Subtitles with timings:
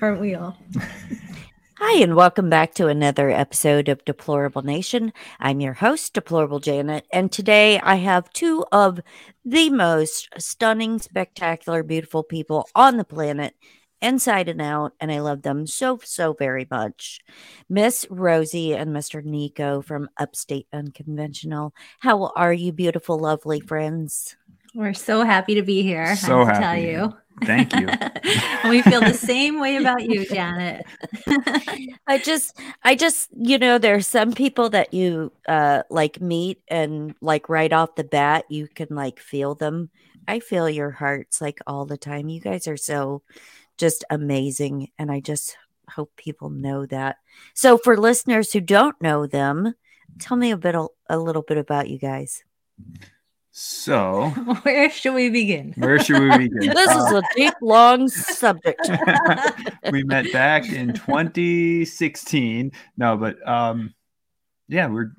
[0.00, 0.56] Aren't we all?
[1.78, 5.12] Hi, and welcome back to another episode of Deplorable Nation.
[5.40, 9.00] I'm your host, Deplorable Janet, and today I have two of
[9.44, 13.56] the most stunning, spectacular, beautiful people on the planet,
[14.00, 17.18] inside and out, and I love them so, so very much.
[17.68, 19.20] Miss Rosie and Mr.
[19.20, 21.74] Niko from Upstate Unconventional.
[21.98, 24.36] How are you, beautiful, lovely friends?
[24.74, 26.16] We're so happy to be here.
[26.16, 26.62] So I to happy.
[26.62, 27.14] tell you.
[27.44, 27.86] Thank you.
[28.68, 30.84] we feel the same way about you, Janet.
[32.06, 37.14] I just, I just, you know, there's some people that you uh like meet and
[37.20, 39.90] like right off the bat, you can like feel them.
[40.26, 42.28] I feel your hearts like all the time.
[42.28, 43.22] You guys are so
[43.78, 44.88] just amazing.
[44.98, 45.56] And I just
[45.88, 47.16] hope people know that.
[47.54, 49.74] So for listeners who don't know them,
[50.18, 52.44] tell me a bit, a little bit about you guys.
[53.60, 54.28] So,
[54.62, 55.74] Where should we begin?
[55.78, 56.70] where should we begin?
[56.76, 58.88] This is a deep, long subject.
[59.90, 62.70] we met back in 2016.
[62.96, 63.94] No, but um,
[64.68, 65.10] yeah, we're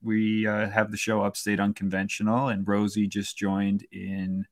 [0.00, 4.46] we uh, have the show Upstate Unconventional, and Rosie just joined in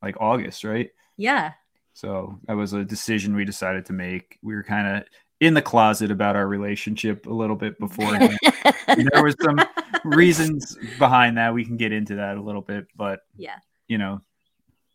[0.00, 0.88] like August, right?
[1.18, 1.52] yeah.
[1.92, 4.38] So that was a decision we decided to make.
[4.40, 5.04] We were kind of
[5.40, 8.12] in the closet about our relationship a little bit before.
[8.16, 9.60] there was some
[10.04, 11.54] reasons behind that.
[11.54, 13.56] We can get into that a little bit, but Yeah.
[13.86, 14.20] you know,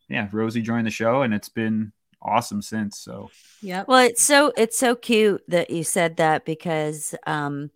[0.08, 2.98] yeah, Rosie joined the show, and it's been awesome since.
[2.98, 3.30] So
[3.60, 7.70] yeah, Well, it's so it's so cute that you said that because um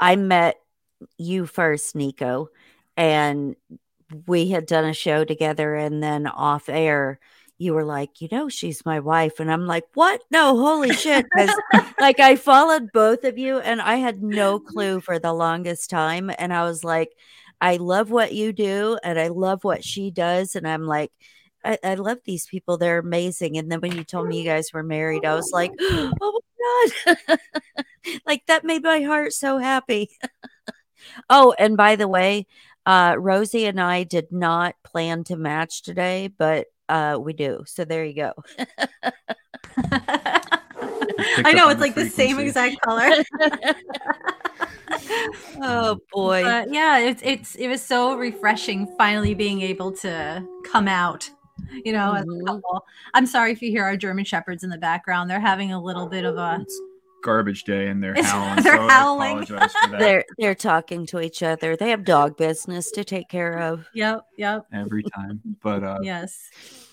[0.00, 0.56] I met
[1.16, 2.48] you first, Niko,
[2.96, 3.56] and
[4.26, 7.20] we had done a show together and then off air
[7.58, 9.40] you were like, you know, she's my wife.
[9.40, 10.22] And I'm like, what?
[10.30, 11.26] No, holy shit.
[12.00, 16.30] like I followed both of you and I had no clue for the longest time.
[16.38, 17.12] And I was like,
[17.60, 20.54] I love what you do and I love what she does.
[20.54, 21.10] And I'm like,
[21.64, 22.78] I, I love these people.
[22.78, 23.58] They're amazing.
[23.58, 27.16] And then when you told me you guys were married, I was like, oh my
[27.26, 27.38] God.
[28.26, 30.10] like that made my heart so happy.
[31.28, 32.46] oh, and by the way,
[32.86, 37.62] uh, Rosie and I did not plan to match today, but uh, we do.
[37.66, 38.32] So there you go.
[41.44, 43.10] I know it's the like the same exact color.
[45.62, 46.42] oh boy.
[46.42, 51.28] But yeah, it's it's it was so refreshing finally being able to come out.
[51.84, 52.42] You know, as Mhm.
[52.42, 52.84] a couple.
[53.14, 55.28] I'm sorry if you hear our German shepherds in the background.
[55.28, 56.80] They're having a little bit of a it's
[57.22, 58.62] garbage day, and they're howling.
[58.62, 59.46] they're so howling.
[59.46, 61.76] for that they're they're talking to each other.
[61.76, 63.86] They have dog business to take care of.
[63.94, 65.40] yep, yep, every time.
[65.62, 66.50] But uh, yes.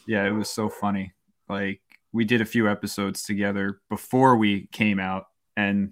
[0.07, 1.13] yeah, it was so funny.
[1.49, 1.81] Like
[2.11, 5.25] we did a few episodes together before we came out,
[5.57, 5.91] and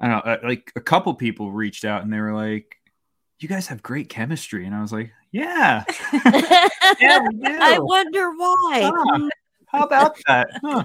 [0.00, 2.76] I don't know, uh, like a couple people reached out and they were like,
[3.38, 5.84] "You guys have great chemistry," and I was like, "Yeah,
[7.00, 7.58] yeah, we do.
[7.60, 8.90] I wonder why.
[8.94, 9.28] Huh.
[9.74, 10.84] How about that?" Huh.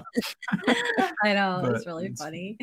[1.24, 2.58] I know it's But really it's- funny,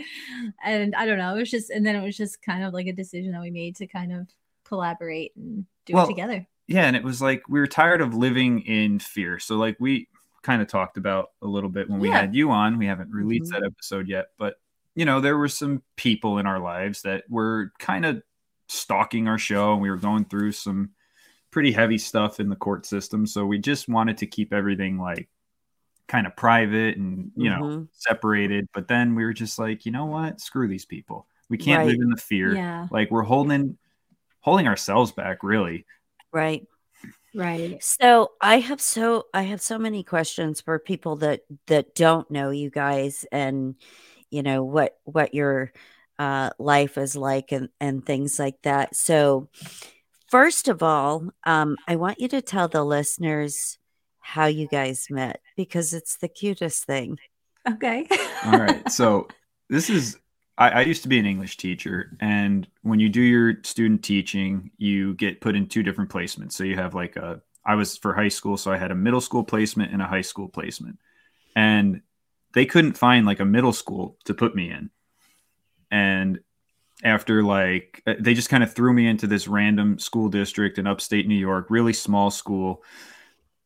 [0.63, 1.35] and I don't know.
[1.35, 3.51] It was just, and then it was just kind of like a decision that we
[3.51, 4.27] made to kind of
[4.66, 6.45] collaborate and do Well, it together.
[6.67, 10.09] yeah and it was like we were tired of living in fear so like we
[10.41, 12.19] kind of talked about a little bit when we Yeah.
[12.19, 13.61] had you on we haven't released Mhm.
[13.61, 14.55] that episode yet but
[14.93, 18.21] you know there were some people in our lives that were kind of
[18.67, 20.89] stalking our show and we were going through some
[21.49, 25.29] pretty heavy stuff in the court system so we just wanted to keep everything like
[26.07, 27.88] kind of private and you know Mhm.
[27.91, 31.79] separated but then we were just like you know what screw these people we can't
[31.79, 31.88] Right.
[31.88, 33.78] live in the fear Yeah, like we're holding
[34.41, 35.85] holding ourselves back really
[36.31, 36.67] Right.
[37.34, 37.81] right.
[37.84, 42.50] So I have so I have so many questions for people that that don't know
[42.51, 43.75] you guys and
[44.29, 45.72] you know what what your
[46.19, 48.96] uh life is like and and things like that.
[48.96, 49.50] So
[50.29, 53.78] first of all, um I want you to tell the listeners
[54.27, 57.17] how you guys met because it's the cutest thing.
[57.65, 58.05] Okay.
[58.43, 58.91] All right.
[58.91, 59.29] So
[59.69, 60.17] this is
[60.57, 64.71] I, I used to be an English teacher, and when you do your student teaching,
[64.77, 66.51] you get put in two different placements.
[66.53, 69.21] So you have like a I was for high school, so I had a middle
[69.21, 70.99] school placement and a high school placement.
[71.55, 72.01] And
[72.53, 74.90] they couldn't find like a middle school to put me in.
[75.90, 76.40] And
[77.02, 80.85] after like uh, they just kind of threw me into this random school district in
[80.85, 82.84] upstate New York, really small school.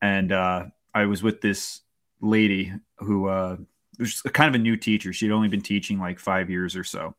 [0.02, 1.80] And uh, I was with this
[2.20, 3.56] lady who uh,
[3.98, 5.12] was kind of a new teacher.
[5.12, 7.14] She'd only been teaching like five years or so.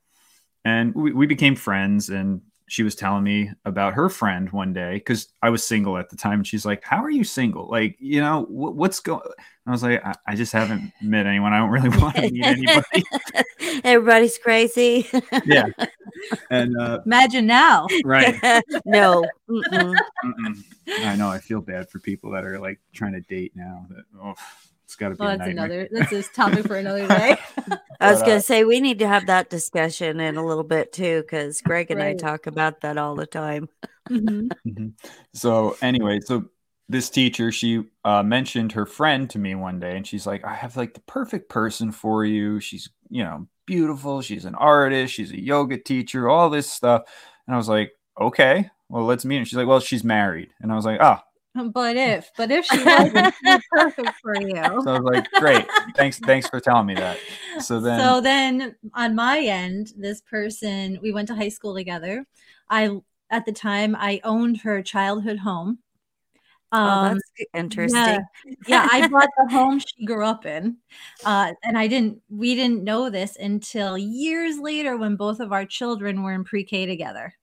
[0.66, 2.10] And we, we became friends.
[2.10, 6.10] And she was telling me about her friend one day because I was single at
[6.10, 6.40] the time.
[6.40, 7.70] And she's like, How are you single?
[7.70, 9.22] Like, you know, wh- what's going
[9.66, 11.54] I was like, I, I just haven't met anyone.
[11.54, 13.04] I don't really want to meet anybody.
[13.84, 15.10] Everybody's crazy.
[15.46, 15.66] yeah.
[16.50, 17.88] And, uh, Imagine now.
[18.04, 18.36] right.
[18.86, 19.30] no.
[19.50, 20.00] Mm-mm.
[20.24, 20.64] Mm-mm.
[21.06, 21.30] I know.
[21.30, 23.86] I feel bad for people that are like trying to date now.
[23.90, 24.34] That, oh,
[24.86, 25.22] It's got to be.
[25.24, 25.88] Well, a that's another.
[25.92, 27.38] That's a topic for another day.
[28.00, 30.46] I was But, going uh, to say we need to have that discussion in a
[30.46, 33.70] little bit too, because Greg and I talk about that all the time.
[34.12, 34.50] Mhm.
[34.68, 34.94] Mhm.
[35.34, 36.46] So anyway, so
[36.90, 40.54] this teacher she uh, mentioned her friend to me one day, and she's like, "I
[40.54, 42.60] have like the perfect person for you.
[42.60, 44.22] She's you know beautiful.
[44.22, 45.14] She's an artist.
[45.14, 46.30] She's a yoga teacher.
[46.30, 47.04] All this stuff."
[47.48, 50.72] And I was like, "Okay, well let's meet." And she's like, "Well, she's married." And
[50.72, 51.24] I was like, "Ah."
[51.72, 53.32] But if, but if she wasn't,
[53.72, 54.56] perfect for you.
[54.56, 57.20] So I was like, "Great, thanks, thanks for telling me that."
[57.60, 62.26] So then, so then on my end, this person, we went to high school together.
[62.72, 62.98] I
[63.30, 65.80] at the time I owned her childhood home.
[66.74, 68.22] Oh, Um, that's interesting.
[68.68, 70.78] yeah, I bought the home she grew up in.
[71.24, 75.66] Uh, and I didn't, we didn't know this until years later when both of our
[75.66, 77.34] children were in pre K together.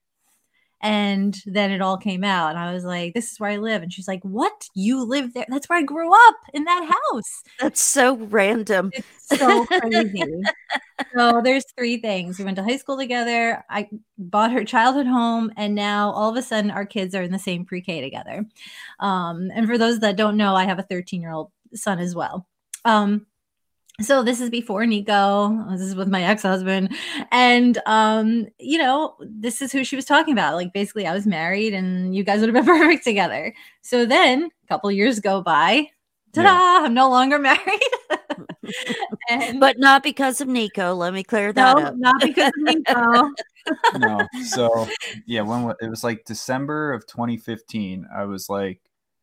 [0.81, 2.49] And then it all came out.
[2.49, 3.83] And I was like, this is where I live.
[3.83, 4.67] And she's like, what?
[4.73, 5.45] You live there?
[5.47, 7.43] That's where I grew up in that house.
[7.59, 8.91] That's so random.
[8.93, 10.23] It's so crazy.
[11.15, 12.39] so there's three things.
[12.39, 13.63] We went to high school together.
[13.69, 17.31] I bought her childhood home, and now all of a sudden our kids are in
[17.31, 18.45] the same pre-K together.
[18.99, 22.15] Um, and for those that don't know, I have a 13 year old son as
[22.15, 22.47] well.
[22.85, 23.27] Um,
[24.01, 25.69] so this is before Niko.
[25.71, 26.95] This is with my ex-husband,
[27.31, 30.55] and um, you know, this is who she was talking about.
[30.55, 33.53] Like basically, I was married, and you guys would have been perfect together.
[33.81, 35.89] So then, a couple years go by.
[36.33, 36.49] Ta-da!
[36.49, 36.85] Yeah.
[36.85, 37.59] I'm no longer married.
[39.29, 40.97] and But not because of Niko.
[40.97, 41.95] Let me clear that no, up.
[41.97, 43.31] not because of Niko.
[43.97, 44.27] no.
[44.45, 44.87] So
[45.25, 48.79] yeah, when it was like December of 2015, I was like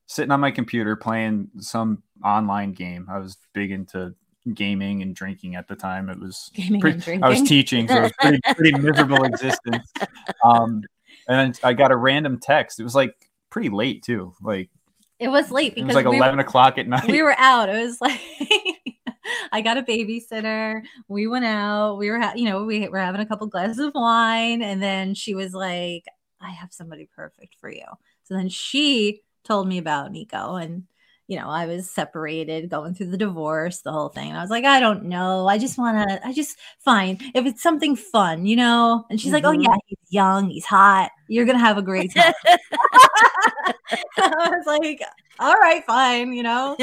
[0.07, 3.07] sitting on my computer playing some online game.
[3.11, 4.15] I was big into
[4.55, 6.09] gaming and drinking at the time.
[6.09, 7.25] It was Gaming pretty- and drinking.
[7.25, 9.93] I was teaching, so it was pretty, pretty miserable existence.
[10.45, 10.83] Um,
[11.27, 12.79] and then I got a random text.
[12.81, 13.15] It was like
[13.50, 14.35] pretty late too.
[14.43, 14.71] Like
[15.19, 17.09] it was late because it was like we, 11 o'clock at night.
[17.11, 17.69] we were out.
[17.69, 18.21] It was like
[19.53, 20.83] I got a babysitter.
[21.09, 21.97] We went out.
[21.97, 25.15] We were, ha- you know, we were having a couple glasses of wine, and then
[25.15, 26.05] she was like,
[26.41, 27.85] "I have somebody perfect for you."
[28.25, 30.85] So then she told me about Niko, and
[31.29, 34.31] you know, I was separated, going through the divorce, the whole thing.
[34.31, 35.47] And I was like, I don't know.
[35.47, 39.05] I just want to, I just fine if it's something fun, you know.
[39.11, 41.11] And she's like, Oh yeah, he's young, he's hot.
[41.29, 42.33] You're gonna have a great time.
[44.19, 45.03] I was like,
[45.39, 46.77] all right, fine, you know.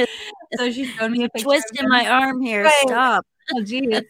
[0.58, 1.44] So she showed me a picture.
[1.44, 2.64] Twisting my arm here.
[2.64, 2.84] Right.
[2.84, 3.26] Stop.
[3.54, 4.02] Oh, geez.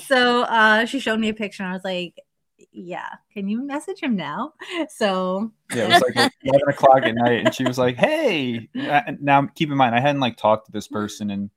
[0.00, 2.14] so uh, she showed me a picture, and I was like,
[2.72, 4.52] "Yeah, can you message him now?"
[4.88, 9.02] So Yeah, it was like 11 o'clock at night, and she was like, "Hey." Uh,
[9.20, 11.50] Now, keep in mind, I hadn't like talked to this person in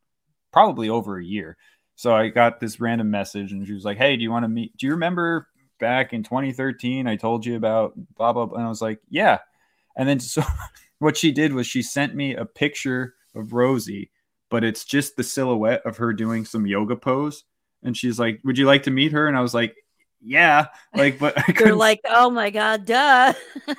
[0.52, 1.58] probably over a year,
[1.96, 4.50] so I got this random message, and she was like, "Hey, do you want to
[4.50, 4.76] meet?
[4.78, 5.48] Do you remember
[5.80, 7.08] back in 2013?
[7.08, 8.58] I told you about blah blah." blah.
[8.58, 9.40] And I was like, "Yeah."
[9.96, 10.44] And then so,
[11.00, 14.12] what she did was she sent me a picture of Rosie,
[14.50, 17.44] but it's just the silhouette of her doing some yoga pose,
[17.84, 19.76] and she's like, "Would you like to meet her?" And I was like.
[20.26, 23.34] Yeah, like, but You're like, oh my God, duh.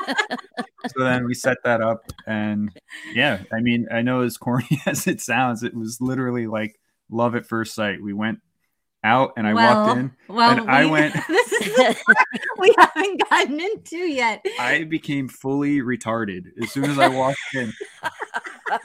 [0.87, 2.71] so then we set that up and
[3.15, 6.79] yeah i mean i know as corny as it sounds it was literally like
[7.11, 8.39] love at first sight we went
[9.03, 11.97] out and i well, walked in well, and I went- this is the
[12.59, 14.45] we haven't gotten into yet.
[14.59, 17.73] i became fully retarded as soon as i walked in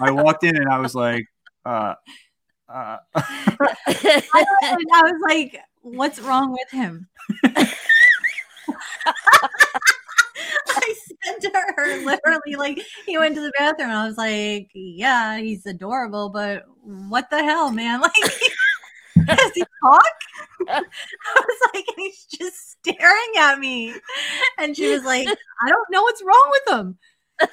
[0.02, 1.26] i walked in and i was like
[1.66, 1.96] uh
[2.68, 7.08] uh I, was- I was like, "What's wrong with him?"
[10.68, 10.94] I
[11.24, 15.66] said to her, literally, like he went to the bathroom, I was like, "Yeah, he's
[15.66, 18.02] adorable, but what the hell, man?
[19.18, 20.04] Like, does he talk?"
[20.70, 20.82] I
[21.36, 23.94] was like, he's just staring at me,
[24.60, 26.98] and she was like, "I don't know what's wrong with him."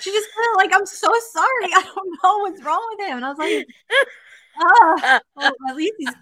[0.01, 3.25] She just of like, "I'm so sorry, I don't know what's wrong with him," and
[3.27, 3.67] I was like,
[4.59, 6.15] "Ah, well, at least he's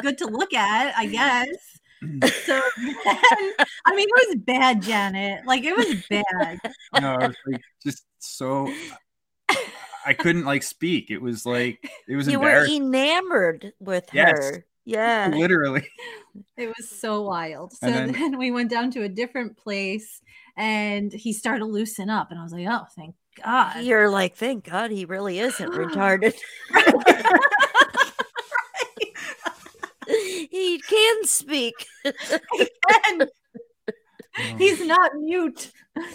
[0.00, 1.48] good to look at, I guess."
[2.02, 2.24] Mm.
[2.46, 3.52] So then,
[3.84, 5.44] I mean, it was bad, Janet.
[5.46, 6.58] Like it was bad.
[7.00, 8.72] no, I was like just so
[10.06, 11.78] i couldn't like speak it was like
[12.08, 14.32] it was you were enamored with Yes.
[14.38, 14.64] her.
[14.86, 15.28] Yeah.
[15.28, 15.86] literally
[16.56, 17.72] It was so wild.
[17.74, 20.22] So then, then- we went down to a different place
[20.56, 22.30] and he started to loosen up.
[22.30, 23.82] And I was like, oh, thank God.
[23.84, 26.34] You're like, thank God he really isn't retarded.
[30.50, 31.74] he can speak.
[32.04, 33.28] and
[34.58, 35.70] he's not mute.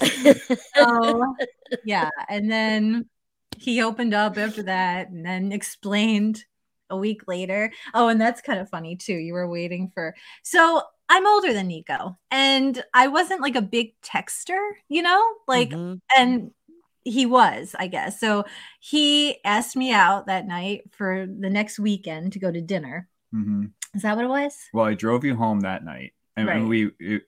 [0.75, 1.36] So,
[1.84, 2.10] yeah.
[2.30, 3.10] And then
[3.58, 6.44] he opened up after that and then explained
[6.89, 7.72] a week later.
[7.94, 9.13] Oh, and that's kind of funny too.
[9.13, 10.15] You were waiting for.
[10.44, 15.24] So I'm older than Niko and I wasn't like a big texter, you know?
[15.48, 16.00] Like, Mhm.
[16.18, 16.51] and
[17.04, 18.20] he was, I guess.
[18.20, 18.46] So
[18.80, 23.08] he asked me out that night for the next weekend to go to dinner.
[23.44, 24.56] Hmm Is that what it was?
[24.74, 27.24] Well, I drove you home that night, and, and we, it,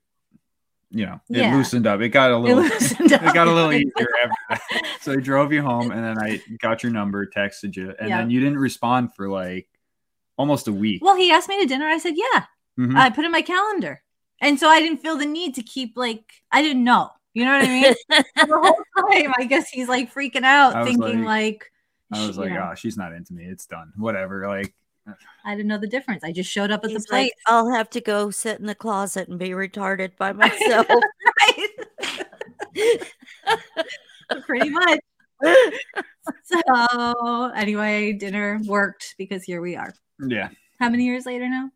[0.90, 1.56] you know, it Yeah.
[1.56, 2.00] loosened up.
[2.02, 3.34] It got a little, it, up.
[3.34, 4.98] got a little easier after that.
[5.02, 8.18] So I drove you home, and then I got your number, texted you, and Yeah.
[8.20, 9.68] then you didn't respond for like
[10.38, 11.04] almost a week.
[11.04, 11.88] Well, he asked me to dinner.
[11.88, 12.46] I said, yeah.
[12.80, 12.96] Mhm.
[12.96, 14.04] I put it in my calendar.
[14.40, 17.10] And so I didn't feel the need to keep like, I didn't know.
[17.34, 17.96] You know what I mean?
[18.36, 21.66] the whole time, I guess he's like freaking out, thinking like,
[22.12, 23.46] I was like, know, oh, she's not into me.
[23.46, 23.92] It's done.
[23.98, 24.48] Whatever.
[24.48, 24.74] Like,
[25.46, 26.24] I didn't know the difference.
[26.24, 27.24] I just showed up at He's the place.
[27.26, 30.88] like, I'll have to go sit in the closet and be retarded by myself.
[31.42, 31.68] right?
[34.46, 35.00] Pretty much.
[36.44, 39.94] So anyway, dinner worked because here we are.
[40.20, 40.50] yeah,
[40.80, 41.72] How many years later now?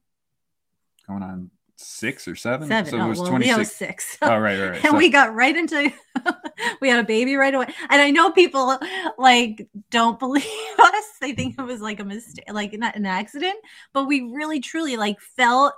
[1.08, 1.50] going on
[1.82, 2.68] six or seven.
[2.68, 2.92] Seven.
[2.92, 3.76] So oh, it was well, twenty yeah, six.
[3.76, 4.18] six.
[4.22, 4.76] Oh, right, right, right.
[4.84, 5.92] and So- we got right into
[6.82, 8.78] we had a baby right away and i know people
[9.18, 10.44] like don't believe
[10.78, 13.56] us they think it was like a mistake like not an accident
[13.94, 15.74] but we really truly like felt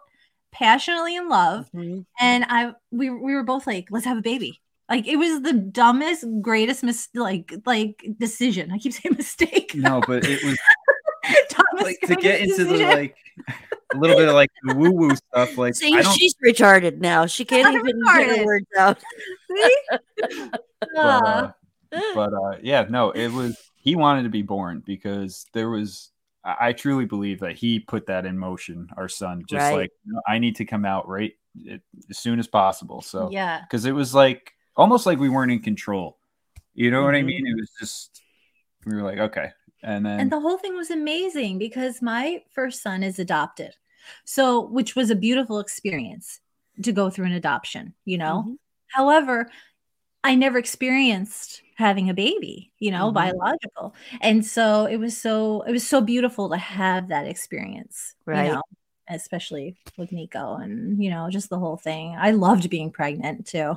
[0.52, 2.06] passionately in love Mhm.
[2.20, 5.54] and i we, we were both like let's have a baby like it was the
[5.54, 10.58] dumbest greatest mis- like like decision i keep saying mistake no, but it was
[11.50, 13.16] dumbest, like to get greatest into the like
[13.94, 15.58] a little bit of like woo woo stuff.
[15.58, 16.14] Like, See, I don't.
[16.18, 17.26] she's retarded now.
[17.26, 18.38] She can't I'm even get retarded.
[18.38, 19.00] her words out.
[19.52, 19.78] See?
[20.50, 20.60] but,
[20.96, 21.56] Ah.
[21.92, 26.10] uh, but uh, yeah, no, it was he wanted to be born because there was.
[26.44, 28.88] I I truly believe that he put that in motion.
[28.98, 29.76] Our son, just Right.
[29.76, 33.02] like "No, I need to come out right it, as soon as possible.
[33.02, 36.18] So yeah because it was like almost like we weren't in control.
[36.74, 37.26] You know what I Mhm.
[37.28, 37.48] mean?
[37.48, 38.22] It was just
[38.86, 39.52] we were like, okay,
[39.84, 43.76] and then and the whole thing was amazing because my first son is adopted
[44.26, 46.40] so which was a beautiful experience
[46.82, 48.58] to go through an adoption you know Mhm.
[48.90, 49.50] however
[50.24, 53.14] i never experienced having a baby you know Mhm.
[53.14, 58.48] biological and so it was so it was so beautiful to have that experience Right.
[58.48, 58.62] you know
[59.10, 63.76] especially with niko and you know just the whole thing i loved being pregnant too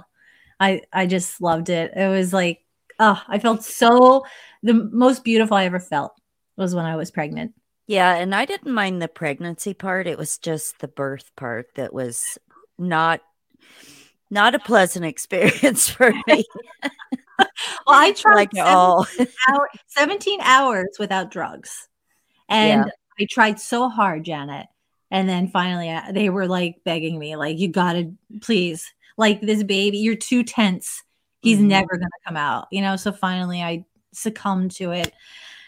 [0.61, 2.66] i i just loved it it was like
[2.99, 4.25] oh i felt so
[4.63, 6.13] the most beautiful i ever felt
[6.57, 7.53] was when i was pregnant
[7.89, 10.09] Yeah, and I didn't mind the pregnancy part.
[10.09, 12.37] It was just the birth part that was
[12.79, 13.21] not
[14.29, 16.45] not a pleasant experience for me.
[17.39, 17.49] well
[17.87, 19.07] i tried like at all.
[19.49, 21.89] hour, 17 hours without drugs.
[22.49, 24.67] And I tried so hard, Janet.
[25.11, 28.13] And then finally, uh, they were like begging me, like, you gotta
[28.43, 31.03] please, like, this baby, you're too tense.
[31.47, 31.67] He's Mhm.
[31.67, 32.97] never gonna come out, you know.
[32.97, 35.13] So finally, I succumbed to it,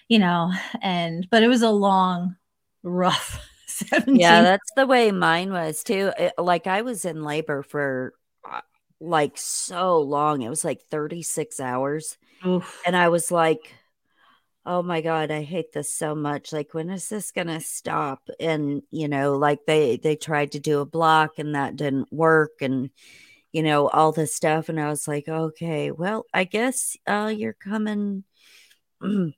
[0.08, 0.52] you know.
[0.82, 2.36] And but it was a long,
[2.82, 4.16] rough 17.
[4.20, 6.12] Yeah, that's the way mine was too.
[6.18, 8.14] It- like I was in labor for
[8.50, 8.60] uh,
[9.00, 10.42] like so long.
[10.42, 12.18] It was like 36 hours.
[12.46, 12.82] Oof.
[12.86, 13.74] And I was like,
[14.66, 16.52] oh my God, I hate this so much.
[16.52, 18.28] Like, when is this going to stop?
[18.38, 22.60] And, you know, like they, they tried to do a block and that didn't work.
[22.60, 22.90] And,
[23.52, 24.68] you know, all this stuff.
[24.68, 28.24] And I was like, okay, well, I guess uh, you're coming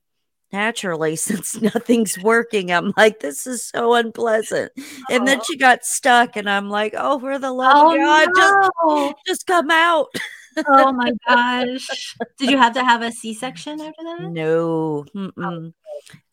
[0.51, 2.71] naturally since nothing's working.
[2.71, 4.71] I'm like, this is so unpleasant.
[5.09, 8.29] And then she got stuck, and I'm like, oh, for the love Oh, of God,
[8.35, 9.13] just, no.
[9.25, 10.07] just come out.
[10.67, 12.15] oh my gosh.
[12.37, 14.31] Did you have to have a C section after that?
[14.31, 15.73] No, mm-mm.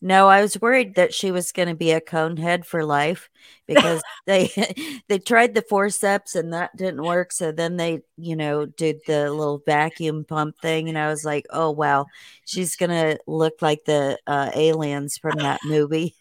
[0.00, 3.28] no, I was worried that she was going to be a cone head for life
[3.66, 4.50] because they
[5.08, 7.32] they tried the forceps and that didn't work.
[7.32, 11.46] So then they, you know, did the little vacuum pump thing, and I was like,
[11.50, 12.06] oh wow,
[12.44, 16.14] she's gonna look like the uh, aliens from that movie.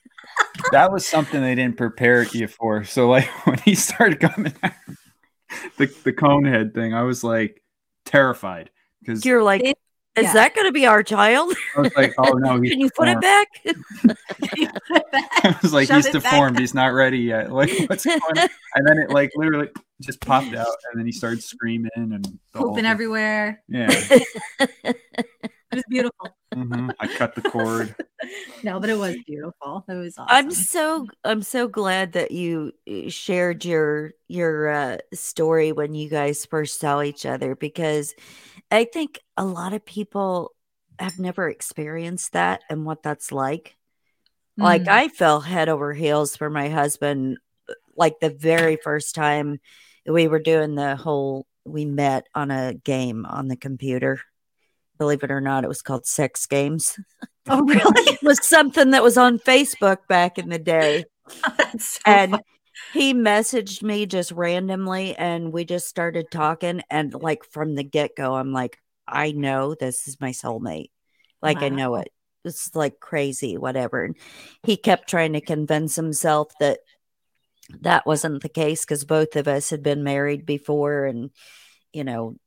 [0.71, 2.83] that was something they didn't prepare you for.
[2.83, 4.71] So like when he started coming, out,
[5.77, 7.61] the the cone head thing, I was like
[8.07, 9.75] terrified because You're like, is
[10.17, 10.33] yeah.
[10.33, 11.53] that going to be our child?
[11.77, 13.47] I was like, oh no, Can you put it back?
[15.43, 16.23] I was like, Shove he's it back.
[16.23, 16.59] deformed.
[16.59, 17.51] He's not ready yet.
[17.51, 18.49] Like what's going on?
[18.75, 19.69] And then it like literally
[20.01, 22.11] just popped out, and then he started screaming and
[22.53, 23.61] the whole Pooping everywhere.
[23.67, 23.89] Yeah,
[25.71, 26.35] It was beautiful.
[26.55, 26.93] mhm.
[26.99, 27.95] I cut the cord.
[28.63, 29.85] No, but it was beautiful.
[29.87, 30.27] It was awesome.
[30.35, 36.09] I'm so I'm so glad that you uh, shared your your uh, story when you
[36.09, 38.15] guys first saw each other because
[38.71, 40.53] I think a lot of people
[40.99, 43.77] have never experienced that and what that's like.
[44.57, 44.87] Like Mm.
[44.87, 47.37] I fell head over heels for my husband
[47.69, 49.59] uh, like the very first time
[50.05, 54.21] we were doing the whole we met on a game on the computer.
[54.97, 56.99] Believe it or not, it was called Sex Games.
[57.49, 58.11] Oh, really?
[58.11, 61.05] It was something that was on Facebook back in the day.
[61.79, 62.41] So and fun.
[62.93, 68.33] he messaged me just randomly and we just started talking and like from the get-go
[68.33, 70.91] i'm like I know this is my soulmate.
[71.41, 72.09] Like I know it.
[72.43, 74.03] It's like crazy, whatever.
[74.03, 74.15] And
[74.63, 76.79] he kept trying to convince himself that
[77.81, 81.31] that wasn't the case because both of us had been married before and
[81.91, 82.37] you know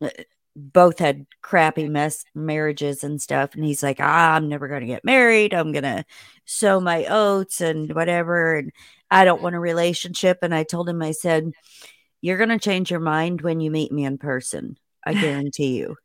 [0.61, 4.87] both had crappy mess marriages and stuff and he's like ah, i'm never going to
[4.87, 5.55] get married.
[5.55, 6.05] I'm going to
[6.45, 8.73] sow my oats and whatever and
[9.11, 10.39] i don't want a relationship.
[10.43, 11.51] And i told him i said
[12.21, 15.97] you're going to change your mind when you meet me in person i guarantee you.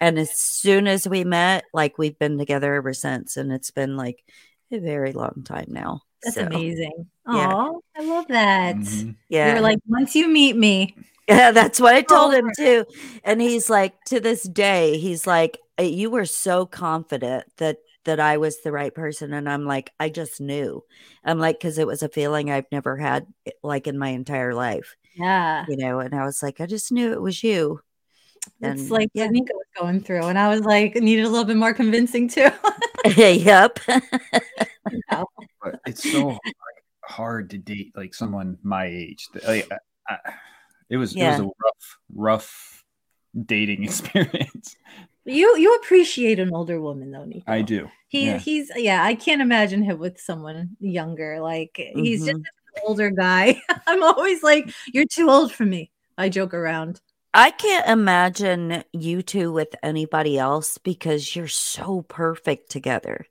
[0.00, 3.96] And as soon as we met like we've been together ever since and it's been
[3.96, 4.22] like
[4.72, 7.06] a very long time now That's So, amazing.
[7.26, 7.52] yeah.
[7.54, 8.76] Oh, I love that.
[8.76, 9.16] Mhm.
[9.28, 10.96] yeah You're like, once you meet me,
[11.28, 12.84] Yeah, that's what I told him too.
[13.24, 18.20] And he's like, to this day, he's like, "Uh, you were so confident that that
[18.20, 19.32] I was the right person.
[19.32, 20.84] And I'm like, I just knew.
[21.24, 24.52] I'm like, because it was a feeling I've never had eh, like in my entire
[24.54, 26.00] life, yeah, you know.
[26.00, 27.80] And I was like, I just knew it was you.
[28.60, 29.28] it's like yeah.
[29.28, 32.50] Niko was going through, and I was like, needed a little bit more convincing too.
[33.16, 33.78] yep.
[35.10, 35.26] Oh.
[35.62, 36.40] but it's so hard,
[37.04, 39.28] hard to date like someone my age.
[39.46, 40.34] Like, I, I,
[40.90, 41.36] it was Yeah.
[41.36, 42.84] it was a rough, rough
[43.46, 44.76] dating experience.
[45.24, 47.44] you you appreciate an older woman though, Niko.
[47.46, 47.90] I do.
[48.08, 48.38] He yeah.
[48.38, 49.02] he's yeah.
[49.02, 51.40] I can't imagine him with someone younger.
[51.40, 52.26] Like he's mm-hmm.
[52.26, 53.60] just an older guy.
[53.86, 55.90] I'm always like, you're too old for me.
[56.16, 57.00] I joke around.
[57.36, 63.26] I can't imagine you two with anybody else because you're so perfect together.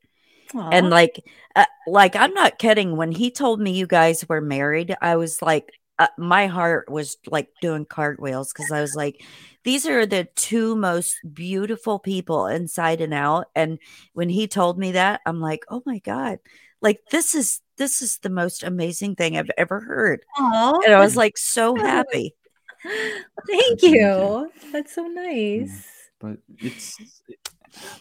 [0.55, 1.23] And like
[1.55, 2.97] uh, like i'm not kidding.
[2.97, 7.17] When he told me you guys were married i was like uh, my heart was
[7.27, 9.23] like doing cartwheels because i was like
[9.63, 13.45] these are the two most beautiful people inside and out.
[13.55, 13.79] And
[14.13, 16.39] when he told me that i'm like oh my god.
[16.81, 20.25] Like this is this is the most amazing thing i've ever heard.
[20.37, 22.35] Aw, and i was like so happy.
[22.83, 23.89] Thank Thank you.
[23.89, 24.51] you.
[24.71, 26.02] That's so nice.
[26.23, 26.95] But it's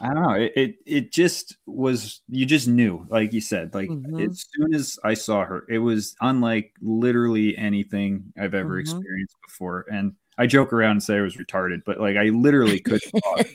[0.00, 0.35] I don't know.
[0.35, 4.31] It, it it just was you just knew, like you said, like Mhm.
[4.31, 8.81] as soon as I saw her, it was unlike literally anything I've ever Mhm.
[8.81, 9.87] experienced before.
[9.91, 13.47] And I joke around and say I was retarded, but like I literally couldn't talk.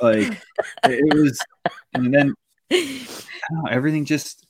[0.00, 0.38] Like
[0.84, 1.38] it was,
[1.94, 2.34] and then
[2.70, 2.76] I
[3.50, 4.46] don't know, everything just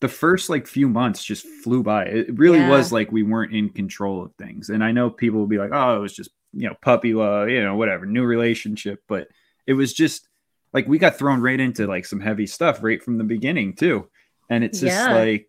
[0.00, 2.04] the first like few months just flew by.
[2.04, 2.68] It really Yeah.
[2.70, 4.70] was like we weren't in control of things.
[4.70, 7.48] And I know people will be like, "Oh, it was just you know puppy love,
[7.48, 9.28] you know, whatever, new relationship," but
[9.66, 10.28] it was just
[10.72, 14.08] like we got thrown right into like some heavy stuff right from the beginning too.
[14.50, 15.14] And it's just Yeah.
[15.14, 15.46] like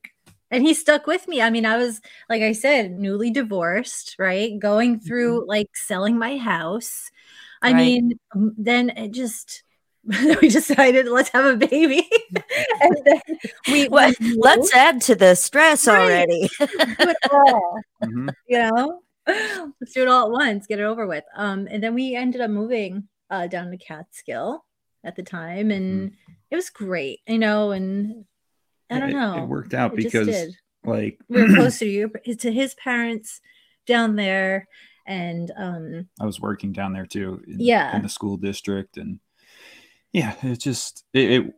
[0.51, 1.41] and he stuck with me.
[1.41, 4.57] I mean, I was like I said, newly divorced, right?
[4.59, 7.09] Going through like selling my house.
[7.61, 7.77] I Right.
[7.77, 8.19] mean,
[8.57, 9.63] then it just
[10.41, 12.07] we decided let's have a baby,
[12.81, 13.21] and then
[13.67, 15.97] we, Well, we let's add to the stress Right.
[15.97, 17.81] already do it all.
[18.03, 18.33] mhm.
[18.47, 19.01] you know
[19.81, 22.41] let's do it all at once get it over with um and then we ended
[22.41, 24.63] up moving uh down to catskill
[25.03, 26.11] at the time and
[26.51, 28.25] it was great you know and
[28.91, 32.11] i don't it, know It worked out It because like we were close to you
[32.39, 33.41] to his parents
[33.85, 34.67] down there
[35.07, 37.43] and um I was working down there too.
[37.47, 37.95] In, Yeah.
[37.95, 39.19] in the school district, and
[40.11, 41.53] yeah, it just it, it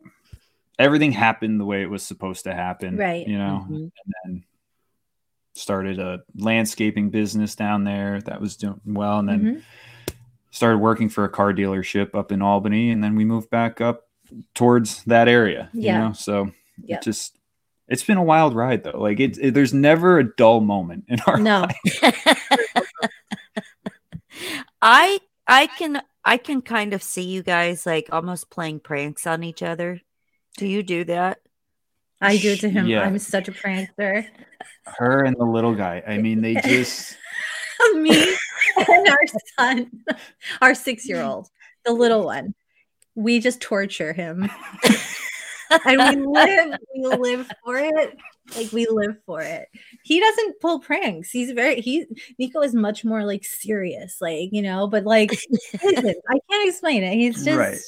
[0.78, 2.96] everything happened the way it was supposed to happen.
[2.96, 3.26] Right.
[3.26, 3.74] You know, Mhm.
[3.74, 4.44] and then
[5.58, 9.62] started a landscaping business down there that was doing well, and then mhm.
[10.50, 14.08] started working for a car dealership up in Albany, and then we moved back up
[14.54, 15.70] towards that area.
[15.72, 15.92] Yeah.
[15.92, 16.50] You know, so
[16.82, 16.96] Yeah.
[16.96, 17.34] it just.
[17.90, 19.00] It's been a wild ride though.
[19.00, 21.66] Like it's it, there's never a dull moment in our no
[24.82, 29.42] I I can I can kind of see you guys like almost playing pranks on
[29.42, 30.02] each other.
[30.58, 31.38] Do you do that?
[32.20, 32.86] I do it to him.
[32.86, 33.02] Yeah.
[33.02, 34.26] i'm such a prankster
[34.96, 36.02] her and the little guy.
[36.06, 37.16] I mean, they just
[37.94, 38.36] me
[38.76, 39.26] and our
[39.58, 39.90] son
[40.60, 41.48] our six-year-old
[41.84, 42.54] the little one.
[43.14, 44.48] We just torture him.
[45.84, 48.16] And we live we live for it.
[48.56, 49.68] Like we live for it.
[50.02, 51.30] He doesn't pull pranks.
[51.30, 52.06] He's very he
[52.40, 55.30] niko is much more like serious like you know but like
[55.84, 57.14] i can't explain it.
[57.14, 57.78] He's just Right.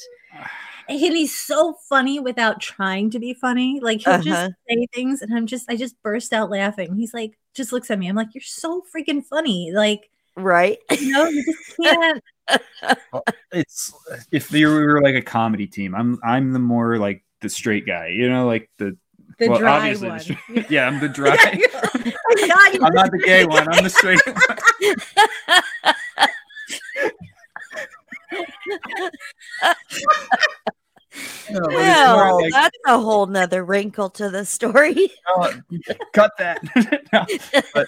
[0.91, 4.23] And he's so funny without trying to be funny like he'll Uh-huh.
[4.23, 7.89] just say things and i'm just i just burst out laughing he's like just looks
[7.91, 10.77] at me i'm like you're so freaking funny like Right?
[10.99, 12.23] you know you just can't
[13.51, 13.93] it's
[14.31, 18.07] if you were like a comedy team, I'm I'm the more like the straight guy,
[18.07, 18.97] you know, like the
[19.39, 21.37] the well, dry obviously the one straight- yeah, I'm the dry.
[21.37, 23.67] oh God, I'm not the gay one.
[23.73, 24.35] I'm the straight one.
[31.49, 35.11] No, but it's more well, like, that's a whole nother wrinkle to the story.
[35.27, 35.53] oh,
[36.13, 36.61] cut that.
[37.13, 37.25] No,
[37.73, 37.87] but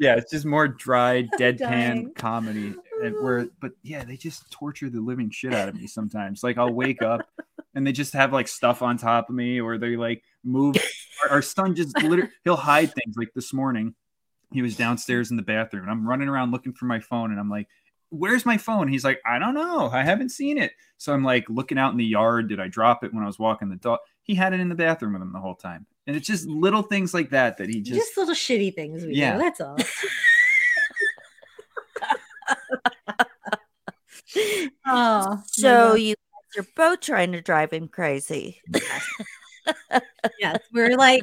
[0.00, 2.74] yeah, it's just more dry, deadpan comedy.
[3.02, 6.58] and where but yeah they just torture the living shit out of me sometimes like
[6.58, 7.28] i'll wake up
[7.74, 10.76] and they just have like stuff on top of me or they like move
[11.24, 13.94] our, our son just literally he'll hide things like this morning
[14.52, 17.40] he was downstairs in the bathroom and i'm running around looking for my phone and
[17.40, 17.68] i'm like
[18.14, 21.48] where's my phone he's like i don't know i haven't seen it so i'm like
[21.48, 23.98] looking out in the yard did i drop it when i was walking the dog
[24.22, 26.82] he had it in the bathroom with him the whole time and it's just little
[26.82, 29.34] things like that that he just, Just, little shitty things we Yeah.
[29.34, 29.38] do.
[29.38, 29.78] That's all.
[34.86, 38.60] oh, So you guys are both trying to drive him crazy.
[40.38, 41.22] yes, we're like,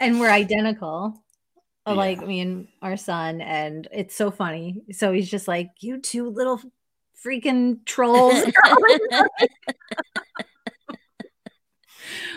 [0.00, 1.23] and we're identical.
[1.86, 1.92] Yeah.
[1.94, 4.82] Like me and our son, and it's so funny.
[4.92, 6.60] So he's just like, "You two little
[7.24, 8.42] freaking trolls."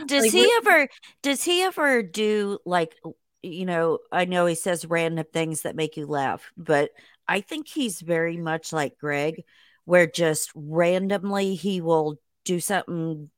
[0.05, 0.87] Does Like, he ever
[1.23, 2.95] does he ever do like
[3.43, 6.91] you know, I know he says random things that make you laugh, but
[7.27, 9.43] I think he's very much like Greg,
[9.85, 13.29] where just randomly he will do something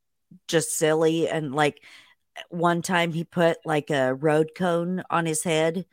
[0.48, 1.84] just silly and like
[2.49, 5.86] one time he put like a road cone on his head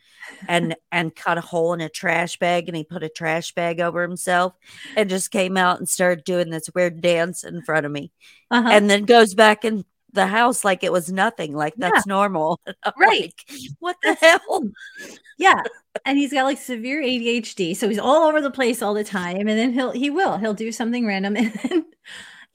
[0.49, 3.81] and and cut a hole in a trash bag and he put a trash bag
[3.81, 4.55] over himself
[4.97, 8.13] and just came out and started doing this weird dance in front of me
[8.51, 8.69] Uh-huh.
[8.71, 11.91] and then goes back in the house like it was nothing, like Yeah.
[11.91, 12.59] that's normal.
[12.99, 13.35] Right.
[13.51, 14.63] like, what the hell?
[15.39, 15.63] yeah,
[16.07, 19.41] and he's got like severe ADHD, so he's all over the place all the time.
[19.49, 21.85] And then he'll he will he'll do something random, and then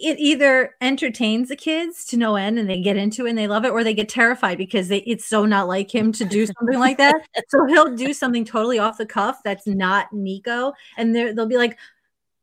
[0.04, 3.48] it either entertains the kids to no end, and they get into it and they
[3.48, 6.46] love it, or they get terrified because they, it's so not like him to do
[6.46, 7.16] something like that.
[7.50, 11.78] So he'll do something totally off the cuff that's not Niko, and they'll be like.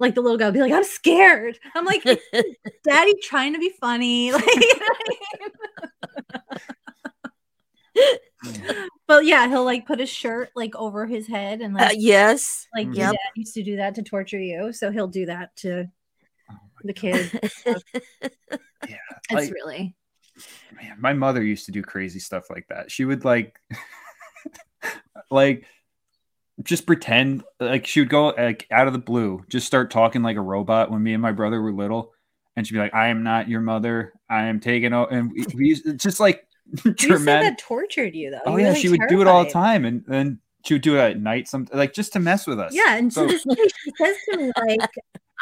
[0.00, 1.58] Like the little guy will be like, I'm scared.
[1.74, 2.04] I'm like,
[2.84, 4.30] Daddy trying to be funny.
[4.32, 4.86] Like, you know
[7.96, 8.18] I
[8.70, 8.88] mean?
[9.08, 12.68] but yeah, he'll like put his shirt like over his head and Uh, like yes.
[12.76, 13.12] like your yep.
[13.12, 14.72] dad used to do that to torture you.
[14.72, 15.86] So he'll do that to
[16.84, 17.00] the God.
[17.00, 17.62] kids.
[18.88, 18.96] yeah
[19.30, 19.94] It's like, really
[20.80, 22.90] man, my mother used to do crazy stuff like that.
[22.92, 23.58] She would like,
[25.30, 25.64] like,
[26.62, 30.36] just pretend like she would go like out of the blue, just start talking like
[30.36, 32.12] a robot when me and my brother were little,
[32.56, 34.12] and she'd be like, "I am not your mother.
[34.28, 37.58] I am taking over." And we, we used just like you said dramatic.
[37.58, 38.40] that tortured you though.
[38.46, 40.74] Oh You yeah, were, she like, would do it all the time, and then she
[40.74, 42.72] would do it at night, some like just to mess with us.
[42.74, 44.90] Yeah, and So- to this day she says to me like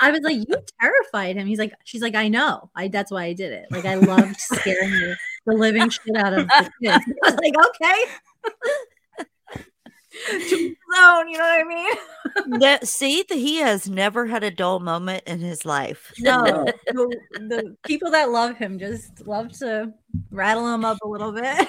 [0.00, 1.46] I was like, you terrified him.
[1.46, 2.70] He's like, she's like, I know.
[2.74, 3.66] I that's why I did it.
[3.70, 7.04] Like I loved scaring the, the living shit out of the kids.
[7.24, 9.24] I was like, okay.
[10.48, 12.78] to his you know what I mean?
[12.84, 16.12] See, that he has never had a dull moment in his life.
[16.18, 16.42] No,
[16.86, 19.92] the, the people that love him just love to
[20.30, 21.68] rattle him up a little bit.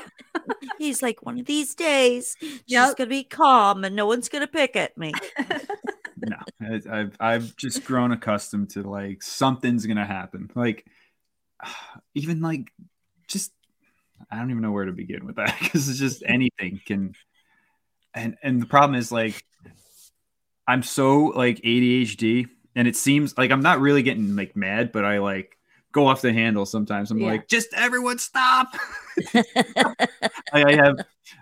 [0.77, 2.97] He's like, one of these days, she's Yep.
[2.97, 5.13] gonna be calm and no one's gonna pick at me.
[6.25, 10.49] No, I- I've I've just grown accustomed to like something's gonna happen.
[10.55, 10.85] Like
[12.15, 12.71] even like
[13.27, 13.51] just
[14.31, 17.13] I don't even know where to begin with that because it's just anything can.
[18.13, 19.43] And and the problem is like
[20.67, 25.05] I'm so like ADHD, and it seems like I'm not really getting like mad, but
[25.05, 25.57] I like
[25.91, 27.09] go off the handle sometimes.
[27.11, 27.27] I'm Yeah.
[27.27, 28.67] like, just everyone stop.
[29.35, 29.95] I,
[30.53, 30.97] I have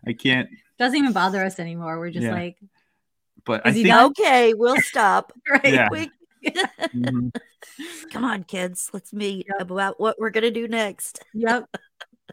[0.08, 1.98] I can't, Doesn't even bother us anymore.
[2.00, 2.32] We're just Yeah.
[2.34, 2.58] like,
[3.46, 5.32] but Is he think okay, we'll stop.
[5.50, 5.74] right.
[5.74, 5.88] Yeah.
[5.92, 6.12] We-
[6.94, 7.36] Mhm.
[8.12, 11.24] come on, kids, let's meet about what we're gonna do next.
[11.34, 11.66] Yep,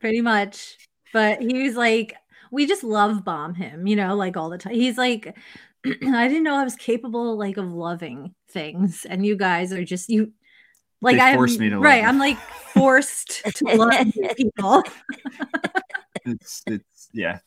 [0.01, 0.77] pretty much.
[1.15, 2.15] But he was like,
[2.51, 4.75] we just love bomb him, you know, like all the time.
[4.75, 5.35] He's like,
[5.87, 10.11] I didn't know I was capable like of loving things, and you guys are just
[10.11, 10.33] you.
[11.01, 12.03] Like They I forced me to love right.
[12.03, 12.11] them.
[12.11, 12.39] I'm like
[12.75, 14.85] forced to love people.
[16.25, 17.39] it's it's yeah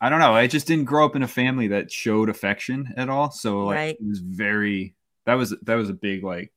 [0.00, 3.08] i don't know i just didn't grow up in a family that showed affection at
[3.08, 3.96] all so like Right.
[4.00, 4.94] it was very
[5.26, 6.52] that was that was a big like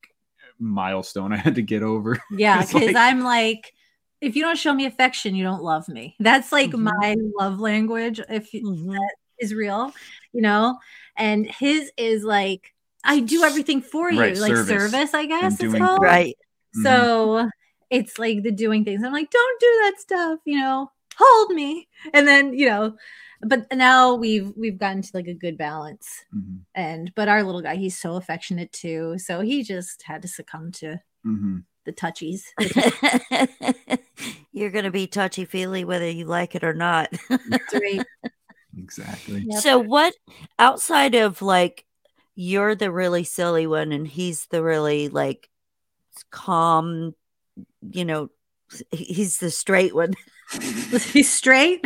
[0.60, 3.74] milestone i had to get over Yeah, because like- I'm like,
[4.22, 6.16] if you don't show me affection, you don't love me.
[6.20, 6.94] That's like Mhm.
[7.00, 8.20] my love language.
[8.30, 8.96] If you- Mhm.
[9.40, 9.92] is real,
[10.32, 10.78] you know,
[11.18, 12.72] and his is like,
[13.04, 16.04] I do everything for you, Right, like service service, I guess it's doing called.
[16.04, 16.38] Right.
[16.78, 16.84] Mhm.
[16.84, 17.50] So
[17.90, 19.04] it's like the doing things.
[19.04, 21.88] I'm like, don't do that stuff, you know, hold me.
[22.14, 22.96] And then, you know,
[23.44, 26.24] but now we've we've gotten to like a good balance.
[26.36, 26.62] Mhm.
[26.76, 29.18] And but our little guy, he's so affectionate too.
[29.18, 31.64] So he just had to succumb to Mhm.
[31.86, 32.44] the touchies.
[34.52, 37.12] You're gonna be touchy feely whether you like it or not.
[37.30, 38.02] That's right.
[38.78, 39.62] exactly Yep.
[39.62, 40.14] So what
[40.58, 41.86] outside of like
[42.36, 45.50] you're the really silly one and he's the really like
[46.30, 47.14] calm,
[47.82, 48.30] you know,
[48.92, 50.14] he's the straight one.
[51.12, 51.86] he's straight.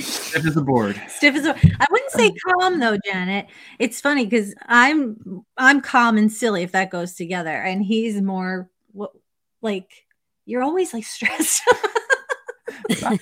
[0.00, 1.00] Stiff as a board.
[1.08, 3.46] Stiff as a I wouldn't say calm though, Janet.
[3.78, 8.68] It's funny because I'm I'm calm and silly if that goes together, and he's more
[8.92, 9.12] what
[9.62, 9.90] like
[10.46, 11.62] you're always like stressed.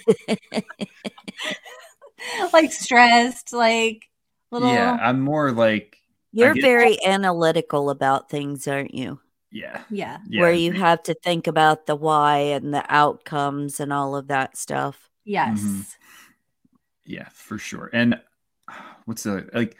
[2.53, 4.09] like stressed, like
[4.51, 5.99] little Yeah, I'm more like
[6.33, 9.21] You're get- very analytical about things, aren't you?
[9.53, 10.19] yeah, yeah.
[10.29, 10.41] yeah.
[10.43, 14.57] Where you have to think about the why and the outcomes and all of that
[14.57, 15.09] stuff.
[15.25, 15.61] Yes.
[15.61, 15.87] Mhm.
[17.07, 17.91] Yeah, for sure.
[17.93, 18.21] And
[19.05, 19.77] what's the like?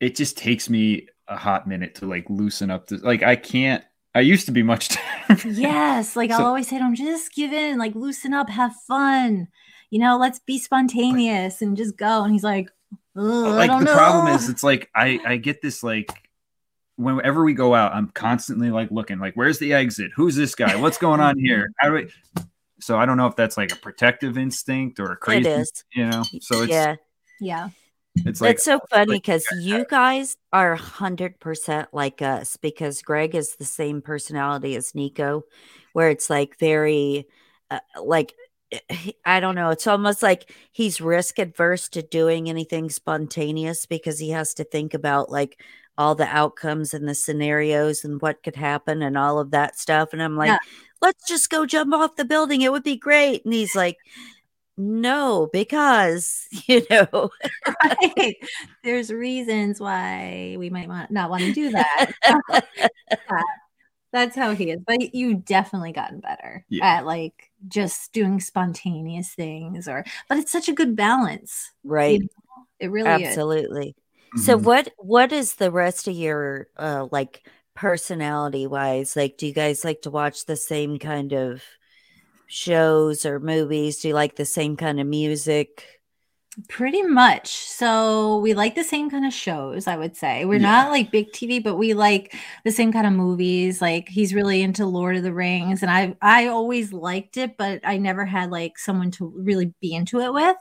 [0.00, 2.86] It just takes me a hot minute to like loosen up.
[2.86, 3.84] The, like I can't.
[4.14, 4.88] I used to be much.
[5.28, 5.58] different.
[5.58, 9.48] Yes, like I'll always say him, just give in, like loosen up, have fun.
[9.90, 12.24] You know, let's be spontaneous and just go.
[12.24, 12.70] And he's like,
[13.16, 13.94] "Ugh, I like the know.
[13.94, 16.10] problem is, it's like I I get this like.
[16.96, 20.12] Whenever we go out, I'm constantly like looking, like, where's the exit?
[20.14, 20.76] Who's this guy?
[20.76, 21.72] What's going on here?
[21.80, 22.08] How do we?
[22.84, 25.72] So I don't know if that's like a protective instinct or a crazy, It is.
[25.94, 26.22] you know.
[26.40, 26.96] So it's yeah.
[27.40, 27.68] yeah,
[28.16, 33.34] it's like It's so funny like, because you guys are 100% like us because Greg
[33.34, 35.42] is the same personality as Niko,
[35.94, 37.26] where it's like very,
[37.70, 38.34] uh, like,
[39.24, 39.70] I don't know.
[39.70, 44.92] It's almost like he's risk adverse to doing anything spontaneous because he has to think
[44.92, 45.58] about like
[45.96, 50.12] all the outcomes and the scenarios and what could happen and all of that stuff.
[50.12, 50.58] And I'm like, Yeah.
[51.04, 52.62] Let's just go jump off the building.
[52.62, 53.44] It would be great.
[53.44, 53.96] And he's like,
[54.76, 57.30] no, because, you know,
[57.84, 58.36] right.
[58.82, 62.12] There's reasons why we might want, not want to do that.
[64.12, 64.80] That's how he is.
[64.86, 66.98] But you definitely gotten better Yeah.
[66.98, 71.72] at like just doing spontaneous things or but it's such a good balance.
[71.82, 72.20] right.
[72.80, 73.36] It really is.
[73.36, 73.96] Absolutely.
[74.36, 74.62] So Mhm.
[74.64, 79.16] what what is the rest of your uh like personality wise?
[79.16, 81.62] Like do you guys like to watch the same kind of
[82.46, 84.00] shows or movies?
[84.00, 85.86] Do you like the same kind of music?
[86.68, 87.48] Pretty much.
[87.48, 90.44] So we like the same kind of shows, I would say.
[90.44, 90.60] We're Yeah.
[90.60, 92.32] not like big TV, but we like
[92.64, 93.82] the same kind of movies.
[93.82, 97.80] Like he's really into Lord of the Rings and I I always liked it, but
[97.82, 100.56] I never had like someone to really be into it with.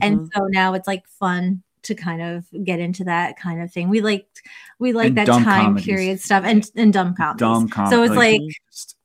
[0.00, 0.30] And Mhm.
[0.34, 3.88] so now it's like fun to kind of get into that kind of thing.
[3.88, 4.26] We like
[4.78, 5.84] we like that time comedies.
[5.84, 7.40] period stuff and and dumb comedies.
[7.40, 8.96] dumb com- so it's like, just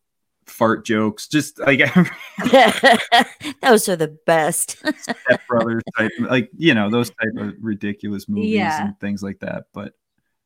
[0.45, 1.79] fart jokes, just like
[3.61, 4.77] Those are the best.
[4.97, 8.85] Step Brothers type, like you know those type of ridiculous movies Yeah.
[8.87, 9.65] and things like that.
[9.73, 9.93] But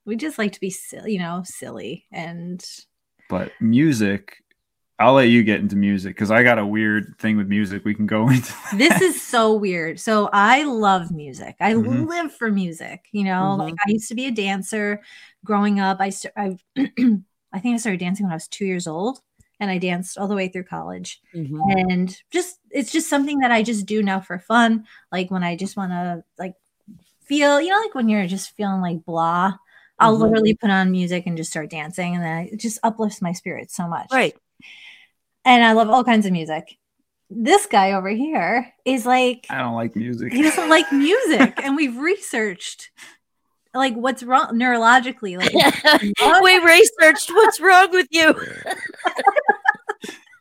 [0.05, 2.63] we just like to be silly, you know, silly and
[3.29, 4.42] but music,
[4.99, 7.83] I'll let you get into music because I got a weird thing with music.
[7.83, 9.99] We can go into this is so weird.
[9.99, 11.55] So I love music.
[11.59, 12.07] I Mhm.
[12.07, 13.05] live for music.
[13.11, 13.59] You know, Mhm.
[13.59, 15.01] like I used to be a dancer
[15.43, 15.97] growing up.
[15.99, 16.57] I st- I,
[17.51, 19.19] I think I started dancing when I was two years old,
[19.59, 21.21] and I danced all the way through college.
[21.35, 21.59] Mhm.
[21.79, 24.85] And just it's just something that I just do now for fun.
[25.11, 26.53] Like when I just want to like
[27.25, 29.53] feel, you know, like when you're just feeling like blah.
[29.99, 30.21] I'll Mhm.
[30.21, 33.75] literally put on music and just start dancing, and then it just uplifts my spirits
[33.75, 34.35] so much Right.
[35.45, 36.77] And I love all kinds of music.
[37.29, 40.33] This guy over here is like I don't like music.
[40.33, 42.91] he doesn't like music, and we've researched
[43.73, 45.37] like what's wrong neurologically.
[45.37, 45.53] Like
[46.43, 48.33] we researched what's wrong with you.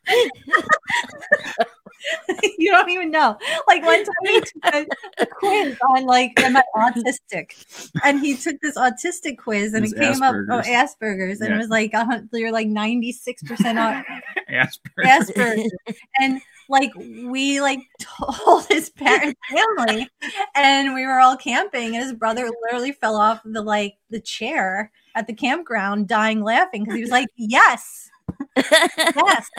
[2.57, 3.37] you don't even know.
[3.67, 4.85] Like one time he took a,
[5.19, 9.93] a quiz on like am I autistic, and he took this autistic quiz, and It
[9.93, 10.67] it, came up oh Asperger's.
[10.67, 11.55] Asperger's, and Yeah.
[11.55, 15.29] it was like uh, you're like ninety six percent Asperger's.
[15.29, 15.71] Asperger's.
[16.19, 20.07] and like we like told his parents family
[20.55, 24.89] and we were all camping and his brother literally fell off the like the chair
[25.15, 28.09] at the campground dying laughing because he was like yes
[28.57, 29.49] yes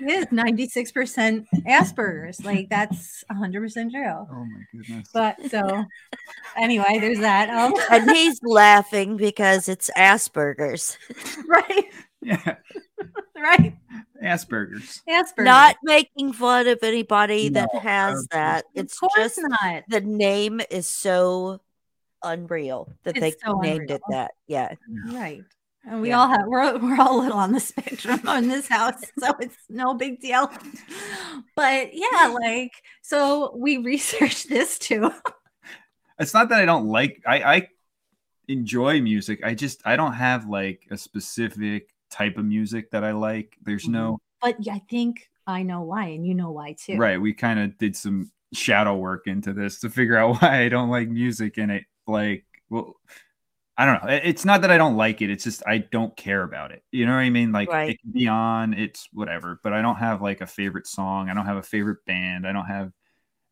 [0.00, 5.08] it is 96% asperger's like that's 100% true Oh my goodness.
[5.12, 5.84] but so
[6.56, 10.98] anyway there's that um, and he's laughing because it's Asperger's.
[11.48, 11.84] right
[12.22, 12.54] yeah,
[13.36, 13.76] right
[14.22, 15.02] Asperger's.
[15.08, 18.64] asperger's Not making fun of anybody that has of that.
[18.74, 21.60] It's course just not the name is so
[22.22, 24.22] unreal that they so named it unreal.
[24.22, 24.30] that.
[24.46, 24.74] Yeah.
[25.12, 25.42] Right.
[25.86, 26.18] And we Yeah.
[26.20, 29.56] all have we're we're all a little on the spectrum in this house, so it's
[29.68, 30.50] no big deal.
[31.56, 35.10] But yeah, like so we researched this too.
[36.18, 37.22] It's not that I don't like.
[37.26, 37.68] I I
[38.48, 39.40] enjoy music.
[39.44, 43.56] I just I don't have like a specific type of music that I like.
[43.62, 44.20] There's no mm-hmm.
[44.42, 46.96] But I think I know why, and you know why too.
[46.96, 47.20] right.
[47.20, 50.90] We kind of did some shadow work into this to figure out why I don't
[50.90, 52.94] like music and it like well
[53.76, 54.10] I don't know.
[54.22, 55.30] It's not that I don't like it.
[55.30, 56.84] It's just I don't care about it.
[56.92, 57.50] You know what I mean?
[57.50, 57.90] Like Right.
[57.90, 61.28] it can be on, it's whatever, but I don't have like a favorite song.
[61.28, 62.46] I don't have a favorite band.
[62.46, 62.92] I don't have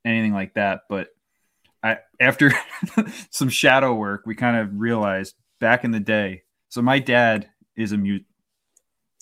[0.04, 0.82] anything like that.
[0.88, 1.08] But
[1.82, 2.52] I, after
[3.30, 6.42] some shadow work, we kind of realized back in the day.
[6.68, 8.20] So my dad is a mu-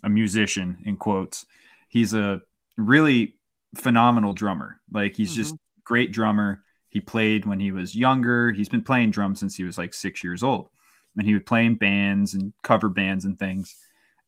[0.02, 1.46] a musician in quotes.
[1.88, 2.42] He's a
[2.76, 3.36] really
[3.74, 4.80] phenomenal drummer.
[4.92, 5.80] Like he's just mm-hmm.
[5.84, 6.62] great drummer.
[6.90, 8.52] He played when he was younger.
[8.52, 10.68] He's been playing drums since he was like six years old.
[11.16, 13.75] And he would play in bands and cover bands and things.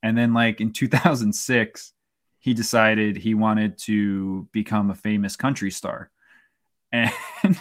[0.03, 1.93] And then, like in 2006,
[2.41, 6.11] he decided he wanted to become a famous country star.
[6.93, 7.13] And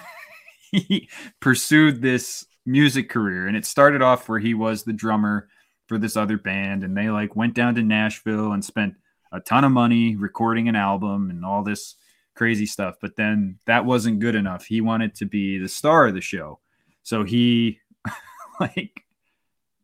[0.71, 3.47] he pursued this music career.
[3.47, 5.47] And it started off where he was the drummer
[5.87, 6.83] for this other band.
[6.83, 8.95] And they like went down to Nashville and spent
[9.31, 11.95] a ton of money recording an album and all this
[12.35, 12.95] crazy stuff.
[13.01, 14.65] But then that wasn't good enough.
[14.65, 16.59] He wanted to be the star of the show.
[17.03, 17.79] So he
[18.59, 19.03] like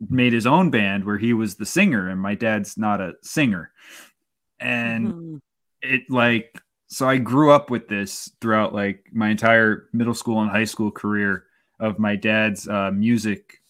[0.10, 3.72] made his own band where he was the singer and my dad's not a singer.
[4.60, 5.42] And Mhm.
[5.82, 10.50] it like so I grew up with this throughout like my entire middle school and
[10.50, 11.46] high school career
[11.80, 13.62] of my dad's uh, music,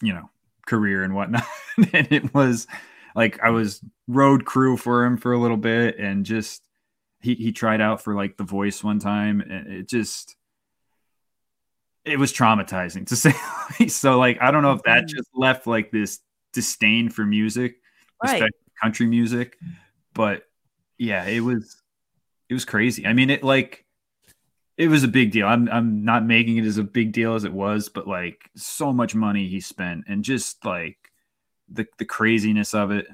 [0.00, 0.30] you know,
[0.66, 1.44] career and whatnot.
[1.92, 2.66] and it was
[3.14, 6.62] like I was road crew for him for a little bit, and just
[7.20, 10.36] he he tried out for like The Voice one time, and it just
[12.04, 13.16] it was traumatizing to
[13.78, 13.88] say.
[13.88, 15.08] so like I don't know if that Mhm.
[15.08, 16.20] just left like this
[16.52, 17.76] disdain for music,
[18.22, 18.34] Right.
[18.34, 19.58] especially country music,
[20.14, 20.46] but
[20.98, 21.80] yeah, it was
[22.48, 23.06] it was crazy.
[23.06, 23.84] I mean, it like
[24.76, 25.46] it was a big deal.
[25.46, 28.92] I'm I'm not making it as a big deal as it was, but like so
[28.92, 30.98] much money he spent and just like
[31.68, 33.06] the the craziness of it.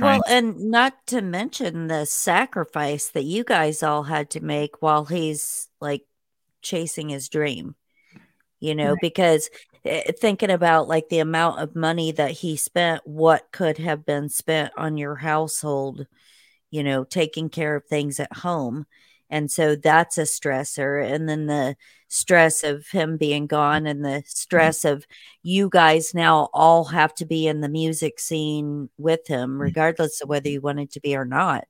[0.00, 5.04] Well, and not to mention the sacrifice that you guys all had to make while
[5.06, 6.06] he's like
[6.62, 7.74] chasing his dream.
[8.60, 9.48] You know, because
[9.84, 14.28] eh, thinking about like the amount of money that he spent, what could have been
[14.28, 16.06] spent on your household,
[16.70, 18.86] you know, taking care of things at home.
[19.30, 21.04] And so that's a stressor.
[21.04, 21.76] And then the
[22.08, 25.06] stress of him being gone and the stress of
[25.42, 30.28] you guys now all have to be in the music scene with him, regardless of
[30.28, 31.66] whether you wanted to be or not.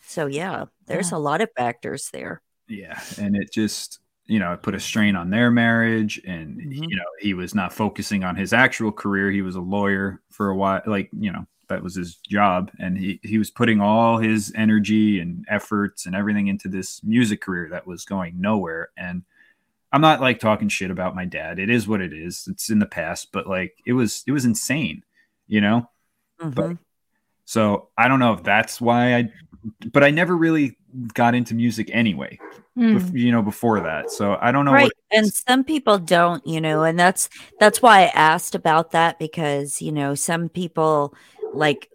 [0.00, 1.18] So, yeah, there's Yeah.
[1.18, 2.42] a lot of factors there.
[2.68, 3.98] yeah, and it just
[4.30, 6.88] you know it put a strain on their marriage, and Mhm.
[6.88, 9.30] you know he was not focusing on his actual career.
[9.30, 12.96] He was a lawyer for a while, like you know that was his job, and
[12.96, 17.68] he he was putting all his energy and efforts and everything into this music career
[17.70, 18.90] that was going nowhere.
[18.96, 19.22] And
[19.92, 21.58] I'm not like talking shit about my dad.
[21.58, 22.46] It is what it is.
[22.48, 25.02] It's in the past, but like it was it was insane,
[25.48, 25.90] you know.
[26.40, 26.78] Mhm.
[27.44, 29.32] So I don't know if that's why I,
[29.92, 30.76] but I never really
[31.14, 32.38] got into music anyway.
[32.78, 33.18] Bef- mm.
[33.18, 34.10] you know, before that.
[34.10, 34.72] So I don't know.
[34.72, 37.28] right What, and some people don't you know and that's
[37.58, 41.14] that's why i asked about that because you know some people
[41.52, 41.90] like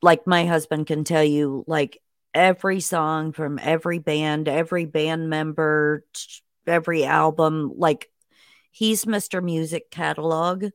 [0.00, 2.00] like my husband can tell you like
[2.34, 6.04] every song from every band every band member
[6.66, 8.10] every album like
[8.70, 10.66] he's mr music catalog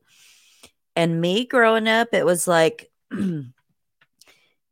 [0.94, 2.90] and me growing up it was like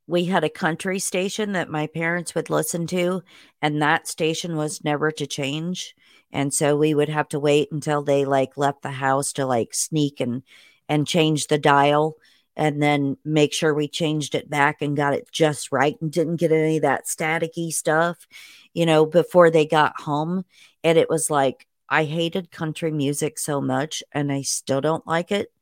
[0.06, 3.22] we had a country station that my parents would listen to
[3.60, 5.94] and that station was never to change.
[6.32, 9.74] And so we would have to wait until they like left the house to like
[9.74, 10.42] sneak and
[10.88, 12.16] and change the dial
[12.56, 16.36] and then make sure we changed it back and got it just right and didn't
[16.36, 18.26] get any of that staticky stuff
[18.72, 20.44] you know before they got home.
[20.84, 25.32] And it was like i hated country music so much and i still don't like
[25.32, 25.52] it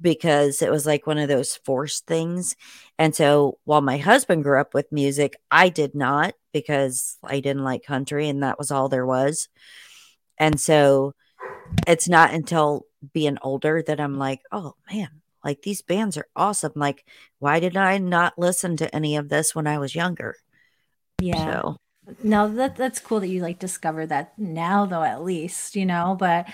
[0.00, 2.56] because it was like one of those forced things
[2.98, 7.64] and so while my husband grew up with music, I did not because I didn't
[7.64, 9.48] like country and that was all there was.
[10.38, 11.14] And so
[11.86, 16.72] it's not until being older that I'm like, oh man, like these bands are awesome.
[16.76, 17.04] Like,
[17.38, 20.36] why did I not listen to any of this when I was younger?
[21.20, 21.62] Yeah.
[21.62, 21.76] So,
[22.22, 26.16] No, that that's cool that you like discover that now, though, at least, you know.
[26.18, 26.46] But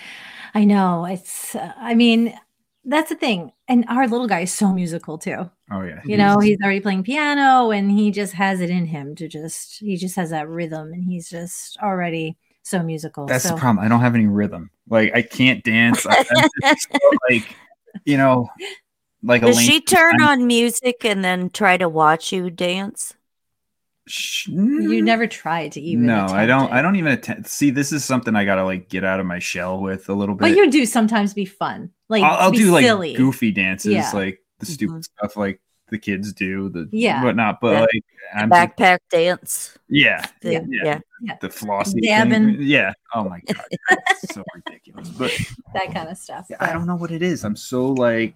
[0.53, 2.33] I know it's, uh, I mean,
[2.83, 3.51] that's the thing.
[3.67, 5.49] And our little guy is so musical too.
[5.71, 9.15] oh yeah, You know, he's already playing piano and he just has it in him
[9.15, 13.25] to just, he just has that rhythm and he's just already so musical.
[13.25, 13.83] that's so, the problem.
[13.85, 14.69] I don't have any rhythm.
[14.89, 16.05] Like I can't dance.
[16.05, 17.55] I, so, like
[18.05, 18.49] you know,
[19.23, 23.13] like does lame- she turn I'm- on music and then try to watch you dance?
[24.07, 25.03] Sh- you mm.
[25.03, 26.07] never tried to even.
[26.07, 26.69] No, I don't.
[26.69, 26.71] it.
[26.71, 27.47] I don't even attempt.
[27.47, 30.33] See, this is something I gotta like get out of my shell with a little
[30.33, 30.41] bit.
[30.41, 31.91] But you do sometimes be fun.
[32.09, 34.11] Like, I'll, I'll be do like goofy dances, Yeah.
[34.13, 35.01] like the stupid mm-hmm.
[35.01, 37.23] stuff, like the kids do, the Yeah.
[37.23, 37.61] whatnot.
[37.61, 37.79] But Yeah.
[37.81, 39.77] like, I'm Backpack dance.
[39.87, 40.99] yeah, thing, Yeah.
[41.21, 41.37] yeah.
[41.39, 42.57] the flossy Dabbing.
[42.57, 42.57] thing.
[42.61, 42.93] Yeah.
[43.13, 45.09] Oh my god, that's so ridiculous.
[45.09, 45.31] But
[45.75, 46.47] that kind of stuff.
[46.49, 47.45] Yeah, I don't know what it is.
[47.45, 48.35] I'm so like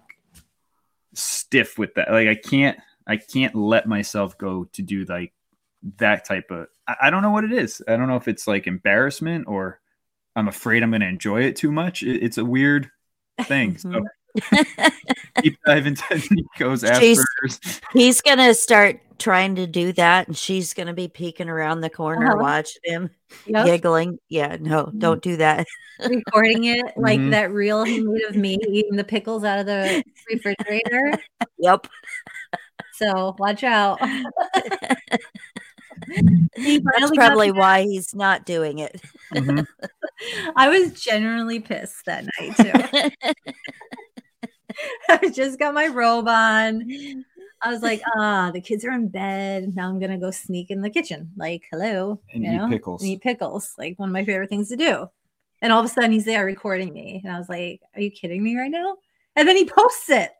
[1.12, 2.12] stiff with that.
[2.12, 5.32] Like I can't I can't let myself go to do like
[5.98, 7.82] that type of I, I don't know what it is.
[7.88, 9.80] I don't know if it's like embarrassment or
[10.34, 12.02] I'm afraid I'm going to enjoy it too much.
[12.02, 12.90] It, it's a weird
[13.42, 13.78] thing.
[13.86, 14.04] So
[15.42, 17.80] deep dive into Niko's She's- Asperger's.
[17.94, 22.26] He's gonna start trying to do that, and she's gonna be peeking around the corner,
[22.32, 22.42] Uh-huh.
[22.42, 23.10] watching him
[23.46, 23.64] Yep.
[23.64, 24.18] giggling.
[24.28, 25.66] Yeah, no, don't do that.
[26.06, 27.30] recording it like Mhm.
[27.30, 31.12] that reel he made of me eating the pickles out of the refrigerator.
[31.56, 31.86] Yep.
[32.92, 33.98] So watch out.
[36.56, 39.00] He That's probably me- why he's not doing it.
[39.34, 39.66] Mhm.
[40.56, 43.32] I was genuinely pissed that night too.
[45.08, 46.88] I just got my robe on.
[47.62, 49.74] I was like, ah, the kids are in bed.
[49.74, 51.30] Now I'm gonna go sneak in the kitchen.
[51.36, 53.02] Like, hello, And you eat know, pickles.
[53.02, 53.72] and eat pickles.
[53.78, 55.06] Like one of my favorite things to do.
[55.62, 58.10] And all of a sudden, he's there recording me, and I was like, "Are you
[58.10, 58.96] kidding me right now?"
[59.36, 60.30] And then he posts it,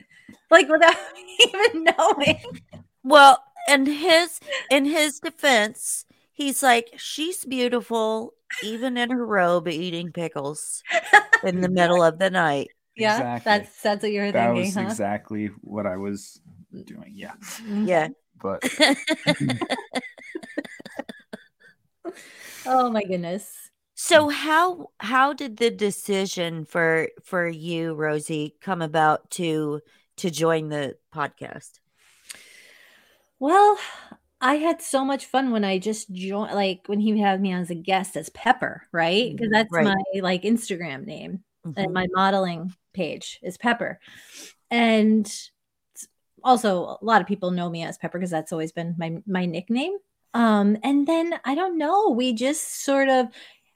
[0.50, 0.94] like without
[1.40, 2.61] even knowing.
[3.02, 4.41] Well, and his
[4.71, 10.83] in his defense, he's like, she's beautiful, even in her robe, eating pickles
[11.45, 12.71] in the middle of the night.
[12.99, 13.53] Yeah, Exactly.
[13.53, 14.81] that's that's what you're That thinking, was huh?
[14.83, 16.41] exactly what I was
[16.87, 17.12] doing.
[17.14, 17.35] Yeah.
[17.61, 17.87] Mhm.
[17.87, 18.09] Yeah.
[18.41, 18.62] But
[22.67, 23.71] Oh my goodness.
[23.95, 29.81] So how how did the decision for for you, Rosie, come about to
[30.19, 31.81] to join the podcast?
[33.39, 33.78] Well,
[34.41, 37.70] I had so much fun when I just joined, like when he had me as
[37.70, 39.34] a guest as Pepper, right?
[39.37, 39.87] Because that's Right.
[39.87, 41.45] my like Instagram name
[41.76, 41.95] and Mhm.
[41.95, 44.01] my modeling page is Pepper.
[44.70, 45.30] And
[46.45, 49.47] also, a lot of people know me as Pepper because that's always been my my
[49.47, 49.97] nickname.
[50.34, 53.28] Um, and then I don't know, we just sort of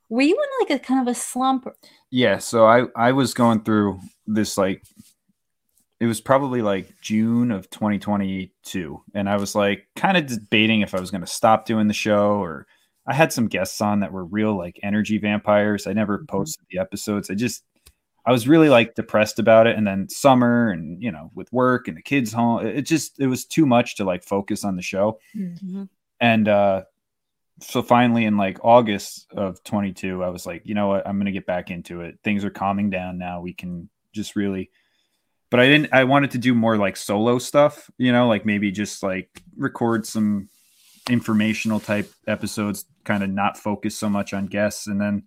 [0.08, 1.66] were you in like a kind of a slump?
[2.10, 4.82] yeah, so I I was going through this like
[6.00, 10.94] it was probably like June of 2022 and I was like kind of debating if
[10.94, 12.66] I was going to stop doing the show or
[13.06, 15.86] I had some guests on that were real like energy vampires.
[15.86, 16.28] I never Mhm.
[16.28, 17.30] posted the episodes.
[17.30, 17.64] I just
[18.26, 21.88] I was really like depressed about it and then summer and you know with work
[21.88, 24.82] and the kids home it just it was too much to like focus on the
[24.82, 25.18] show.
[25.36, 25.88] Mhm.
[26.20, 26.82] and uh
[27.62, 31.30] so finally in like august of 22 i was like you know what i'm gonna
[31.32, 34.70] get back into it things are calming down now we can just really
[35.50, 38.70] but i didn't i wanted to do more like solo stuff you know like maybe
[38.70, 40.48] just like record some
[41.08, 45.22] informational type episodes kind of not focus so much on guests and then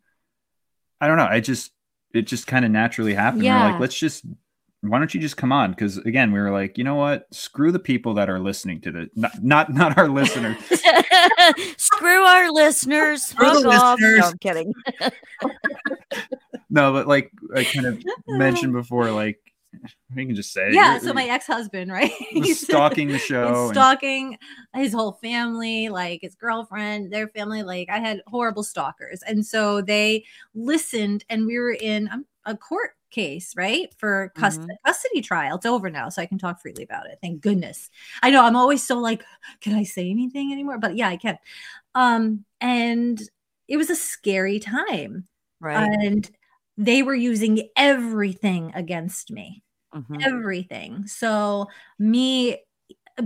[1.02, 1.72] i don't know i just
[2.14, 3.72] it just kind of naturally happened we are Yeah.
[3.72, 4.24] like let's just
[4.82, 7.72] why don't you just come on because again we were like you know what screw
[7.72, 10.58] the people that are listening to the not not, not our listeners
[11.78, 13.24] Screw our listeners.
[13.24, 14.00] Screw the Fuck off.
[14.00, 14.20] listeners.
[14.20, 14.74] No, I'm kidding.
[16.70, 19.40] no but like i kind of mentioned before like
[20.16, 20.70] we can just say.
[20.72, 22.12] Yeah, so my ex-husband, right?
[22.30, 24.38] He's- stalking the and show and- stalking
[24.76, 27.64] his whole family, like his girlfriend, their family.
[27.64, 32.56] Like I had horrible stalkers, and so they listened, and we were in um, a
[32.56, 34.68] court case, right, for cus- Mhm.
[34.86, 35.58] custody trial.
[35.58, 37.20] It's over now, so I can talk freely about it.
[37.22, 37.90] Thank goodness.
[38.24, 39.24] I know I'm always so like,
[39.62, 40.80] can I say anything anymore?
[40.80, 41.38] But yeah, I can.
[41.96, 43.22] Um, and
[43.68, 45.28] it was a scary time,
[45.60, 45.88] Right.
[46.02, 46.30] and
[46.76, 49.63] they were using everything against me
[49.94, 50.26] Mhm.
[50.26, 51.06] everything.
[51.08, 51.68] So
[52.00, 52.58] me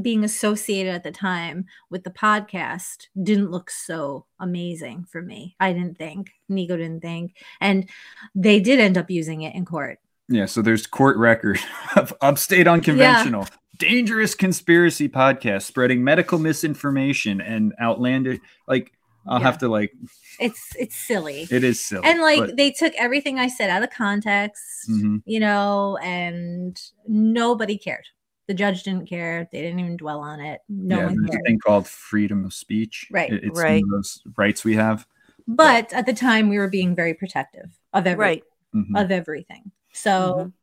[0.01, 5.55] being associated at the time with the podcast didn't look so amazing for me.
[5.61, 6.31] I didn't think.
[6.51, 7.37] Niko didn't think.
[7.61, 7.89] And
[8.35, 9.99] they did end up using it in court.
[10.29, 11.57] yeah so there's court record
[11.95, 13.47] of upstate unconventional
[13.77, 18.91] dangerous conspiracy podcast spreading medical misinformation and outlandish like
[19.27, 19.45] i'll Yeah.
[19.45, 19.91] have to like
[20.39, 21.47] It's it's silly.
[21.49, 25.21] it is silly and like but- they took everything I said out of context, Mhm.
[25.25, 28.05] you know, and nobody cared.
[28.47, 29.49] The judge didn't care.
[29.51, 30.61] They didn't even dwell on it.
[30.69, 33.31] No yeah, one there's a thing called freedom of speech Right.
[33.33, 33.81] It- it's Right.
[33.83, 35.05] one of those rights we have
[35.47, 38.43] But at the time we were being very protective of every Right.
[38.75, 39.01] Mhm.
[39.01, 39.71] of everything.
[39.93, 40.53] So Mhm.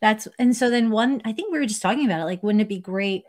[0.00, 2.62] that's and so then one I think we were just talking about it like wouldn't
[2.62, 3.24] it be great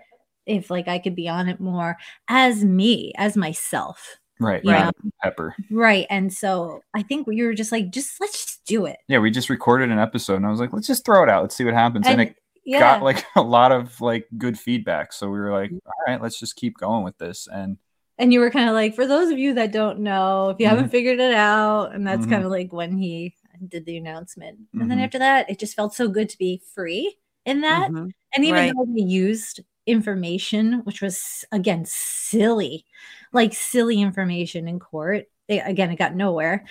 [0.46, 1.98] if like I could be on it more
[2.28, 4.86] as me as myself right Yeah.
[4.86, 8.86] not pepper right and so I think we were just like just let's just do
[8.86, 11.30] it yeah we just recorded an episode and i was like let's just throw it
[11.30, 12.36] out let's see what happens and, and it
[12.66, 16.22] yeah got like a lot of like good feedback so we were like all right
[16.22, 17.78] let's just keep going with this and
[18.18, 20.68] and you were kind of like for those of you that don't know if you
[20.68, 20.92] haven't Mhm.
[20.92, 22.30] figured it out and that's Mhm.
[22.30, 23.36] kind of like when he
[23.68, 25.04] did the announcement and then Mhm.
[25.06, 28.12] after that it just felt so good to be free in that Mhm.
[28.34, 28.74] And even Right.
[28.76, 32.86] though they used information, which was again silly,
[33.34, 36.66] like silly information in court, they again it got nowhere.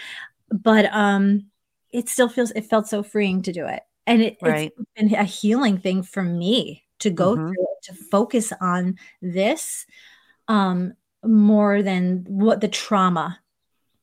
[0.51, 1.51] But um
[1.93, 3.83] it still feels it felt so freeing to do it.
[4.07, 4.73] And it, Right.
[4.77, 7.55] it's been a healing thing for me to go Mhm.
[7.55, 9.87] through it, to focus on this.
[10.49, 10.95] Um
[11.25, 13.41] more than what the trauma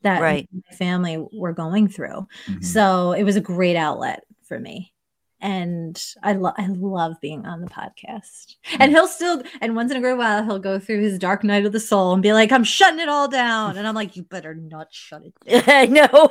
[0.04, 0.50] that Right.
[0.54, 2.28] my family were going through.
[2.48, 2.82] Mhm.
[2.82, 4.92] So it was a great outlet for me.
[5.40, 8.56] And I love I love being on the podcast.
[8.66, 8.82] Hmm.
[8.82, 11.66] And he'll still and once in a great while he'll go through his dark night
[11.66, 13.78] of the soul and be like, I'm shutting it all down.
[13.78, 15.64] And I'm like, you better not shut it down.
[15.68, 16.30] I know.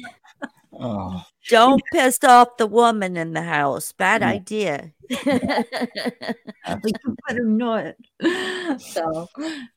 [0.81, 3.91] Oh, Don't piss off the woman in the house.
[3.91, 4.27] Bad Yeah.
[4.29, 4.93] idea.
[5.25, 7.95] Like, you better not.
[8.79, 9.27] So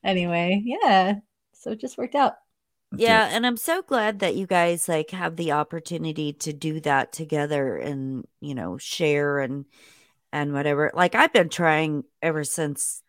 [0.04, 1.14] anyway, yeah.
[1.54, 2.34] So it just worked out.
[2.96, 7.12] Yeah, and I'm so glad that you guys like have the opportunity to do that
[7.12, 9.64] together and, you know, share and
[10.32, 10.90] and whatever.
[10.94, 13.02] Like I've been trying ever since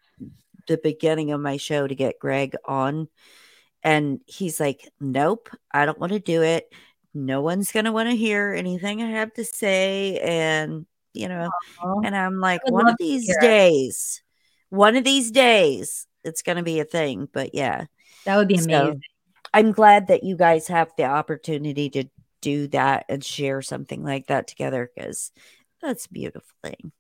[0.68, 3.08] the beginning of my show to get Greg on
[3.84, 6.72] and he's like, "Nope, I don't want to do it.
[7.14, 11.50] No one's going to want to hear anything I have to say." And, you know,
[11.84, 12.02] Aw.
[12.04, 13.42] and I'm like, one of these it.
[13.42, 14.24] days,
[14.70, 17.28] one of these days, it's going to be a thing.
[17.32, 17.86] But yeah,
[18.26, 19.02] That would be So, amazing.
[19.54, 22.06] I'm glad that you guys have the opportunity to
[22.42, 25.32] do that and share something like that together because
[25.82, 26.92] that's a beautiful thing.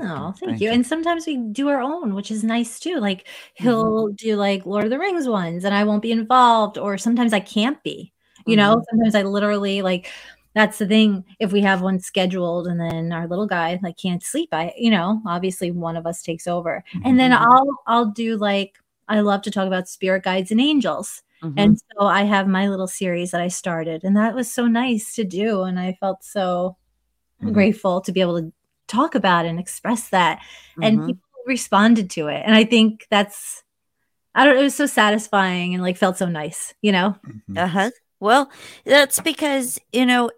[0.00, 0.70] Oh, thank, you.
[0.70, 2.96] And sometimes we do our own, which is nice too.
[2.98, 6.96] Like he'll do like Lord of the Rings ones and I won't be involved, or
[6.96, 8.12] sometimes I can't be.
[8.46, 10.10] You know, sometimes I literally like
[10.54, 11.24] that's the thing.
[11.38, 14.90] If we have one scheduled and then our little guy like can't sleep, I you
[14.90, 16.82] know, obviously one of us takes over.
[17.04, 17.38] And then Mhm.
[17.40, 21.22] I'll I'll do like I love to talk about spirit guides and angels.
[21.42, 21.54] Mhm.
[21.58, 25.14] And so I have my little series that I started, and that was so nice
[25.16, 25.62] to do.
[25.62, 26.76] And I felt so
[27.42, 27.52] Mhm.
[27.52, 28.52] grateful to be able to
[28.88, 30.40] talk about and express that.
[30.82, 31.06] And Mhm.
[31.06, 32.42] people responded to it.
[32.46, 33.62] And I think that's,
[34.34, 37.16] I don't know, it was so satisfying and like felt so nice, you know?
[37.26, 37.58] Mhm.
[37.58, 37.90] Uh-huh.
[38.20, 38.50] Well,
[38.84, 40.30] that's because, you know,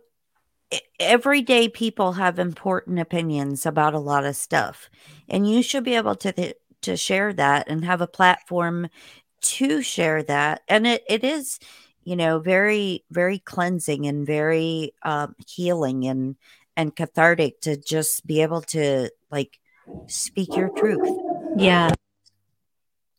[0.99, 4.89] everyday people have important opinions about a lot of stuff.
[5.29, 8.89] And you should be able to th- to share that and have a platform
[9.45, 10.63] to share that.
[10.69, 11.59] And it, it is,
[12.03, 16.37] you know, very, very cleansing and very um, healing and
[16.77, 19.61] and cathartic to just be able to like
[20.07, 21.09] speak your truth.
[21.57, 21.93] Yeah.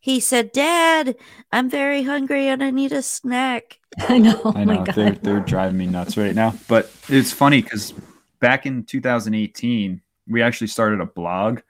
[0.00, 1.16] he said, Dad,
[1.50, 3.78] I'm very hungry and I need a snack.
[3.98, 4.40] I know.
[4.44, 6.54] Oh I my know they're they're driving me nuts right now.
[6.68, 7.94] But it's funny because
[8.40, 11.60] back in 2018, we actually started a blog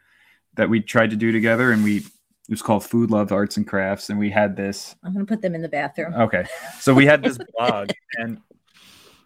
[0.54, 2.04] that we tried to do together, and we
[2.48, 4.94] it was called Food Love Arts and Crafts, and we had this.
[5.04, 6.12] I'm going to put them in the bathroom.
[6.14, 6.44] Okay,
[6.80, 8.38] so we had this blog, and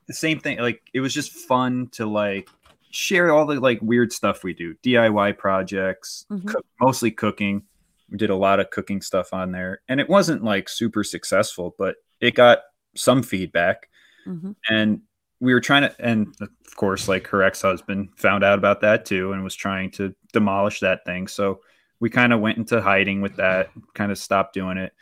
[0.06, 0.58] the same thing.
[0.58, 2.48] Like it was just fun to like
[2.90, 6.46] share all the like weird stuff we do, DIY projects, Mhm.
[6.46, 7.62] cook, mostly cooking.
[8.10, 11.74] We did a lot of cooking stuff on there, and it wasn't like super successful,
[11.78, 12.60] but it got
[12.94, 13.88] some feedback
[14.26, 14.54] Mhm.
[14.70, 15.00] and
[15.40, 19.32] we were trying to and of course like her ex-husband found out about that too
[19.32, 21.60] and was trying to demolish that thing so
[22.00, 24.92] we kind of went into hiding with that kind of stopped doing it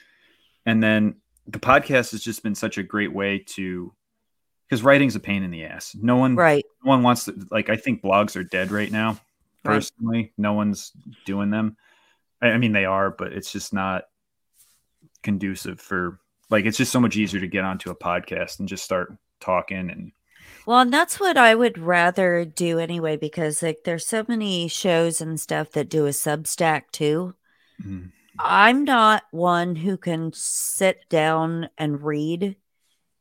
[0.66, 1.16] and then
[1.46, 3.92] the podcast has just been such a great way to
[4.68, 6.64] because writing's a pain in the ass no one Right.
[6.84, 9.18] no one wants to like i think blogs are dead right now
[9.64, 9.76] Right.
[9.76, 10.92] personally no one's
[11.24, 11.76] doing them
[12.42, 14.04] I, I mean they are but it's just not
[15.22, 16.18] conducive for
[16.50, 19.90] like it's just so much easier to get onto a podcast and just start talking
[19.90, 20.12] and
[20.66, 25.20] Well, and that's what I would rather do anyway, because like there's so many shows
[25.22, 27.34] and stuff that do a Substack too.
[27.82, 32.56] mm, I'm not one who can sit down and read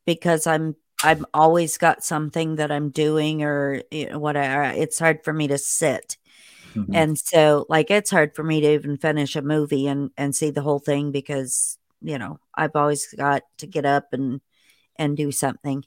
[0.06, 4.64] because I'm I'm always got something that I'm doing or you know, whatever.
[4.66, 6.18] It's hard for me to sit.
[6.76, 6.94] mhm.
[6.94, 10.52] And so like it's hard for me to even finish a movie and and see
[10.52, 14.42] the whole thing because, you know, I've always got to get up and
[14.98, 15.86] and do something.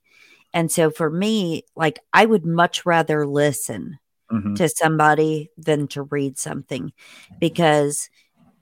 [0.57, 3.99] And so for me, like I would much rather listen
[4.33, 4.57] Mhm.
[4.57, 6.95] to somebody than to read something
[7.39, 8.09] because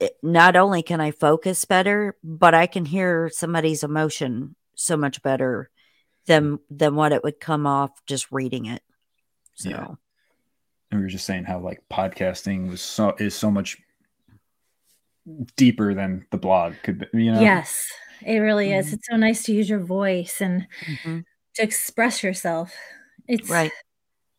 [0.01, 5.22] it, not only can I focus better, but I can hear somebody's emotion so much
[5.22, 5.70] better
[6.26, 8.82] than than what it would come off just reading it.
[9.55, 9.86] So Yeah.
[10.90, 13.78] and we were just saying how like podcasting was so is so much
[15.57, 17.86] deeper than the blog could be you know Yes,
[18.20, 18.88] it really is.
[18.88, 18.92] Mhm.
[18.95, 21.24] It's so nice to use your voice and mhm,
[21.55, 22.74] to express yourself.
[23.28, 23.72] It's right.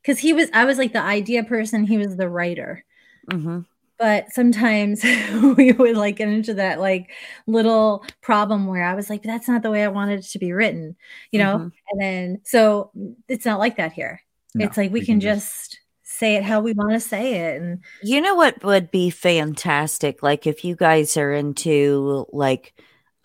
[0.01, 2.84] Because he was, I was like the idea person, he was the writer.
[3.30, 3.61] hmm
[3.97, 5.03] but sometimes
[5.57, 7.11] we would like get into that like
[7.47, 10.51] little problem where I was like, that's not the way I wanted it to be
[10.51, 10.95] written,
[11.32, 11.57] you know?
[11.59, 11.72] Mhm.
[11.91, 12.91] And then so
[13.28, 14.22] it's not like that here.
[14.53, 17.61] No, it's like we, can, just say it how we want to say it.
[17.61, 20.24] And You know what would be fantastic?
[20.24, 22.74] Like if you guys are into like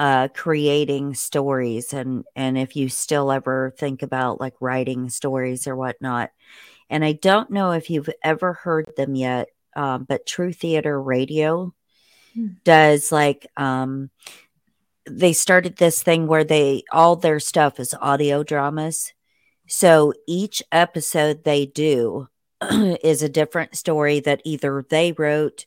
[0.00, 5.76] uh creating stories and and if you still ever think about like writing stories or
[5.76, 6.30] whatnot.
[6.90, 11.74] And I don't know if you've ever heard them yet, um, but True Theater Radio
[12.34, 12.48] Hmm.
[12.64, 14.10] does like um,
[15.10, 19.12] they started this thing where they all their stuff is audio dramas.
[19.68, 22.28] So each episode they do
[22.70, 25.66] is a different story that either they wrote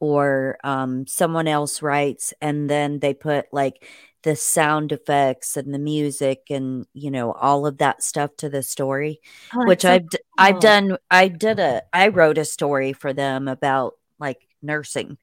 [0.00, 3.84] or um, someone else writes, and then they put like
[4.22, 8.62] the sound effects and the music and you know all of that stuff to the
[8.62, 9.20] story
[9.54, 12.92] Oh, which that's so I've d- I've done I did a I wrote a story
[12.92, 15.18] for them about like nursing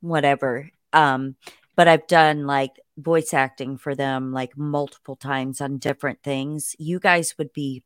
[0.00, 1.36] whatever um
[1.76, 6.74] but I've done like voice acting for them like multiple times on different things.
[6.78, 7.84] You guys would be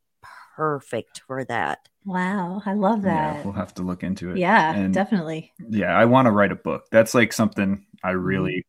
[0.56, 3.08] perfect for that Wow, I love that.
[3.14, 3.44] Yeah, that.
[3.44, 4.36] we'll have to look into it.
[4.38, 5.52] Yeah, And- definitely.
[5.70, 8.24] yeah i want to write a book that's like something i Mm-hmm.
[8.24, 8.66] really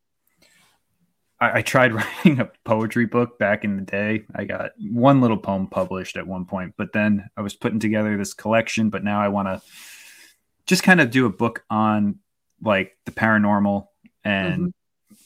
[1.40, 5.36] I, I tried writing a poetry book back in the day i got one little
[5.36, 9.20] poem published at one point but then i was putting together this collection but now
[9.20, 9.60] i want to
[10.66, 12.18] just kind of do a book on
[12.62, 13.86] like the paranormal
[14.24, 14.72] and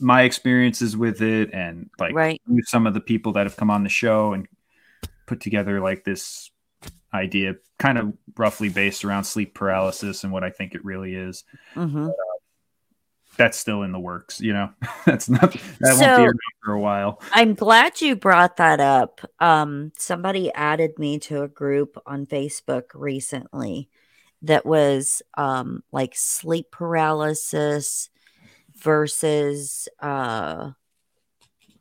[0.01, 3.83] my experiences with it and like right some of the people that have come on
[3.85, 4.49] the show and
[5.29, 6.51] put together like this
[7.15, 11.45] idea kind of roughly based around sleep paralysis and what i think it really is
[11.75, 12.09] hmm
[13.39, 14.41] that's still in the works.
[14.41, 14.71] You know,
[15.07, 17.23] that's not that won't be around for a while.
[17.33, 19.23] I'm glad you brought that up.
[19.39, 23.89] Um, somebody added me to a group on Facebook recently
[24.43, 28.11] that was um, like sleep paralysis
[28.77, 30.73] versus uh,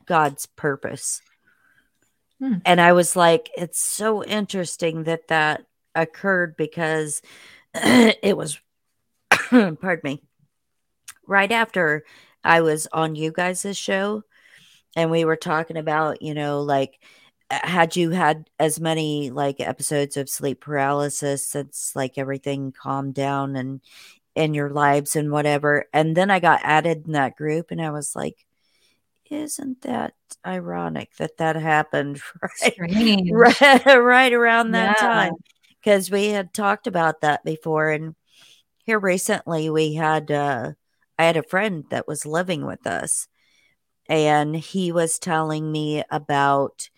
[0.05, 1.21] God's purpose.
[2.39, 2.55] Hmm.
[2.65, 5.65] And I was like, it's so interesting that that
[5.95, 7.21] occurred because
[7.73, 8.59] it was,
[9.49, 10.23] pardon me,
[11.25, 12.03] right after
[12.43, 14.23] I was on you guys' show
[14.97, 16.99] and we were talking about you know like
[17.49, 23.55] had you had as many like episodes of sleep paralysis since like everything calmed down
[23.55, 23.79] and
[24.35, 27.89] in your lives and whatever and then i got added in that group and i
[27.91, 28.45] was like
[29.31, 30.13] isn't that
[30.45, 32.21] ironic that that happened
[32.61, 32.81] right
[33.29, 34.95] right, right around that Yeah.
[34.97, 35.35] time?
[35.83, 38.15] Because we had talked about that before and
[38.85, 40.71] here recently we had uh
[41.19, 43.27] i had a friend that was living with us
[44.09, 46.89] and he was telling me about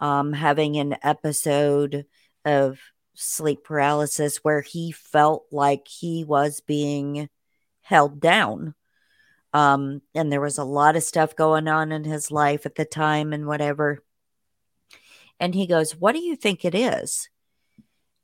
[0.00, 2.06] um having an episode
[2.44, 2.78] of
[3.14, 7.28] sleep paralysis where he felt like he was being
[7.82, 8.74] held down
[9.54, 12.84] um and there was a lot of stuff going on in his life at the
[12.84, 14.02] time and whatever
[15.40, 17.28] and he goes, What do you think it is?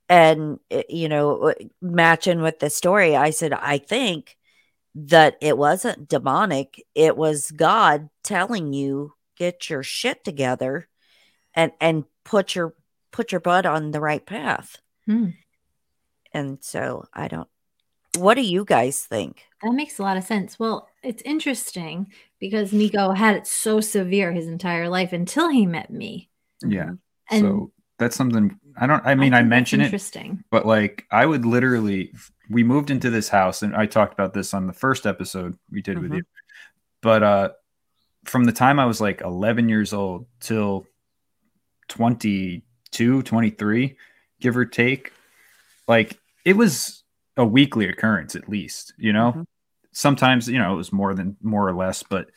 [0.08, 4.36] And, eh, you know, uh, matching with the story, I said, I think
[4.94, 6.84] that it wasn't demonic.
[6.94, 10.88] It was God telling you, get your shit together
[11.54, 12.74] and, and put your,
[13.12, 14.76] put your butt on the right path.
[15.06, 15.30] Hmm.
[16.32, 17.48] And so I don't,
[18.18, 19.44] what do you guys think?
[19.62, 20.58] That makes a lot of sense.
[20.58, 25.90] Well, it's interesting because Niko had it so severe his entire life until he met
[25.90, 26.28] me.
[26.62, 26.92] Yeah.
[27.30, 29.04] And so that's something I don't.
[29.06, 30.42] I mean, I, think that's mention it, Interesting.
[30.50, 32.12] but like I would literally.
[32.48, 35.82] We moved into this house, and I talked about this on the first episode we
[35.82, 36.16] did with Mhm.
[36.16, 36.22] you.
[37.00, 37.48] But uh,
[38.24, 40.86] from the time I was like 11 years old till
[41.88, 43.96] 22, 23,
[44.40, 45.12] give or take,
[45.86, 46.99] like it was
[47.36, 48.92] a weekly occurrence at least.
[48.98, 49.46] You know, Mhm.
[49.92, 52.30] sometimes you know it was more than more or less, but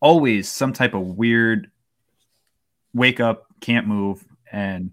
[0.00, 1.70] always some type of weird
[2.92, 4.92] wake up, can't move, and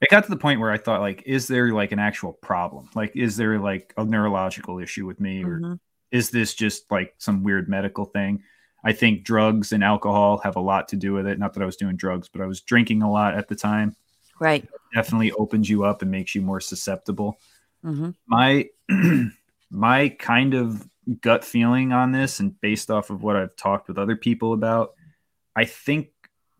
[0.00, 2.88] it got to the point where I thought like, is there like an actual problem?
[2.94, 5.80] Like, is there like a neurological issue with me, or Mhm.
[6.10, 8.42] is this just like some weird medical thing?
[8.84, 11.38] I think drugs and alcohol have a lot to do with it.
[11.38, 13.96] Not that I was doing drugs, but I was drinking a lot at the time.
[14.38, 14.68] Right.
[14.94, 17.38] Definitely opens you up and makes you more susceptible
[17.86, 18.68] hmm my
[19.70, 20.88] my kind of
[21.20, 24.94] gut feeling on this and based off of what I've talked with other people about
[25.54, 26.08] I think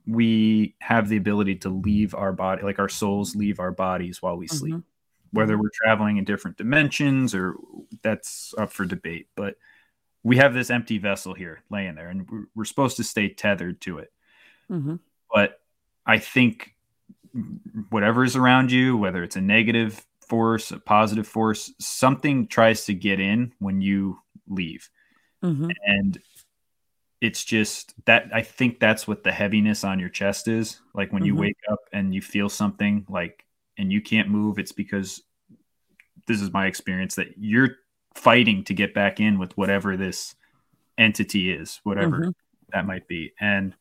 [0.07, 4.37] we have the ability to leave our body like our souls leave our bodies while
[4.37, 4.75] we sleep.
[4.75, 4.85] Mhm.
[5.33, 7.57] whether we're traveling in different dimensions or
[8.03, 9.57] that's up for debate but
[10.23, 13.81] we have this empty vessel here laying there and we're, we're supposed to stay tethered
[13.81, 14.13] to it.
[14.69, 14.97] Hmm
[15.35, 15.61] but
[16.07, 16.77] I think
[17.91, 22.95] whatever is around you, whether it's a negative force, a positive force, something tries to
[22.95, 24.89] get in when you leave.
[25.43, 26.19] hmm And
[27.21, 30.81] it's just that I think that's what the heaviness on your chest is.
[30.95, 31.41] Like when you Mhm.
[31.41, 33.45] wake up and you feel something like,
[33.79, 35.23] and you can't move, it's because
[36.27, 37.77] this is my experience that you're
[38.15, 40.35] fighting to get back in with whatever this
[40.99, 42.35] entity is, whatever Mhm.
[42.73, 43.33] that might be.
[43.41, 43.75] And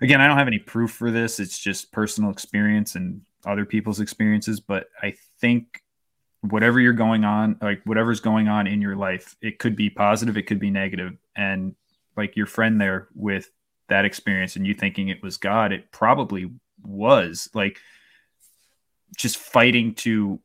[0.00, 1.40] again, I don't have any proof for this.
[1.40, 4.60] It's just personal experience and other people's experiences.
[4.60, 5.82] But I think
[6.42, 10.36] whatever you're going on, like whatever's going on in your life, it could be positive,
[10.36, 11.74] it could be negative, and
[12.16, 13.50] like your friend there with
[13.88, 16.50] that experience and you thinking it was God, it probably
[16.82, 17.78] was like
[19.16, 20.40] just fighting to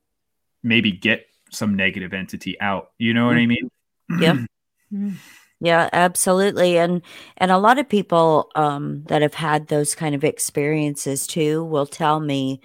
[0.64, 2.91] maybe get some negative entity out.
[2.98, 3.50] You know what I mm-hmm.
[3.50, 4.22] mean?
[4.22, 4.38] Yep.
[4.94, 5.16] Mm-hmm.
[5.64, 6.78] Yeah, absolutely.
[6.78, 7.01] And
[7.38, 11.86] and a lot of people um that have had those kind of experiences too will
[11.86, 12.59] tell me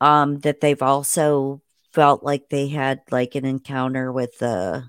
[0.00, 4.82] um that they've also felt like they had like an encounter with uh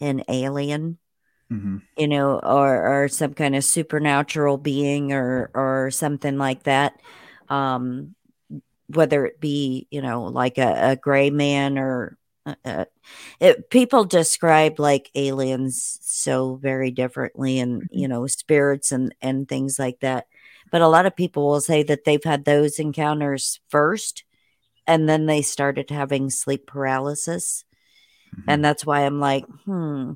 [0.00, 0.98] an alien
[1.50, 1.82] Mhm.
[1.96, 7.00] you know, or or some kind of supernatural being or or something like that.
[7.48, 8.14] Um,
[8.88, 12.17] whether it be you know like a, a gray man or
[12.48, 12.84] uh, uh,
[13.40, 19.78] it, people describe like aliens so very differently and you know spirits and and things
[19.78, 20.26] like that.
[20.70, 24.24] But a lot of people will say that they've had those encounters first,
[24.86, 27.64] and then they started having sleep paralysis,
[28.36, 28.44] Mhm.
[28.48, 30.12] and that's why I'm like, hmm.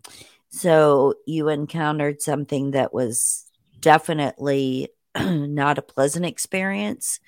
[0.50, 3.46] So you encountered something that was
[3.80, 7.20] definitely not a pleasant experience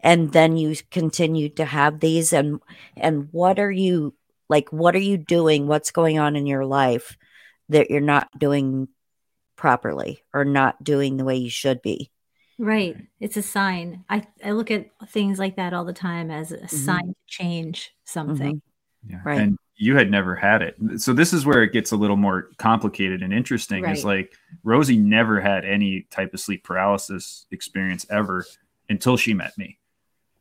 [0.00, 2.60] and then you continued to have these and
[2.96, 4.14] and what are you
[4.52, 7.16] like what are you doing what's going on in your life
[7.68, 8.86] that you're not doing
[9.56, 12.10] properly or not doing the way you should be
[12.58, 12.96] Right.
[13.18, 14.04] It's a sign.
[14.08, 16.76] I, I look at things like that all the time as a Mm-hmm.
[16.76, 18.62] sign to change something.
[19.08, 19.20] Yeah.
[19.24, 19.40] Right.
[19.40, 20.76] And you had never had it.
[20.98, 23.84] So this is where it gets a little more complicated and interesting.
[23.84, 28.44] Is like Rosie never had any type of sleep paralysis experience ever
[28.88, 29.78] until she met me.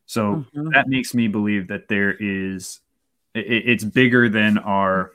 [0.05, 0.73] So Mhm.
[0.73, 2.81] that makes me believe that there is
[3.33, 5.11] it, it's bigger than our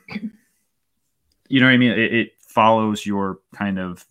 [1.49, 1.91] you know what I mean?
[1.91, 4.05] It, it follows your kind of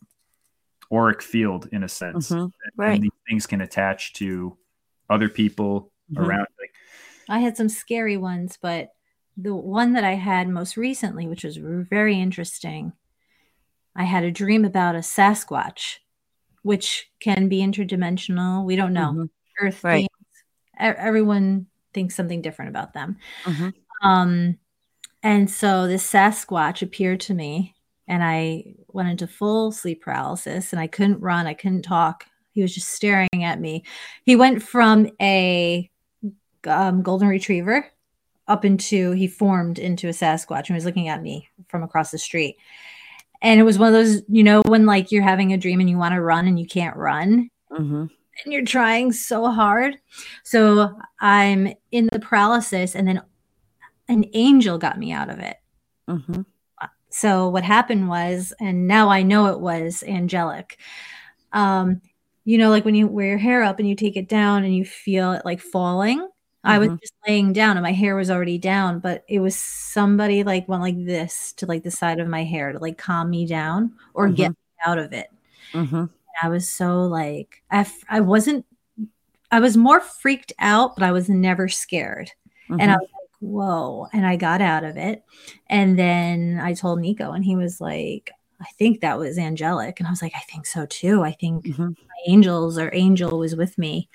[0.93, 2.31] auric field in a sense.
[2.31, 2.43] Mhm.
[2.45, 3.01] And Right.
[3.01, 4.57] these things can attach to
[5.11, 6.19] other people Mhm.
[6.25, 6.73] around like
[7.29, 8.93] I had some scary ones, but
[9.37, 12.93] the one that I had most recently, which was very interesting,
[13.97, 15.99] I had a dream about a Sasquatch,
[16.63, 18.65] which can be interdimensional.
[18.65, 19.13] We don't know.
[19.13, 19.31] Mhm.
[19.61, 20.09] Earth Right.
[20.09, 20.11] beings.
[20.81, 23.17] E- Everyone thinks something different about them.
[23.45, 23.75] Mhm.
[24.03, 24.59] Um,
[25.23, 27.75] and so this Sasquatch appeared to me,
[28.07, 32.27] and I went into full sleep paralysis, and I couldn't run, I couldn't talk.
[32.53, 33.85] He was just staring at me.
[34.25, 35.91] He went from a
[36.67, 37.87] um, golden retriever
[38.49, 42.19] up into he formed into a Sasquatch and was looking at me from across the
[42.19, 42.57] street.
[43.43, 45.91] And it was one of those, you know, when like you're having a dream and
[45.91, 48.09] you want to run and you can't run Mhm.
[48.45, 49.99] and you're trying so hard.
[50.45, 53.21] So I'm in the paralysis, and then
[54.09, 55.57] an angel got me out of it.
[56.09, 56.45] Mhm.
[57.11, 60.79] So what happened was, and now I know it was angelic.
[61.53, 62.01] Um,
[62.45, 64.75] you know, like when you wear your hair up and you take it down and
[64.77, 66.29] you feel it like falling.
[66.65, 67.01] I was Mhm.
[67.01, 70.83] just laying down and my hair was already down, but it was somebody like went
[70.83, 74.29] like this to like the side of my hair to like calm me down or
[74.29, 75.29] get me out of it.
[75.73, 76.11] Mhm.
[76.43, 78.67] I was so like I, f- I wasn't
[79.51, 82.33] I was more freaked out, but I was never scared.
[82.69, 83.01] And I Mhm.
[83.01, 83.09] was
[83.41, 84.09] whoa.
[84.12, 85.24] And I got out of it.
[85.68, 88.30] And then I told Niko, and he was like,
[88.61, 90.01] I think that was angelic.
[90.01, 91.22] And I was like, I think so too.
[91.22, 91.91] I think Mhm.
[91.91, 94.09] my angels or angel was with me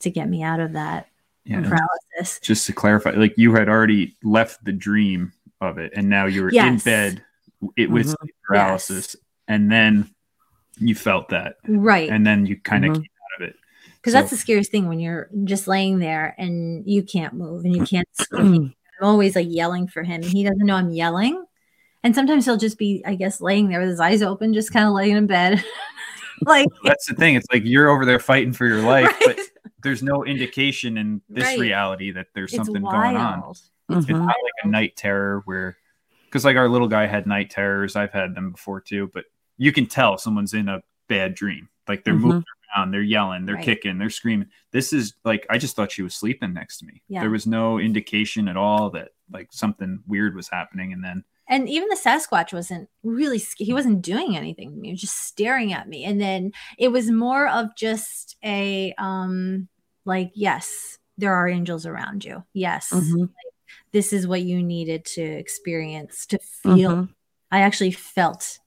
[0.00, 1.08] to get me out of that
[1.44, 2.38] yeah, paralysis.
[2.40, 6.50] just to clarify, like you had already left the dream of it, and now you're
[6.50, 7.24] in bed
[7.76, 8.16] it Mhm.
[8.18, 9.16] sleep paralysis,
[9.48, 10.08] and then
[10.78, 12.08] you felt that, Right.
[12.08, 12.94] and then you kind of Mhm.
[12.94, 13.10] came out of it.
[14.00, 17.64] Because so- that's the scariest thing when you're just laying there and you can't move
[17.64, 18.74] and you can't scream.
[19.00, 20.22] I'm always like yelling for him.
[20.22, 21.44] He doesn't know I'm yelling.
[22.02, 24.86] And sometimes he'll just be, I guess, laying there with his eyes open, just kind
[24.86, 25.62] of laying in bed.
[26.42, 27.34] like, That's the thing.
[27.34, 29.36] It's like you're over there fighting for your life, right?
[29.36, 29.38] but
[29.82, 31.58] there's no indication in this Right.
[31.58, 32.94] reality that there's it's something wild.
[33.02, 33.50] going on.
[33.50, 35.76] It's It's not like a night terror where,
[36.26, 37.96] because like our little guy had night terrors.
[37.96, 39.24] I've had them before too, but
[39.58, 41.68] you can tell someone's in a bad dream.
[41.88, 42.20] Like they're Mhm.
[42.20, 42.44] moving
[42.76, 43.64] around, they're yelling, they're Right.
[43.64, 44.48] kicking, they're screaming.
[44.72, 47.02] This is like I just thought she was sleeping next to me.
[47.08, 47.20] Yeah.
[47.20, 50.92] There was no indication at all that like something weird was happening.
[50.92, 54.88] And then and even the Sasquatch wasn't really he wasn't doing anything to me.
[54.88, 56.04] He was just staring at me.
[56.04, 59.68] And then it was more of just a um
[60.04, 62.42] like, yes, there are angels around you.
[62.54, 62.90] Yes.
[62.90, 63.30] Mhm.
[63.92, 66.90] This is what you needed to experience to feel.
[66.92, 67.14] Mhm.
[67.50, 68.58] I actually felt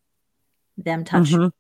[0.78, 1.40] them touch.
[1.40, 1.52] Mhm.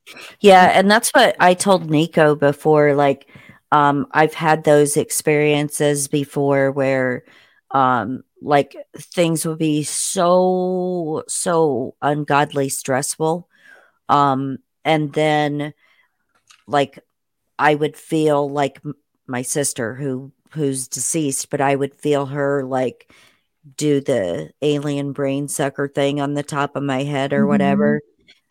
[0.41, 2.95] Yeah, and that's what I told Niko before.
[2.95, 3.27] Like,
[3.71, 7.23] um, I've had those experiences before where,
[7.71, 13.47] um, like things would be so so ungodly stressful,
[14.09, 15.73] um, and then
[16.67, 16.99] like
[17.59, 18.95] I would feel like m-
[19.27, 23.11] my sister who who's deceased, but I would feel her like
[23.77, 27.47] do the alien brain sucker thing on the top of my head or Mhm.
[27.47, 28.01] whatever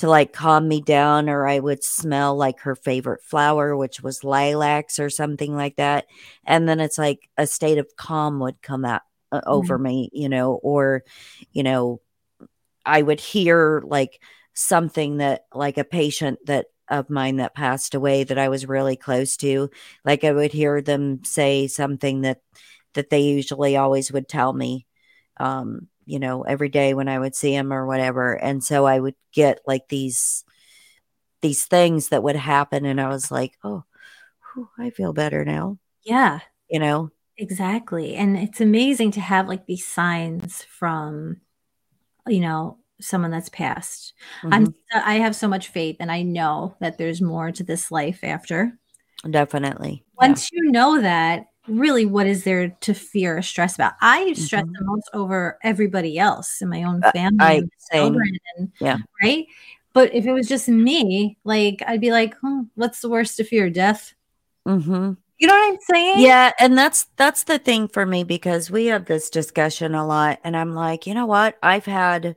[0.02, 4.24] to like calm me down, or I would smell like her favorite flower, which was
[4.24, 6.06] lilacs or something like that.
[6.44, 10.28] And then it's like a state of calm would come out uh, over me, you
[10.28, 11.04] know, or,
[11.52, 12.00] you know,
[12.84, 14.20] I would hear like
[14.54, 18.96] something that like a patient that of mine that passed away that I was really
[18.96, 19.70] close to
[20.04, 22.40] like I would hear them say something that
[22.94, 24.84] that they usually always would tell me
[25.38, 29.00] um you know every day when I would see him or whatever and so I
[29.00, 30.44] would get like these
[31.40, 33.84] these things that would happen and I was like oh
[34.54, 38.14] whew, I feel better now Yeah, you know exactly.
[38.16, 41.40] And it's amazing to have like these signs from,
[42.28, 44.14] you know, someone that's passed.
[44.44, 44.74] I'm Mhm.
[44.94, 48.78] I have so much faith and I know that there's more to this life after.
[49.30, 50.28] definitely Yeah.
[50.28, 53.94] Once you know that, really what is there to fear or stress about?
[54.00, 54.72] I stress Mhm.
[54.78, 58.98] the most over everybody else in my own Uh, family I and children and Yeah.
[59.22, 59.46] right.
[59.94, 63.44] But if it was just me, like I'd be like, hmm, what's the worst to
[63.44, 63.68] fear?
[63.70, 64.14] Death.
[64.66, 66.22] hmm You know what I'm saying?
[66.22, 70.38] Yeah, and that's that's the thing for me because we have this discussion a lot
[70.44, 71.58] and I'm like, you know what?
[71.62, 72.36] I've had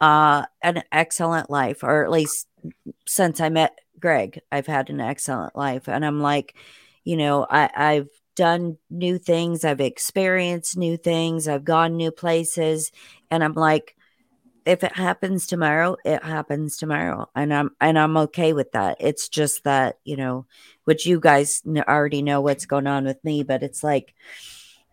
[0.00, 2.48] uh an excellent life or at least
[3.06, 6.56] since I met Greg, I've had an excellent life and I'm like,
[7.04, 12.92] you know, I I've done new things, I've experienced new things, I've gone new places
[13.30, 13.96] and I'm like
[14.64, 18.96] if it happens tomorrow, it happens tomorrow and I'm and I'm okay with that.
[18.98, 20.46] It's just that, you know,
[20.84, 24.14] which you guys already know what's going on with me, but it's like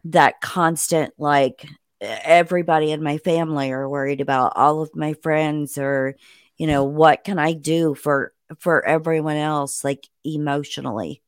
[0.06, 1.66] that constant, like
[2.02, 6.16] everybody in my family are worried about all of my friends or,
[6.58, 11.22] you know, what can I do for, for everyone else, like emotionally,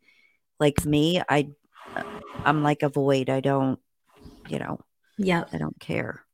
[0.60, 1.50] like me, I,
[2.46, 3.30] I'm like a void.
[3.30, 3.80] I don't,
[4.50, 4.80] you know,
[5.18, 5.46] Yeah.
[5.52, 6.26] I don't care.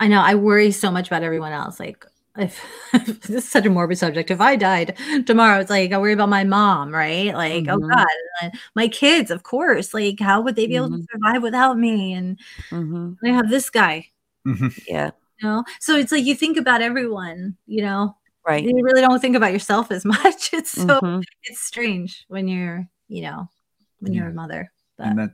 [0.00, 0.20] I know.
[0.20, 1.78] I worry so much about everyone else.
[1.78, 2.04] Like,
[2.38, 2.60] if
[2.92, 4.96] this is such a morbid subject, if I died
[5.26, 7.34] tomorrow, it's like I worry about my mom, right?
[7.34, 7.90] Like, oh Mhm.
[7.90, 9.92] God, my kids, of course.
[9.94, 11.06] Like, how would they be able to Mhm.
[11.12, 12.14] survive without me?
[12.14, 12.38] And
[12.70, 14.08] hmm I have this guy,
[14.46, 14.72] Mhm.
[14.88, 15.10] Yeah.
[15.40, 15.64] you know.
[15.78, 18.16] So it's like you think about everyone, you know.
[18.44, 18.64] Right.
[18.64, 20.52] You really don't think about yourself as much.
[20.52, 21.22] It's so Mhm.
[21.44, 23.48] it's strange when you're, you know,
[24.00, 24.72] when you're a mother.
[25.02, 25.30] But and that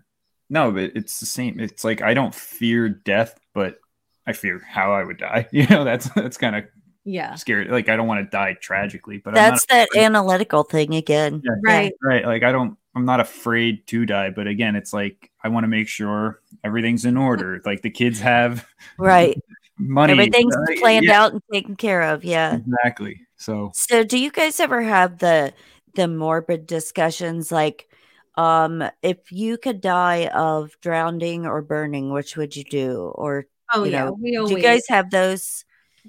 [0.51, 3.79] no but it's the same it's like i don't fear death but
[4.27, 6.65] i fear how i would die you know that's that's kind of
[7.05, 10.95] yeah, scary like i don't want to die tragically but That's i'm that analytical thing
[10.95, 11.41] again.
[11.43, 11.53] Yeah.
[11.65, 11.93] right.
[12.03, 15.65] right like i don't i'm not afraid to die but again it's like i want
[15.65, 18.67] to make sure everything's in order like the kids have
[18.99, 19.39] Right.
[19.79, 22.25] money Everything's uh, planned yeah, out and taken care of.
[22.25, 22.57] Yeah.
[22.57, 25.55] exactly so So do you guys ever have the
[25.95, 27.88] the morbid discussions like
[28.39, 33.13] um if you could die of drowning or burning, which would you do?
[33.15, 35.65] Or Oh you yeah, know, we do you guys have those?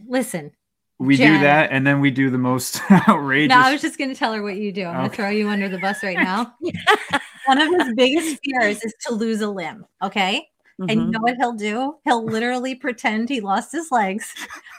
[0.07, 0.51] listen.
[0.99, 1.33] we Jen.
[1.39, 4.15] do that and then we do the most outrageous No, I was just going to
[4.15, 4.85] tell her what you do.
[4.85, 6.53] I'm going to throw you under the bus right now.
[7.45, 9.85] One of his biggest fears is to lose a limb.
[10.03, 10.47] Okay.
[10.77, 11.11] And you Mhm.
[11.11, 11.95] know what he'll do?
[12.05, 14.33] He'll literally pretend he lost his legs,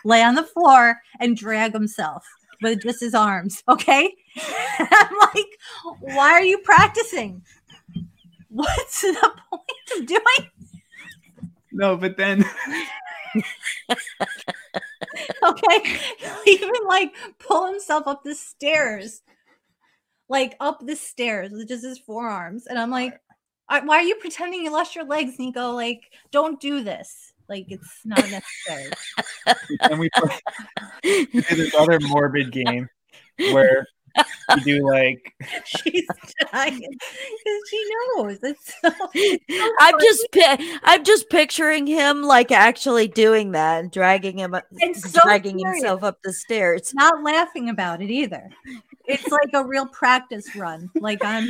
[0.05, 2.25] lay on the floor, and drag himself
[2.63, 3.63] with just his arms.
[3.69, 4.13] Okay.
[4.79, 5.59] I'm like,
[6.01, 7.43] why are you practicing?
[8.49, 10.51] What's the point of doing?
[11.73, 12.45] no but then
[15.43, 15.99] Okay.
[16.47, 19.23] Even like pull himself up the stairs,
[20.29, 22.67] like up the stairs with just his forearms.
[22.67, 23.21] And I'm like,
[23.69, 25.75] why are you pretending you lost your legs, Niko?
[25.75, 27.30] Like, don't do this.
[27.51, 28.91] Like, it's not necessary.
[29.89, 30.39] then we play
[31.05, 32.89] we do this other morbid game
[33.53, 33.87] where
[34.57, 35.33] you do like
[35.65, 36.07] She's
[36.53, 38.39] dying because she knows.
[38.43, 43.91] It's so, so I'm just pi- I'm just picturing him like actually doing that and
[43.91, 45.79] dragging him up, And so dragging serious.
[45.79, 46.93] himself up the stairs.
[46.95, 48.49] not laughing about it either.
[49.07, 50.91] It's like a real practice run.
[50.95, 51.49] Like I'm,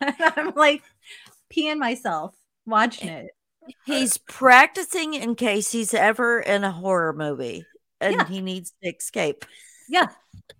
[0.00, 0.82] I'm like
[1.54, 2.34] peeing myself
[2.66, 3.30] watching it.
[3.84, 7.66] He's practicing in case he's ever in a horror movie
[8.00, 8.26] and Yeah.
[8.26, 9.44] he needs to escape.
[9.88, 10.06] Yeah,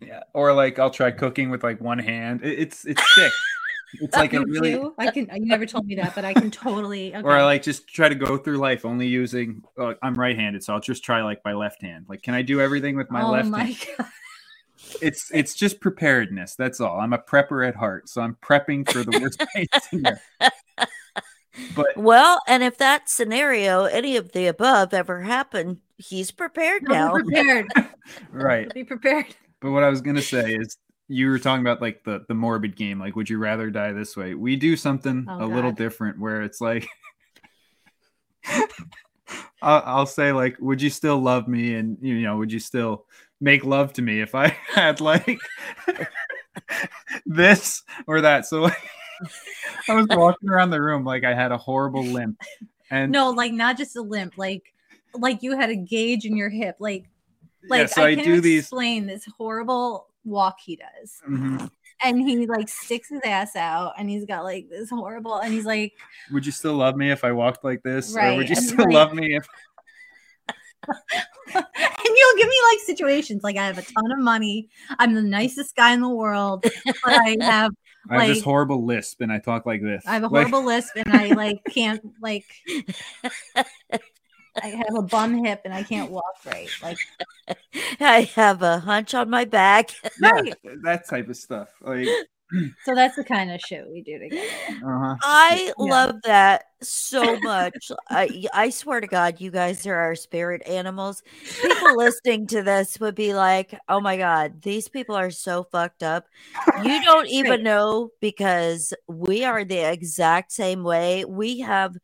[0.01, 3.33] yeah or like i'll try cooking with like one hand It- it's it's sick
[3.95, 4.95] it's like a really do?
[4.99, 5.29] I can.
[5.35, 7.15] You never told me that, but I can totally.
[7.15, 7.27] Okay.
[7.27, 10.75] or I like just try to go through life only using uh, I'm right-handed, so
[10.75, 12.07] I'll just try like my left hand.
[12.09, 13.79] Like, can I do everything with my oh left my hand?
[13.99, 14.07] god!
[15.03, 16.55] It's it's just preparedness.
[16.55, 17.01] That's all.
[17.01, 20.19] I'm a prepper at heart, so I'm prepping for the worst case scenario.
[21.75, 27.13] But Well, and if that scenario, any of the above ever happened, he's prepared now.
[27.13, 27.69] Prepared.
[28.33, 28.73] right.
[28.73, 29.27] Be prepared.
[29.61, 30.77] But what I was gonna say is
[31.09, 34.17] you were talking about like the the morbid game, like would you rather die this
[34.17, 34.35] way?
[34.35, 36.89] We do something Oh, a little different where it's like
[39.63, 43.07] I'll, I'll say like, "Would you still love me?" And you know, would you still
[43.41, 45.39] make love to me if I had like
[47.27, 48.47] this or that?
[48.47, 48.91] So like,
[49.89, 52.41] I was walking around the room like I had a horrible limp,
[52.91, 54.73] and No, like not just a limp, like
[55.15, 57.09] like you had a gauge in your hip, like
[57.69, 58.61] like yeah, so I, can't do these.
[58.63, 61.21] explain this horrible walk he does.
[61.29, 61.71] Mhm.
[62.03, 65.67] And he like sticks his ass out and he's got like this horrible and he's
[65.67, 65.93] like
[66.33, 68.65] Would you still love me if I walked like this, or Right, would you and,
[68.65, 69.47] still like- love me if?
[71.55, 71.65] and
[72.05, 74.69] you'll give me like situations like I have a ton of money,
[74.99, 77.73] I'm the nicest guy in the world, but I have
[78.09, 80.05] I have this horrible lisp and I talk like this.
[80.07, 82.47] I have a Like, horrible lisp and I like can't like
[83.57, 86.69] I have a bum hip and I can't walk right.
[86.83, 86.99] Like
[88.01, 89.91] I have a hunch on my back.
[90.21, 90.55] yeah, right.
[90.83, 91.69] that type of stuff.
[91.81, 92.09] Like,
[92.85, 94.49] So that's the kind of shit we do together.
[94.87, 95.17] uh-huh.
[95.23, 95.85] I Yeah.
[95.85, 97.93] love that so much.
[98.09, 101.23] I I swear to God, you guys are our spirit animals.
[101.63, 106.03] People listening to this would be like, "Oh my God, these people are so fucked
[106.03, 106.27] up."
[106.75, 111.25] You don't even know because we are the exact same way.
[111.25, 111.97] We have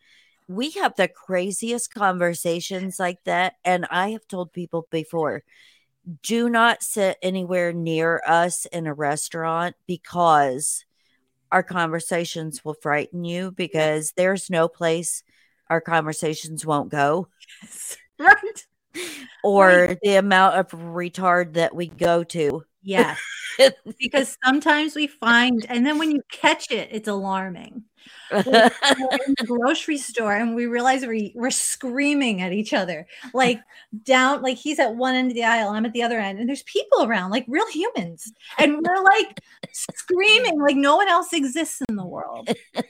[0.48, 5.42] we have the craziest conversations like that, and I have told people before.
[6.22, 10.84] Do not sit anywhere near us in a restaurant because
[11.50, 15.22] our conversations will frighten you because there's no place
[15.68, 17.28] our conversations won't go
[18.18, 18.66] Right.
[19.42, 22.62] or the amount of retard that we go to.
[22.82, 23.18] Yes.
[23.98, 27.84] because sometimes we find, and then when you catch it, it's alarming.
[28.30, 28.42] We're
[29.26, 33.06] in the grocery store and we realize we, we're screaming at each other.
[33.34, 33.60] Like
[34.04, 36.48] down, like he's at one end of the aisle, I'm at the other end, and
[36.48, 38.32] there's people around, like real humans.
[38.58, 39.40] And we're like
[39.72, 42.48] screaming like no one else exists in the world.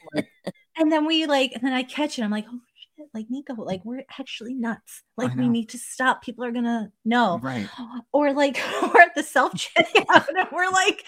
[0.78, 2.22] And then we like, and then I catch it.
[2.22, 2.60] I'm like, oh
[2.98, 5.02] shit, like Niko, like we're actually nuts.
[5.16, 6.22] Like we need to stop.
[6.22, 7.66] People are gonna know Right.
[8.12, 11.06] or like we're at the self checkout and we're like,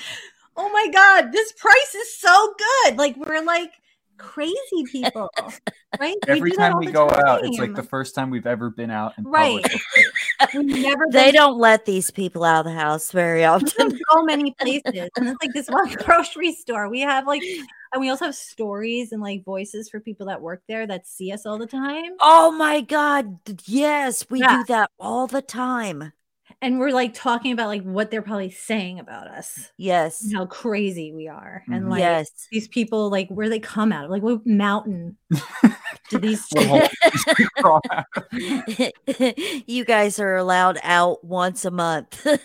[0.56, 2.96] oh my god, this price is so good.
[2.96, 3.72] Like we're like
[4.18, 5.30] crazy people,
[6.00, 6.14] right?
[6.26, 9.14] Every that time we go out, it's like the first time we've ever been out
[9.22, 9.64] Right.
[10.54, 13.68] We've never They been don't let these people out of the house very often.
[14.10, 16.88] so many places, and it's like this one grocery store.
[16.88, 20.62] We have like, and we also have stories and like voices for people that work
[20.68, 23.38] there that see us all the time, Oh my God.
[23.66, 24.58] Yes, we Yeah.
[24.58, 26.12] do that all the time.
[26.60, 30.28] And we're like talking about like what they're probably saying about us, Yes.
[30.34, 31.90] how crazy we are, and Mhm.
[31.90, 32.30] like yes.
[32.50, 35.16] these people like where they come out of like what mountain
[36.10, 39.34] do these What hole does he crawl out of?
[39.66, 42.14] you guys are allowed out once a month.
[42.22, 42.38] three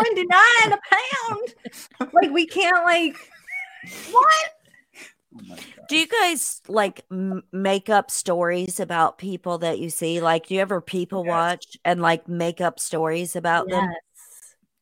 [0.00, 0.78] ninety nine a
[1.28, 1.54] pound
[2.12, 3.16] like we can't like
[4.10, 4.50] what
[5.36, 5.56] Oh
[5.88, 10.20] do you guys like m- make up stories about people that you see?
[10.20, 11.30] Like, do you ever people Yes.
[11.30, 13.88] watch and like make up stories about them?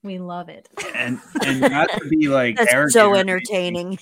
[0.04, 3.98] we love it And and not to be like That's so entertaining.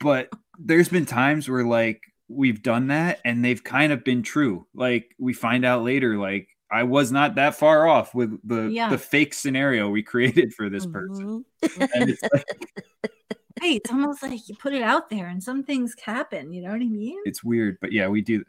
[0.00, 4.66] but there's been times where like we've done that and they've kind of been true.
[4.74, 8.90] Like we find out later, like I was not that far off with the Yeah.
[8.90, 11.44] the fake scenario we created for this person.
[11.64, 12.12] Mm-hmm.
[13.64, 16.52] And it's right it's almost like you put it out there and some things happen
[16.52, 18.44] you know what i mean it's weird, but yeah, we do.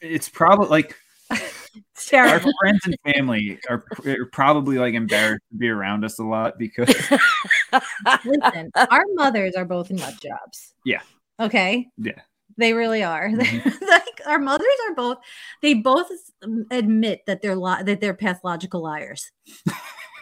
[0.00, 0.96] It's probably like
[1.30, 6.24] it's our friends and family are, are probably like embarrassed to be around us a
[6.24, 6.88] lot because
[8.24, 11.00] listen our mothers are both nut jobs Yeah.
[11.38, 12.20] okay Yeah.
[12.56, 13.80] they really are Mhm.
[13.88, 15.18] like our mothers are both
[15.62, 16.08] they both
[16.70, 19.30] admit that they're li- that they're pathological liars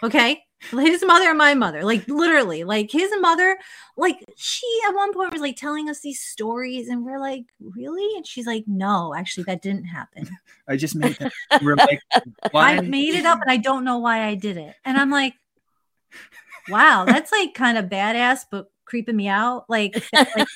[0.03, 3.57] okay his mother and my mother like literally like his mother
[3.95, 8.15] like she at one point was like telling us these stories and we're like really?
[8.15, 10.27] And she's like no actually that didn't happen.
[10.67, 11.31] I just made that.
[11.61, 12.01] We're like,
[12.51, 12.75] why?
[12.75, 14.75] i made it up and i don't know why i did it.
[14.83, 15.33] And i'm like
[16.69, 19.65] wow that's like kind of badass but creeping me out.
[19.67, 20.47] Like, that, like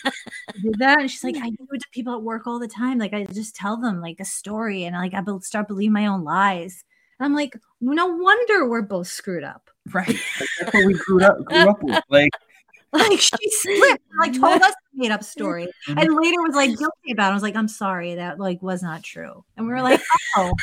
[0.62, 2.97] did that and she's like i do it to people at work all the time.
[2.97, 6.08] Like i just tell them like a story and like i be- start believing my
[6.08, 6.84] own lies
[7.22, 10.07] and i'm like no wonder we're both screwed up right.
[10.07, 10.17] Like,
[10.59, 12.03] that's what we grew up grew up with.
[12.09, 12.32] Like
[12.93, 16.01] like she slipped like told us a made up story Mhm.
[16.01, 18.84] and later was like guilty about it i was like i'm sorry that like was
[18.84, 20.01] not true and we were like
[20.38, 20.51] oh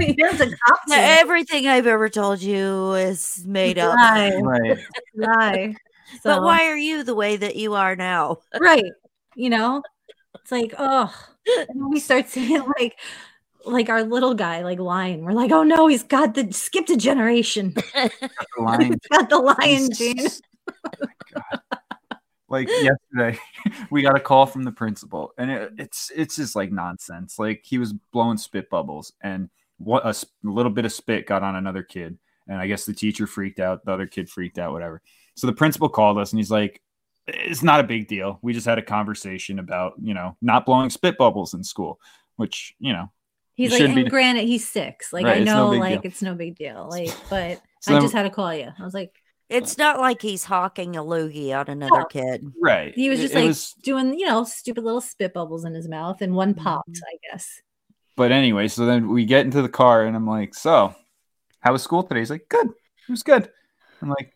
[0.00, 3.94] Here's a cop Now, Everything I've ever told you is made up.
[3.94, 4.78] Lie, right.
[5.14, 5.74] lie.
[6.22, 8.38] But why are you the way that you are now?
[8.60, 8.84] right
[9.36, 9.82] you know
[10.40, 11.12] it's like oh
[11.68, 12.96] and we start seeing like
[13.66, 16.96] like our little guy like lion we're like oh no he's got the skipped a
[16.96, 18.10] generation The
[18.58, 18.80] line.
[18.80, 20.26] he's got the lion gene
[20.76, 21.60] oh like
[22.54, 23.36] like yesterday,
[23.90, 27.36] we got a call from the principal, and it, it's it's just like nonsense.
[27.38, 31.56] Like he was blowing spit bubbles, and what a little bit of spit got on
[31.56, 35.02] another kid, and I guess the teacher freaked out, the other kid freaked out, whatever.
[35.34, 36.80] So the principal called us, and he's like,
[37.26, 38.38] "It's not a big deal.
[38.40, 41.98] We just had a conversation about you know not blowing spit bubbles in school,
[42.36, 43.10] which you know."
[43.54, 45.12] He's It like, shouldn't and be- granted, he's six.
[45.12, 46.10] Like Right, I it's no know, like deal.
[46.10, 46.88] it's no big deal.
[46.90, 48.68] Like, but So I just had to call you.
[48.78, 49.14] I was like,
[49.48, 52.04] It's not like he's hawking a loogie on another No.
[52.06, 52.44] kid.
[52.60, 52.92] right.
[52.94, 55.88] he was just it like was- doing, you know, stupid little spit bubbles in his
[55.88, 56.88] mouth, and one popped.
[56.90, 57.04] Mm-hmm.
[57.04, 57.60] I guess.
[58.16, 60.94] but anyway, so then we get into the car, and I'm like, "So,
[61.60, 62.66] how was school today?" He's like, "Good.
[62.68, 63.50] It was good."
[64.02, 64.32] I'm like,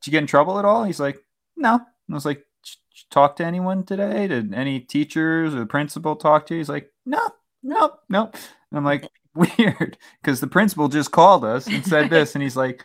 [0.00, 1.18] "Did you get in trouble at all?" He's like,
[1.56, 4.26] "No." And I was like, "Did you talk to anyone today?
[4.28, 7.20] Did any teachers or the principal talk to you?" He's like, "No,
[7.64, 8.36] no, nope.
[8.70, 12.56] And I'm like, "Weird," because the principal just called us and said this, and he's
[12.56, 12.84] like,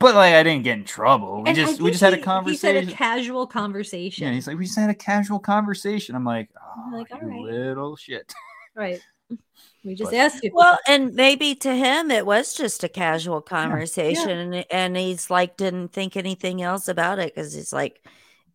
[0.00, 1.42] "But like, I didn't get in trouble.
[1.42, 4.26] We And just we think just had a conversation." He said a casual conversation.
[4.26, 7.28] yeah, he's like, "We just had a casual conversation." I'm like, "Oh, like, "All you
[7.28, 8.32] right." little shit."
[8.74, 9.00] right.
[9.84, 10.50] We just But- asked you.
[10.52, 15.56] Well, and maybe to him it was just a casual conversation, and, and he's like
[15.56, 18.04] didn't think anything else about it because he's like,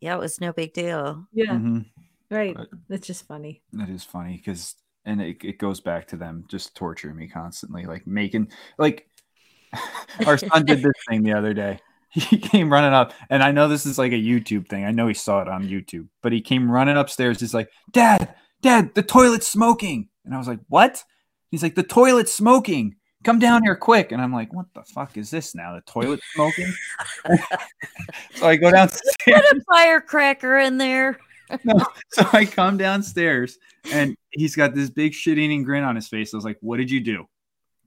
[0.02, 1.26] yeah, it was no big deal.
[1.32, 1.54] yeah.
[1.54, 1.86] Mhm.
[2.30, 2.54] Right.
[2.56, 3.62] But- That's just funny.
[3.72, 4.76] That is funny because,
[5.06, 9.08] and it, it goes back to them just torturing me constantly, like making, like,
[10.26, 11.80] our son did this thing the other day.
[12.14, 14.84] He came running up, and I know this is like a YouTube thing.
[14.84, 17.40] I know he saw it on YouTube, but he came running upstairs.
[17.40, 20.10] He's like, Dad, Dad, the toilet's smoking.
[20.26, 21.04] And I was like, What?
[21.50, 22.96] He's like, The toilet's smoking.
[23.24, 24.12] Come down here quick.
[24.12, 25.76] And I'm like, What the fuck is this now?
[25.76, 26.74] The toilet's smoking?
[28.36, 29.16] so I go downstairs.
[29.24, 31.18] Put a firecracker in there.
[31.64, 31.86] No.
[32.12, 33.58] So I come downstairs
[33.92, 36.34] and he's got this big shit eating grin on his face.
[36.34, 37.28] I was like, What did you do?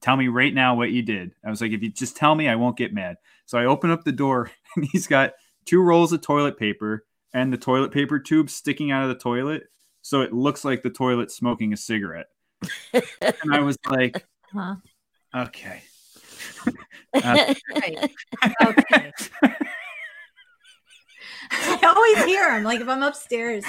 [0.00, 1.34] Tell me right now what you did.
[1.44, 3.16] I was like, If you just tell me, I won't get mad.
[3.46, 5.32] So I open up the door and he's got
[5.64, 9.64] two rolls of toilet paper and the toilet paper tube sticking out of the toilet.
[10.02, 12.26] So it looks like the toilet smoking a cigarette.
[12.92, 14.76] and I was like, Huh?
[15.34, 15.82] Okay.
[17.14, 18.10] Uh, right.
[18.66, 19.12] Okay.
[21.50, 22.64] I always hear him.
[22.64, 23.64] Like if I'm upstairs,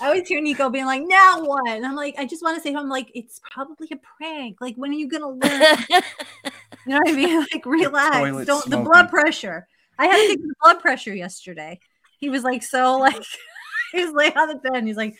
[0.00, 2.62] I always hear Niko being like, "Now what?" And I'm like, I just want to
[2.62, 4.58] say to him, like, it's probably a prank.
[4.60, 5.78] Like, when are you gonna learn?
[6.88, 7.40] You know what I mean?
[7.52, 8.16] Like, relax.
[8.16, 9.66] Toilet Don't the blood pressure.
[9.98, 11.80] I had to take the blood pressure yesterday.
[12.20, 13.20] He was like, so like,
[13.92, 14.74] he was laying on the bed.
[14.76, 15.18] And he's like,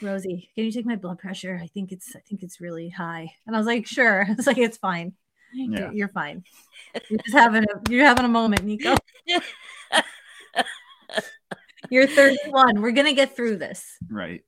[0.00, 1.58] Rosie, can you take my blood pressure?
[1.60, 3.32] I think it's, I think it's really high.
[3.46, 4.24] And I was like, sure.
[4.28, 5.14] I was like, it's fine.
[5.52, 5.90] You're- Yeah.
[5.90, 6.44] You're fine.
[7.08, 8.96] You're just having a, you're having a moment, Niko.
[11.88, 12.80] You're 31.
[12.82, 13.96] We're gonna get through this.
[14.10, 14.42] right.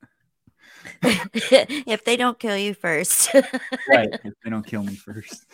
[1.01, 3.33] if they don't kill you first.
[3.89, 5.45] right if they don't kill me first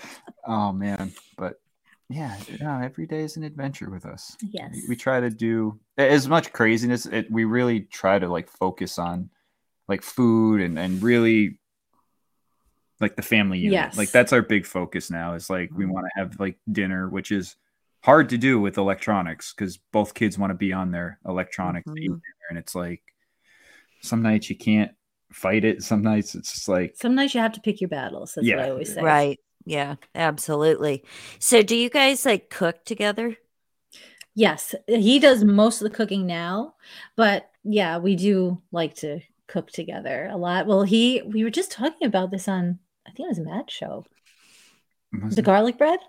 [0.46, 1.62] oh man but
[2.10, 4.72] yeah no, every day is an adventure with us Yes.
[4.74, 8.98] we, we try to do as much craziness it, we really try to like focus
[8.98, 9.30] on
[9.88, 11.60] like food and and really
[13.00, 13.98] like the family unit Yes.
[13.98, 15.94] like that's our big focus now is like we mm-hmm.
[15.94, 17.56] want to have like dinner which is
[18.02, 21.98] hard to do with electronics because both kids want to be on their electronics to
[22.02, 22.22] eat Mhm.
[22.50, 23.02] and it's like
[24.02, 24.92] some nights you can't
[25.32, 28.34] fight it some nights it's just like Some nights you have to pick your battles.
[28.36, 29.02] That's what I always say.
[29.02, 29.40] right.
[29.66, 31.04] Yeah, absolutely.
[31.40, 33.36] So do you guys like cook together?
[34.34, 36.76] Yes, he does most of the cooking now,
[37.18, 40.66] but yeah, we do like to cook together a lot.
[40.66, 44.06] Well, he we were just talking about this on I think it was Matt's show.
[45.22, 46.00] Was The it- garlic bread.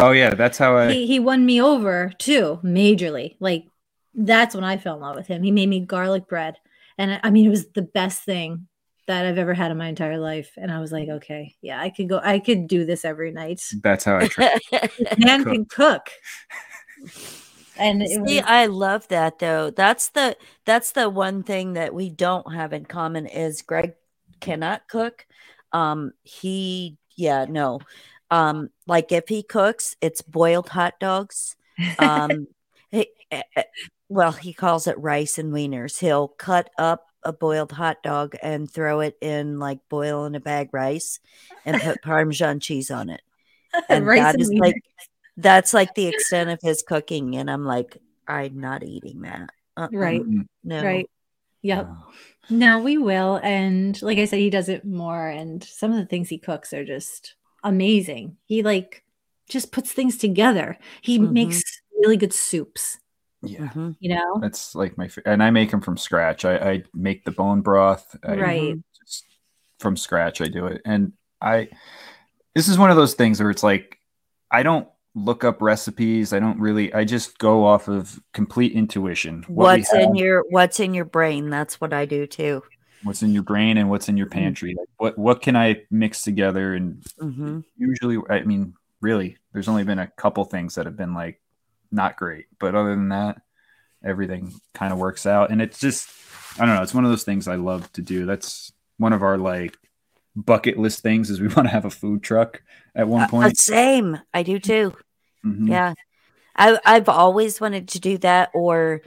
[0.00, 0.92] Oh yeah, that's how I.
[0.92, 3.36] He he won me over too, majorly.
[3.40, 3.66] Like
[4.14, 5.42] that's when I fell in love with him.
[5.42, 6.56] He made me garlic bread,
[6.98, 8.68] and I- I mean it was the best thing
[9.06, 10.50] that I've ever had in my entire life.
[10.56, 12.20] And I was like, okay, yeah, I could go.
[12.22, 13.62] I could do this every night.
[13.82, 14.26] That's how I.
[14.28, 14.58] Try.
[15.18, 15.52] Man Cook.
[15.52, 16.10] can cook.
[17.78, 19.70] And it was, See, I love that though.
[19.70, 23.94] That's the that's the one thing that we don't have in common is Greg
[24.40, 25.26] cannot cook.
[25.72, 27.80] Um he yeah, no.
[28.30, 31.56] Um like if he cooks, it's boiled hot dogs.
[31.98, 32.48] Um
[32.90, 33.62] he, eh, eh,
[34.08, 35.98] well, he calls it rice and wieners.
[35.98, 40.40] He'll cut up a boiled hot dog and throw it in like boil in a
[40.40, 41.18] bag rice
[41.64, 43.22] and put parmesan cheese on it.
[43.88, 44.60] And Rice that and is wieners.
[44.60, 44.76] like
[45.36, 49.88] that's like the extent of his cooking and i'm like i'm not eating that Uh-uh,
[49.92, 50.22] right,
[50.64, 51.10] no right.
[51.62, 51.86] Yep.
[51.90, 52.12] oh,
[52.48, 53.40] No, we will.
[53.42, 55.26] And like I said, he does it more.
[55.28, 57.34] And some of the things he cooks are just
[57.64, 58.36] amazing.
[58.44, 59.02] He like
[59.48, 60.76] just puts things together.
[61.02, 61.32] He Mhm.
[61.32, 61.62] makes
[62.02, 62.98] really good soups,
[63.42, 63.96] Yeah, Mhm.
[64.00, 64.38] you know?
[64.40, 65.08] that's like my.
[65.24, 66.44] And I make them from scratch.
[66.44, 68.16] I, I make the bone broth.
[68.24, 68.76] I, Right.
[69.00, 69.24] Just
[69.78, 70.82] from scratch, I do it.
[70.84, 71.68] And I.
[72.54, 73.98] This is one of those things where it's like,
[74.50, 76.32] I don't look up recipes.
[76.32, 76.92] I don't really.
[76.94, 79.44] I just go off of complete intuition.
[79.46, 81.50] What what's in your what's in your brain?
[81.50, 82.62] That's what I do too.
[83.06, 84.52] What's in your brain and what's in your Mm-hmm.
[84.52, 84.74] pantry.
[84.78, 86.74] Like, what what can I mix together?
[86.74, 91.14] And hmm usually, I mean, really, there's only been a couple things that have been
[91.14, 91.40] like
[91.92, 93.42] not great, but other than that,
[94.04, 95.50] everything kind of works out.
[95.50, 96.10] And it's just,
[96.58, 96.82] I don't know.
[96.82, 98.26] It's one of those things I love to do.
[98.26, 99.76] That's one of our like
[100.36, 102.62] bucket list things is we want to have a food truck
[102.94, 103.54] at one Uh, point.
[103.54, 104.18] same.
[104.34, 104.94] I do too.
[105.44, 105.80] Mhm.
[105.80, 105.94] Yeah.
[106.56, 109.02] I I've always wanted to do that or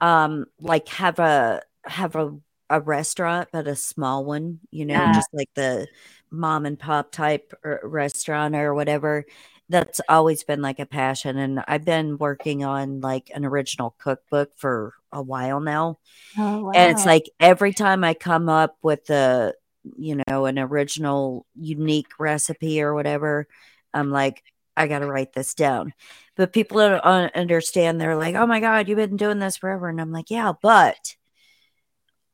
[0.00, 2.36] um like have a have a
[2.70, 5.12] a restaurant but a small one, you know, Yeah.
[5.12, 5.86] just like the
[6.30, 9.24] mom and pop type r- restaurant or whatever.
[9.68, 14.50] That's always been like a passion and I've been working on like an original cookbook
[14.56, 15.98] for a while now.
[16.38, 19.54] Oh, And it's like every time I come up with a,
[19.96, 23.46] you know, an original unique recipe or whatever,
[23.92, 24.42] I'm like,
[24.76, 25.92] I got to write this down.
[26.36, 28.00] But people don't understand.
[28.00, 29.88] They're like, oh my God, you've been doing this forever.
[29.88, 31.16] And I'm like, yeah, but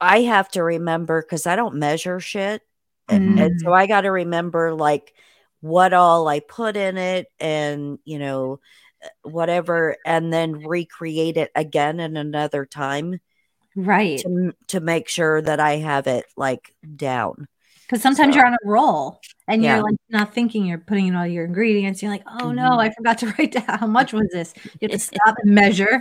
[0.00, 2.62] I have to remember because I don't measure shit.
[3.08, 3.60] And, and Mm.
[3.64, 5.14] so I got to remember like
[5.60, 8.60] what all I put in it and, you know,
[9.22, 13.20] whatever, and then recreate it again in another time
[13.74, 14.26] right.
[14.26, 17.48] to, to make sure that I have it like down.
[17.90, 19.74] Because sometimes So- you're on a roll and Yeah.
[19.76, 22.00] you're like not thinking you're putting in all your ingredients.
[22.00, 22.78] You're like, oh no, Mhm.
[22.78, 24.54] I forgot to write down how much was this.
[24.80, 26.00] You have to stop and measure.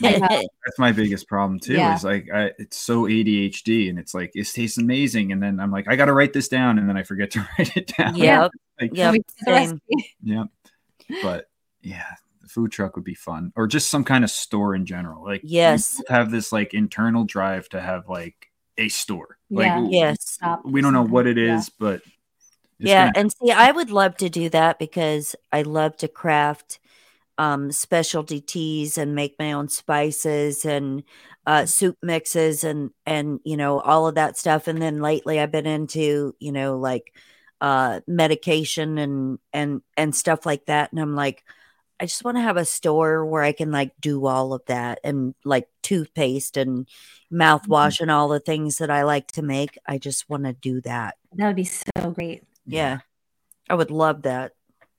[0.00, 1.74] That's my biggest problem too.
[1.74, 1.94] Yeah.
[1.94, 5.70] Is like I, it's so ADHD, and it's like it tastes amazing, and then I'm
[5.70, 8.16] like I got to write this down, and then I forget to write it down.
[8.16, 8.50] yep.
[8.80, 9.12] Like, Yep.
[9.12, 9.80] We did the Same.
[10.22, 10.44] yeah.
[11.22, 11.48] But
[11.82, 12.04] yeah,
[12.48, 15.24] food truck would be fun, or just some kind of store in general.
[15.24, 16.02] Like Yes.
[16.08, 19.38] have this like internal drive to have like a store.
[19.50, 19.74] Like Yeah.
[19.76, 20.38] w- Yes.
[20.64, 21.74] We don't know what it is, Yeah.
[21.78, 22.02] but
[22.78, 23.06] yeah.
[23.06, 26.78] gonna- And see, I would love to do that because I love to craft
[27.38, 31.02] um, specialty teas and make my own spices and
[31.46, 34.68] uh, soup mixes and and you know all of that stuff.
[34.68, 37.14] And then lately, I've been into you know like
[37.62, 40.92] uh, medication and and and stuff like that.
[40.92, 41.42] And I'm like,
[42.00, 45.00] I just want to have a store where I can like do all of that
[45.04, 46.88] and like toothpaste and
[47.30, 49.78] mouthwash and all the things that I like to make.
[49.86, 51.16] I just want to do that.
[51.34, 52.44] That would be so great.
[52.66, 53.00] Yeah.
[53.68, 54.52] I would love that.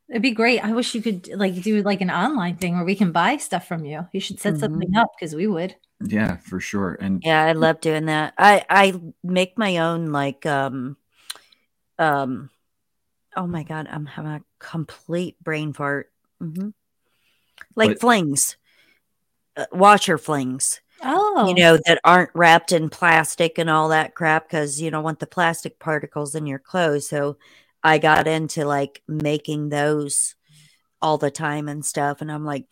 [0.10, 0.64] It'd be great.
[0.64, 3.68] I wish you could like do like an online thing where we can buy stuff
[3.68, 4.07] from you.
[4.11, 4.60] You should set Mhm.
[4.60, 5.76] something up because we would.
[6.02, 6.98] yeah, for sure.
[6.99, 8.34] And Yeah, I love doing that.
[8.38, 10.98] I I make my own like um
[11.98, 12.49] um
[13.36, 16.11] oh my god, I'm having a complete brain fart.
[16.40, 16.69] hmm
[17.75, 18.57] Like But- flings.
[19.57, 20.79] Uh, washer flings.
[21.03, 25.03] Oh, you know, that aren't wrapped in plastic and all that crap because you don't
[25.03, 27.09] want the plastic particles in your clothes.
[27.09, 27.38] So
[27.83, 30.35] I got into like making those
[31.01, 32.21] all the time and stuff.
[32.21, 32.65] And I'm like,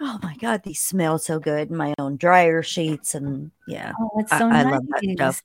[0.00, 1.70] oh my God, these smell so good.
[1.70, 3.14] In my own dryer sheets.
[3.14, 3.92] And yeah.
[4.00, 4.72] Oh, that's so I nice.
[4.72, 5.42] love that stuff.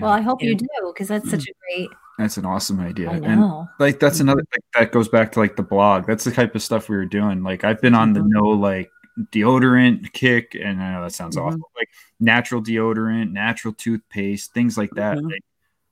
[0.00, 1.88] Well, I hope you do because that's such a great.
[2.18, 3.10] That's an awesome idea.
[3.10, 6.06] And like that's another like, that goes back to like the blog.
[6.06, 7.42] That's the type of stuff we were doing.
[7.42, 8.28] Like I've been on the Mhm.
[8.28, 8.90] no like
[9.30, 11.42] deodorant kick, and I know that sounds Mhm.
[11.46, 11.70] awful.
[11.76, 11.88] Like
[12.20, 15.18] natural deodorant, natural toothpaste, things like that.
[15.18, 15.30] Mhm.
[15.30, 15.44] Like,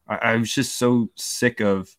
[0.09, 1.95] I, I was just so sick of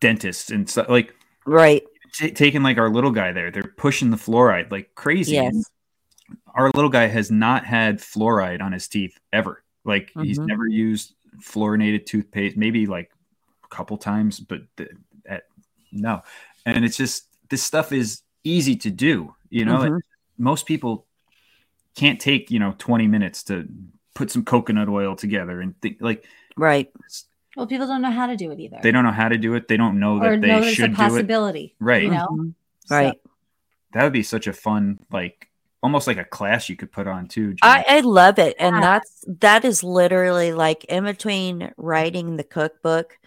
[0.00, 0.88] dentists and stuff.
[0.88, 1.82] Like Right.
[2.14, 5.32] t- taking like our little guy there, they're pushing the fluoride like crazy.
[5.32, 5.70] Yes.
[6.54, 9.62] Our little guy has not had fluoride on his teeth ever.
[9.84, 10.46] Like he's Mhm.
[10.46, 13.10] never used fluorinated toothpaste, maybe like
[13.64, 14.90] a couple times, but th-
[15.26, 15.44] at,
[15.92, 16.22] no.
[16.66, 19.34] And it's just this stuff is easy to do.
[19.50, 20.00] You know, Mhm.
[20.38, 21.06] most people
[21.94, 23.66] can't take you know 20 minutes to
[24.14, 26.24] put some coconut oil together and think like
[26.56, 26.90] Right.
[27.56, 28.78] Well, people don't know how to do it either.
[28.82, 29.66] they don't know how to do it.
[29.68, 31.08] They don't know or that know they a should do it.
[31.08, 31.74] possibility.
[31.80, 32.04] Right.
[32.04, 32.26] You know?
[32.30, 32.54] Mhm.
[32.86, 33.20] So- Right.
[33.94, 35.48] That would be such a fun, like
[35.82, 37.54] almost like a class you could put on too.
[37.62, 38.56] I, I love it.
[38.58, 38.80] And Yeah.
[38.80, 43.18] that's that is literally like in between writing the cookbook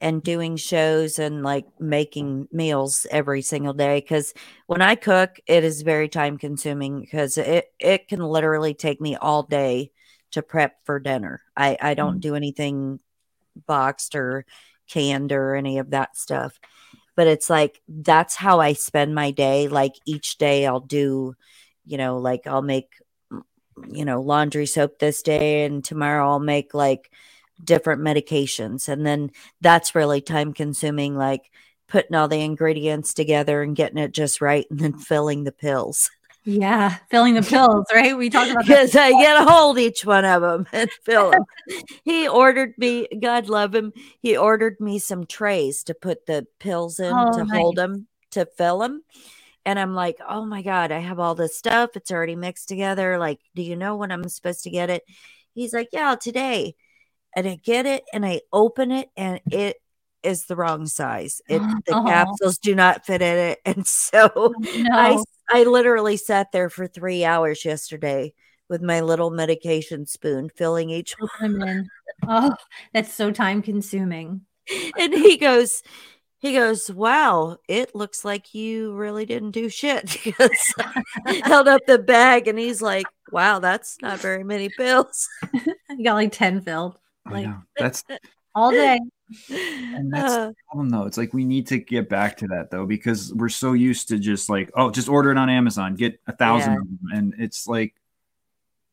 [0.00, 4.00] and doing shows and like making meals every single day.
[4.00, 4.34] Cause
[4.66, 9.14] when I cook, it is very time consuming because it, it can literally take me
[9.16, 9.92] all day
[10.32, 11.40] to prep for dinner.
[11.56, 12.20] I, I don't mm-hmm.
[12.20, 12.98] do anything
[13.66, 14.44] boxed or
[14.88, 16.58] canned or any of that stuff.
[17.14, 19.68] But it's like that's how I spend my day.
[19.68, 21.34] Like each day I'll do,
[21.84, 22.90] you know, like I'll make
[23.88, 27.10] you know, laundry soap this day, and tomorrow I'll make like
[27.62, 28.88] different medications.
[28.88, 29.30] And then
[29.60, 31.50] that's really time consuming, like
[31.88, 36.10] putting all the ingredients together and getting it just right and then filling the pills.
[36.44, 38.16] Yeah, filling the pills, right?
[38.16, 38.66] We talked about.
[38.66, 41.44] Because I get a hold each one of them and fill them.
[42.04, 46.98] he ordered me, God love him, he ordered me some trays to put the pills
[46.98, 49.04] in Oh, to hold them to fill them.
[49.64, 51.90] And I'm like, oh my God, I have all this stuff.
[51.94, 53.18] It's already mixed together.
[53.18, 55.04] Like, do you know when I'm supposed to get it?
[55.54, 56.74] He's like, yeah, today.
[57.36, 59.76] And I get it and I open it and it
[60.22, 61.40] is the wrong size.
[61.48, 62.04] It the Oh.
[62.04, 63.60] capsules do not fit in it.
[63.66, 64.90] And so oh, No.
[64.92, 68.34] I I literally sat there for three hours yesterday
[68.68, 71.62] with my little medication spoon, filling each one.
[71.68, 71.88] In.
[72.26, 72.54] Oh,
[72.94, 74.42] that's so time consuming.
[74.98, 75.82] And he goes,
[76.42, 80.18] he goes, Wow, it looks like you really didn't do shit.
[80.24, 80.74] Because
[81.24, 85.28] I held up the bag and he's like, Wow, that's not very many pills.
[85.88, 87.48] You got like 10 filled I Like-
[87.78, 88.04] That's
[88.54, 89.00] all day.
[89.48, 91.06] And that's Uh, the problem, though.
[91.06, 94.18] It's like we need to get back to that, though, because we're so used to
[94.18, 96.78] just like, oh, just order it on Amazon, get a thousand Yeah.
[96.80, 97.94] of them, and it's like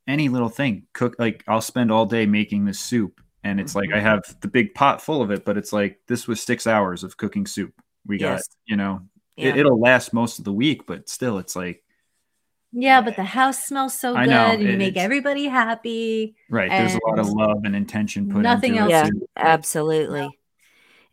[0.07, 0.83] any little thing.
[0.93, 3.19] Cook like I'll spend all day making this soup,
[3.49, 4.03] and it's like I Mhm.
[4.03, 7.17] have the big pot full of it, but it's like this was six hours of
[7.17, 7.73] cooking soup.
[8.05, 8.49] We got, Yes.
[8.65, 9.01] you know,
[9.35, 9.49] yeah.
[9.49, 11.83] it, it'll last most of the week, but still, it's like
[12.71, 16.35] Yeah, but the house smells so I good know, and you it- make everybody happy.
[16.49, 16.69] right.
[16.69, 18.91] There's a lot of love and intention put nothing into else.
[18.91, 19.09] Yeah.
[19.09, 19.27] too.
[19.35, 20.29] Absolutely.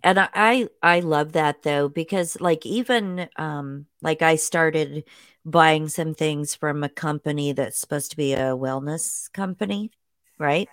[0.02, 5.04] And I, I I love that though because like even um like I started
[5.44, 9.90] buying some things from a company that's supposed to be a wellness company,
[10.38, 10.68] right?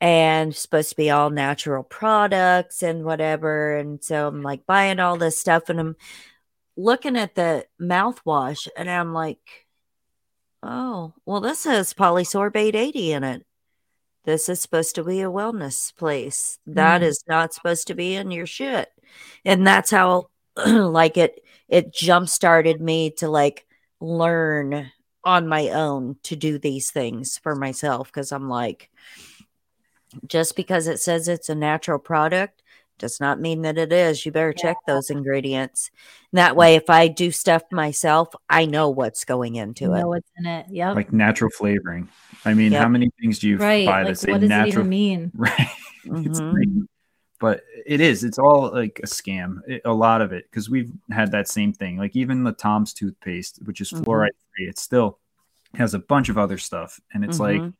[0.00, 3.76] And supposed to be all natural products and whatever.
[3.76, 5.96] And so I'm like buying all this stuff and I'm
[6.76, 9.66] looking at the mouthwash and I'm like,
[10.62, 13.46] oh, well, this has polysorbate 80 in it.
[14.24, 16.58] This is supposed to be a wellness place.
[16.66, 17.04] That Mm.
[17.04, 18.88] is not supposed to be in your shit.
[19.44, 20.28] And that's how
[20.66, 23.66] like it it jump started me to like
[24.00, 24.90] learn
[25.24, 28.90] on my own to do these things for myself because I'm like
[30.26, 32.62] just because it says it's a natural product
[32.98, 34.24] does not mean that it is.
[34.24, 35.90] You better check those ingredients.
[36.32, 39.98] That way if I do stuff myself, I know what's going into You it.
[40.00, 40.66] know what's in it.
[40.70, 40.94] Yep.
[40.94, 42.08] Like natural flavoring.
[42.44, 42.82] I mean, Yep.
[42.82, 43.84] how many things do you right.
[43.86, 45.32] buy Like, that say what does it natural even mean?
[45.34, 45.68] Right.
[46.04, 46.52] It's Mhm.
[46.52, 46.88] like-
[47.40, 48.22] but it is.
[48.22, 49.58] It's all like a scam.
[49.66, 51.96] It- a lot of it because we've had that same thing.
[51.98, 54.04] Like even the Tom's toothpaste, which is Mhm.
[54.04, 55.18] fluoride free, it still
[55.74, 57.00] has a bunch of other stuff.
[57.12, 57.74] And it's like, Mhm.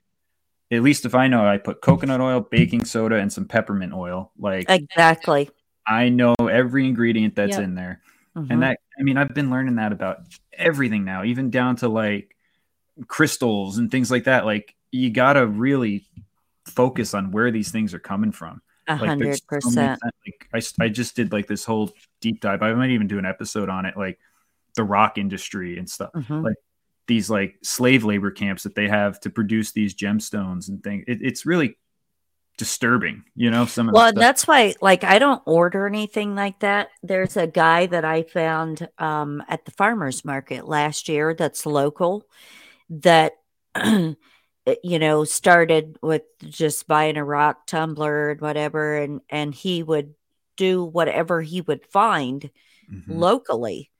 [0.70, 4.32] At least if I know I put coconut oil, baking soda, and some peppermint oil,
[4.39, 5.51] like Exactly.
[5.86, 7.61] I know every ingredient that's Yep.
[7.62, 8.01] in there.
[8.36, 8.51] Mhm.
[8.51, 10.20] And that, I mean, I've been learning that about
[10.53, 12.35] everything now, even down to like
[13.07, 14.45] crystals and things like that.
[14.45, 16.07] Like you gotta really
[16.66, 18.62] focus on where these things are coming from.
[18.86, 20.01] A Like, hundred so many percent.
[20.03, 22.62] times- Like I, s- I just did like this whole deep dive.
[22.62, 24.19] I might even do an episode on it, like
[24.77, 26.11] the rock industry and stuff.
[26.15, 26.45] Mhm.
[26.45, 26.57] Like
[27.06, 31.05] these like slave labor camps that they have to produce these gemstones and things.
[31.06, 31.76] It, it's really
[32.56, 33.66] disturbing, you know.
[33.66, 36.89] Some of Well, and that's why, like, I don't order anything like that.
[37.02, 42.26] There's a guy that I found um, at the farmer's market last year that's local
[42.90, 43.32] that,
[43.85, 44.16] you
[44.85, 48.97] know, started with just buying a rock tumbler and whatever.
[48.97, 50.14] And, and he would
[50.56, 52.51] do whatever he would find
[52.90, 53.05] Mhm.
[53.09, 53.90] locally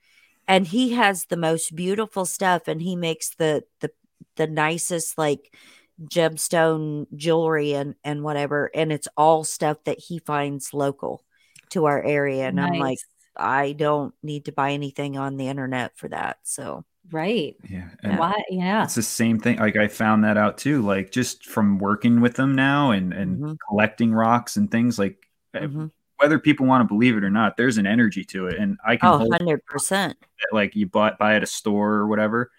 [0.47, 3.91] and he has the most beautiful stuff and he makes the the
[4.37, 5.55] the nicest like
[6.03, 11.23] gemstone jewelry and and whatever and it's all stuff that he finds local
[11.71, 12.99] to our area and i'm like
[13.37, 17.55] i don't need to buy anything on the internet for that so right.
[17.69, 17.89] yeah.
[18.03, 18.33] And Why?
[18.49, 18.85] Yeah.
[18.85, 19.59] it's the same thing.
[19.59, 20.83] Like I found that out too.
[20.83, 23.57] Like just from working with them now and and Mhm.
[23.69, 24.99] collecting rocks and things.
[24.99, 25.19] Like
[25.55, 25.91] uh, mhm.
[26.19, 28.97] Whether people want to believe it or not, there's an energy to it, and I
[28.97, 30.17] can oh hold 100% that,
[30.53, 32.51] like you bought buy at a store or whatever,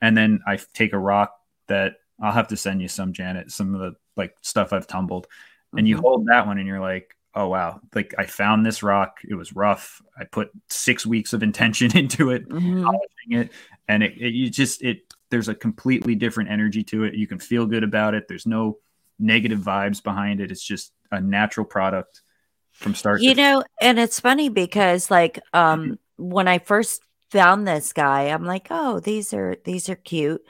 [0.00, 1.34] and then I take a rock
[1.68, 5.26] that I'll have to send you some Janet, some of the like stuff I've tumbled,
[5.76, 6.00] and you Mhm.
[6.00, 9.20] hold that one and you're like, oh wow, like I found this rock.
[9.28, 10.02] It was rough.
[10.18, 12.82] I put six weeks of intention into it, Mhm.
[12.82, 13.52] polishing it,
[13.86, 17.14] and it, it you just it there's a completely different energy to it.
[17.14, 18.28] You can feel good about it.
[18.28, 18.78] There's no
[19.18, 20.50] negative vibes behind it.
[20.50, 22.22] It's just a natural product
[22.78, 23.20] from start.
[23.20, 28.24] you to know and it's funny because like um when i first found this guy
[28.28, 30.40] i'm like oh these are these are cute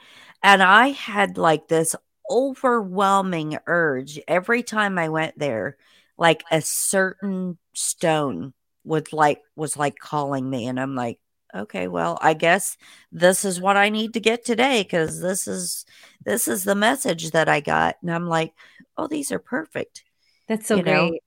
[0.43, 1.95] and i had like this
[2.29, 5.75] overwhelming urge every time i went there
[6.17, 8.53] like a certain stone
[8.83, 11.19] would like was like calling me and i'm like
[11.55, 12.77] okay well i guess
[13.11, 15.83] this is what i need to get today because this is
[16.23, 18.53] this is the message that i got and i'm like
[18.97, 20.03] oh these are perfect
[20.47, 21.21] That's so you know, great.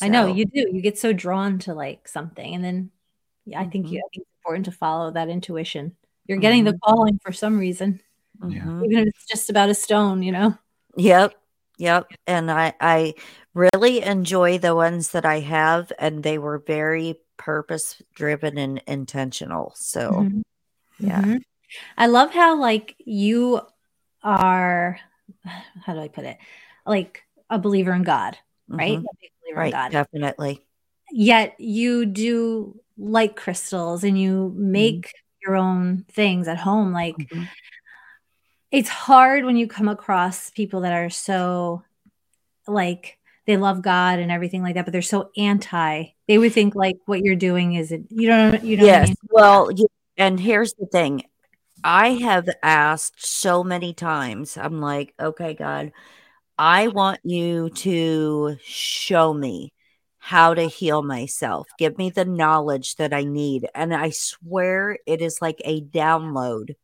[0.00, 0.06] Yeah.
[0.06, 0.66] I know you do.
[0.72, 2.90] You get so drawn to like something, and then
[3.44, 3.98] yeah, I think you.
[3.98, 5.96] I think it's important to follow that intuition.
[6.26, 8.00] You're getting the calling for some reason,
[8.48, 8.62] Yeah.
[8.62, 8.84] Mhm.
[8.84, 10.22] even if it's just about a stone.
[10.22, 10.58] You know.
[10.96, 11.34] Yep.
[11.78, 12.06] Yep.
[12.26, 13.14] And I I
[13.54, 19.72] really enjoy the ones that I have and they were very purpose driven and intentional.
[19.74, 20.42] So, Mhm.
[21.00, 21.22] yeah.
[21.22, 21.42] Mhm.
[21.96, 23.60] I love how like you
[24.22, 25.00] are
[25.84, 26.36] how do I put it?
[26.86, 28.38] Like a believer in God,
[28.68, 28.98] right?
[28.98, 29.04] Mhm.
[29.52, 29.72] A big in Right.
[29.72, 29.92] God.
[29.92, 30.64] Definitely.
[31.10, 35.12] Yet you do like crystals and you make
[35.42, 36.92] your own things at home.
[36.92, 37.48] Like Mhm.
[38.70, 41.82] it's hard when you come across people that are so
[42.66, 46.04] like they love God and everything like that, but they're so anti.
[46.28, 48.98] They would think like what you're doing is it, you don't you know what I
[48.98, 49.08] yes.
[49.08, 49.16] mean?
[49.30, 49.70] Well,
[50.16, 51.24] and here's the thing
[51.84, 55.92] I have asked so many times, I'm like, okay, God,
[56.64, 59.72] I want you to show me
[60.18, 61.66] how to heal myself.
[61.76, 63.68] Give me the knowledge that I need.
[63.74, 66.76] And I swear it is like a download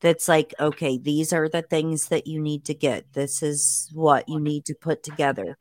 [0.00, 3.14] that's like, okay, these are the things that you need to get.
[3.14, 5.56] This is what you need to put together.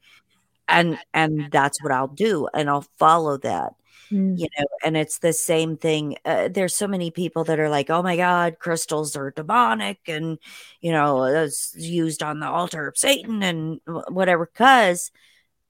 [0.68, 3.72] And and that's what I'll do and I'll follow that
[4.12, 4.38] Mm.
[4.38, 7.90] you know and it's the same thing uh, there's so many people that are like
[7.90, 10.38] oh my god crystals are demonic and
[10.80, 13.80] you know it's used on the altar of satan and
[14.10, 15.12] whatever because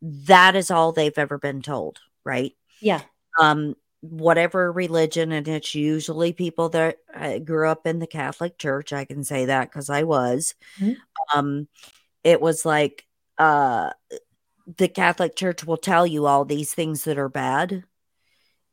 [0.02, 3.02] that is all they've ever been told right Yeah.
[3.40, 8.92] um whatever religion and it's usually people that uh, grew up in the catholic church
[8.94, 10.98] i can say that because i was Mhm.
[11.34, 11.68] um
[12.24, 13.06] it was like
[13.38, 13.92] uh
[14.78, 17.84] the catholic church will tell you all these things that are bad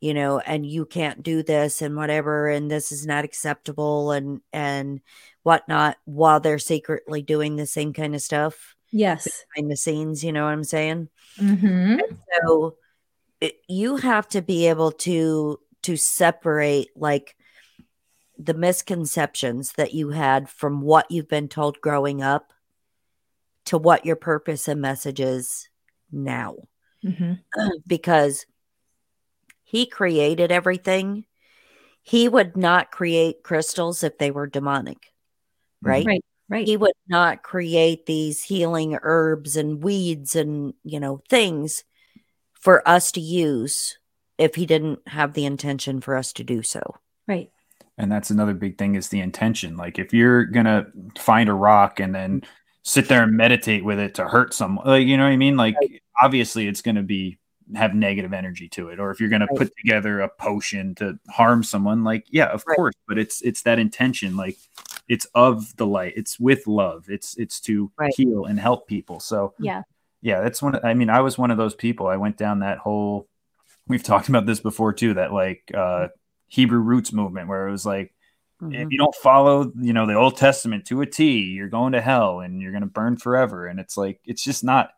[0.02, 4.40] you know and you can't do this and whatever and this is not acceptable and
[4.52, 5.00] and
[5.44, 9.44] whatnot while they're secretly doing the same kind of stuff Yes.
[9.54, 11.08] behind the scenes you know what i'm saying?
[11.38, 11.98] Hmm
[12.44, 12.76] so
[13.40, 17.36] it, you have to be able to to separate like
[18.38, 22.52] the misconceptions that you had from what you've been told growing up
[23.66, 25.68] to what your purpose and message is
[26.10, 26.56] now.
[27.06, 27.34] Hmm
[27.86, 28.46] because
[29.72, 31.24] he created everything
[32.02, 35.88] he would not create crystals if they were demonic mm-hmm.
[35.88, 36.24] right Right.
[36.48, 36.66] Right.
[36.66, 41.82] he would not create these healing herbs and weeds and you know things
[42.52, 43.98] for us to use
[44.36, 46.82] if he didn't have the intention for us to do so
[47.26, 47.50] right.
[47.96, 50.86] and that's another big thing is the intention like if you're gonna
[51.16, 52.42] find a rock and then
[52.82, 55.56] sit there and meditate with it to hurt someone like you know what i mean
[55.56, 55.76] like
[56.20, 57.38] obviously it's gonna be
[57.76, 61.62] have negative energy to it or if you're gonna put together a potion to harm
[61.62, 62.76] someone like yeah of Right.
[62.76, 64.56] course but it's it's that intention like
[65.08, 68.12] it's of the light it's with love it's it's to Right.
[68.16, 69.82] heal and help people so Yeah.
[70.20, 72.78] yeah that's one i mean i was one of those people i went down that
[72.78, 73.28] whole
[73.88, 76.08] we've talked about this before too that like uh
[76.48, 78.14] hebrew roots movement where it was like
[78.70, 82.00] if you don't follow you know the old testament to a t you're going to
[82.00, 84.90] hell and you're going to burn forever and it's like it's just not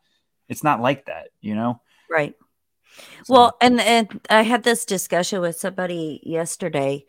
[0.51, 1.81] it's not like that you know
[2.11, 2.35] right
[3.25, 7.05] So- Well, and and I had this discussion with somebody yesterday.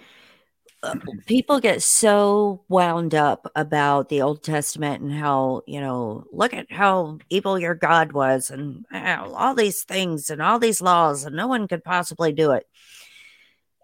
[0.84, 0.96] Uh,
[1.28, 6.72] people get so wound up about the Old Testament and how you know, look at
[6.72, 11.48] how evil your God was, and all these things and all these laws, and no
[11.48, 12.66] one could possibly do it.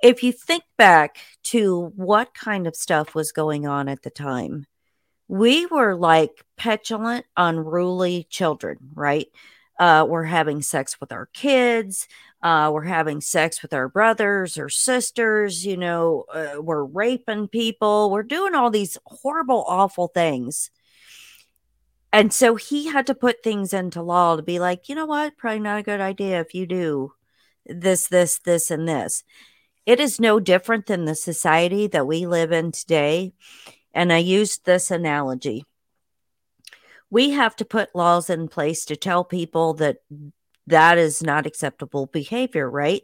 [0.03, 4.65] If you think back to what kind of stuff was going on at the time,
[5.27, 9.27] we were like petulant, unruly children, right?
[9.79, 12.07] Uh, we're having sex with our kids.
[12.43, 15.65] Uh, we're having sex with our brothers or sisters.
[15.65, 18.11] You know, uh, we're raping people.
[18.11, 20.69] We're doing all these horrible, awful things.
[22.13, 25.37] And so he had to put things into law to be like, you know what?
[25.37, 27.13] Probably not a good idea if you do
[27.65, 29.23] this, this, this, and this.
[29.85, 33.33] It is no different than the society that we live in today.
[33.93, 35.65] And I used this analogy
[37.11, 39.97] we have to put laws in place to tell people that
[40.67, 43.03] that is not acceptable behavior, right?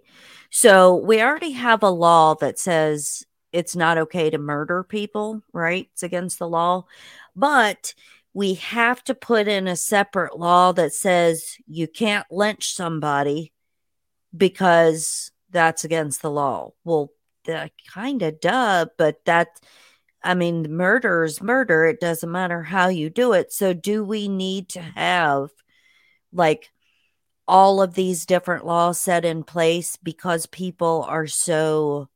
[0.49, 5.89] So we already have a law that says it's not okay to murder people, right?
[5.91, 6.85] It's against the law.
[7.35, 7.93] But
[8.33, 13.51] we have to put in a separate law that says you can't lynch somebody
[14.35, 16.71] because that's against the law.
[16.83, 17.11] Well,
[17.45, 19.47] that kind of duh, but that
[20.27, 21.85] I mean, murder is murder.
[21.85, 23.53] It doesn't matter how you do it.
[23.53, 25.51] So, do we need to have
[26.33, 26.69] like
[27.47, 32.09] all of these different laws set in place because people are so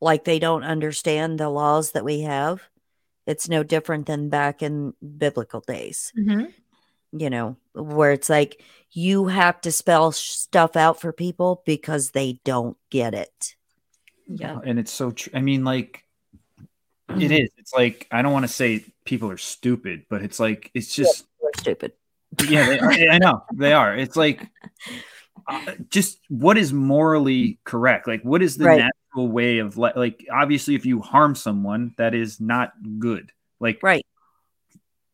[0.00, 2.62] like they don't understand the laws that we have?
[3.26, 6.44] It's no different than back in biblical days, hmm
[7.16, 8.62] you know, where it's like
[8.92, 13.56] you have to spell stuff out for people because they don't get it.
[14.28, 14.60] Yeah.
[14.64, 16.03] and it's so true i mean like
[17.10, 20.70] it is it's like i don't want to say people are stupid but it's like
[20.74, 21.92] it's just We're stupid.
[22.48, 24.48] yeah they, I, know they are it's like
[25.46, 28.06] uh, just what is morally correct?
[28.08, 28.78] Like, what is the Right.
[28.78, 30.24] natural way of li- like?
[30.32, 33.30] Obviously, if you harm someone, that is not good.
[33.60, 34.06] Like, Right.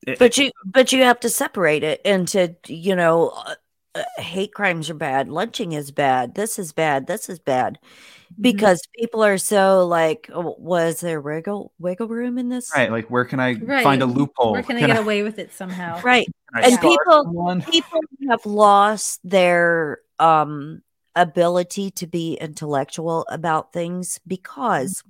[0.07, 3.55] it- But you but you have to separate it into, you know, uh,
[3.97, 7.79] uh, hate crimes are bad, lynching is bad, this is bad, this is bad.
[8.33, 8.43] Mm-hmm.
[8.43, 12.71] Because people are so like, oh, was there wiggle wiggle room in this?
[12.75, 12.91] right?
[12.91, 13.83] Like, where can I Right.
[13.83, 14.53] find a loophole?
[14.53, 16.01] Where can I get I- away with it somehow?
[16.03, 16.27] Right.
[16.55, 17.63] and people- someone?
[17.63, 20.83] people have lost their um
[21.17, 25.03] ability to be intellectual about things because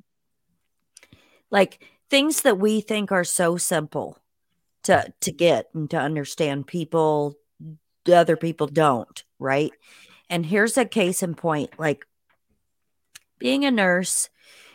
[1.51, 4.18] like things that we think are so simple
[4.84, 7.36] to to get and to understand people
[8.10, 9.72] other people don't right
[10.30, 12.06] and here's a case in point like
[13.41, 14.29] being a nurse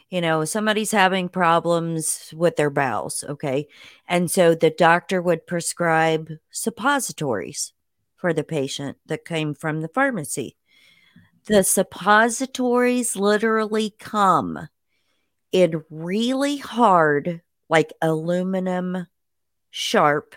[0.10, 3.68] you know somebody's having problems with their bowels okay
[4.08, 7.72] and so the doctor would prescribe suppositories
[8.26, 10.56] for the patient that came from the pharmacy.
[11.46, 14.68] The suppositories literally come
[15.52, 19.06] in really hard, like aluminum
[19.70, 20.36] sharp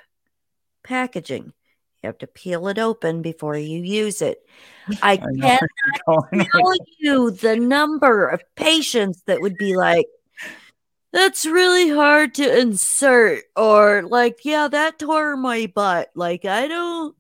[0.85, 1.55] packaging.
[2.03, 4.47] You have to peel it open before you use it.
[5.03, 5.59] I I
[6.33, 10.07] you're tell you the number of patients that would be like,
[11.13, 16.11] that's really hard to insert, or like, yeah, that tore my butt.
[16.15, 17.17] Like, I don't,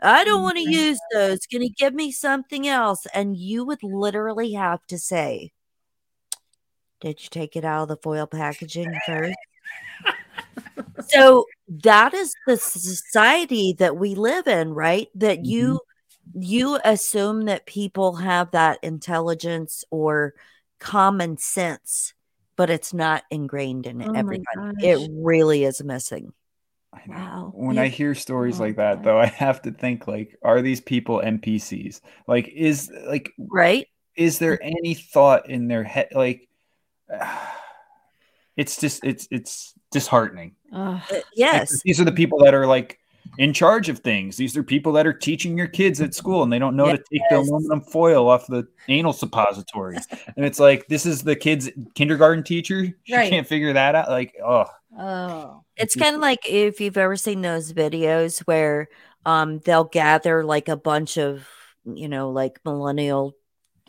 [0.00, 0.72] I don't want to mm-hmm.
[0.72, 1.40] use those.
[1.46, 3.06] Can you give me something else?
[3.14, 5.52] And you would literally have to say,
[7.00, 9.36] Did you take it out of the foil packaging first?
[11.06, 15.08] so that is the society that we live in, right?
[15.14, 15.44] That mm-hmm.
[15.46, 15.80] you
[16.34, 20.34] you assume that people have that intelligence or
[20.78, 22.12] common sense,
[22.56, 24.76] but it's not ingrained in Oh everybody.
[24.80, 26.32] It really is missing.
[26.92, 27.14] I know.
[27.14, 27.52] Wow.
[27.54, 27.82] When Yeah.
[27.82, 29.04] I hear stories Oh like that, God.
[29.04, 32.00] though, I have to think like, are these people NPCs?
[32.26, 33.86] Like, is like, Right?
[34.16, 36.08] is there any thought in their head?
[36.12, 36.48] Like,
[38.58, 40.54] it's just, it's, it's disheartening.
[40.72, 41.00] Ugh.
[41.10, 41.80] Uh, Like, yes.
[41.82, 42.98] these are the people that are like
[43.38, 44.36] in charge of things.
[44.36, 46.96] These are people that are teaching your kids at school, and they don't know to
[46.96, 50.06] take the aluminum foil off the anal suppositories.
[50.36, 52.86] and it's like, this is the kid's kindergarten teacher.
[53.04, 53.30] She Right.
[53.30, 54.08] can't figure that out.
[54.10, 54.66] Like, oh,
[54.98, 55.62] Oh.
[55.76, 58.88] It's kind of like if you've ever seen those videos where
[59.26, 61.46] um they'll gather like a bunch of,
[61.84, 63.34] you know, like millennial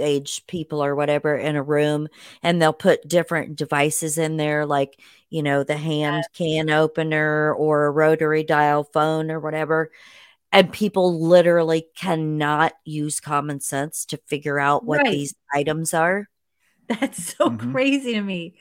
[0.01, 2.07] age people or whatever in a room
[2.43, 4.99] and they'll put different devices in there like,
[5.29, 9.91] you know, the hand can opener or a rotary dial phone or whatever.
[10.51, 15.11] And people literally cannot use common sense to figure out what Right.
[15.11, 16.27] these items are.
[16.87, 17.71] That's so Mhm.
[17.71, 18.55] crazy to me.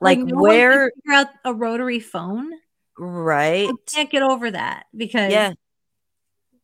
[0.00, 2.52] Like, no where- figure out a rotary phone?
[2.98, 3.68] Right?
[3.68, 5.52] I can't get over that because Yeah.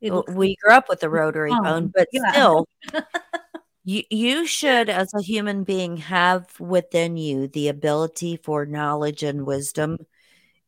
[0.01, 2.31] we grew up with the rotary phone, phone, but yeah.
[2.31, 2.67] still,
[3.83, 9.45] you you should, as a human being, have within you the ability for knowledge and
[9.45, 9.97] wisdom.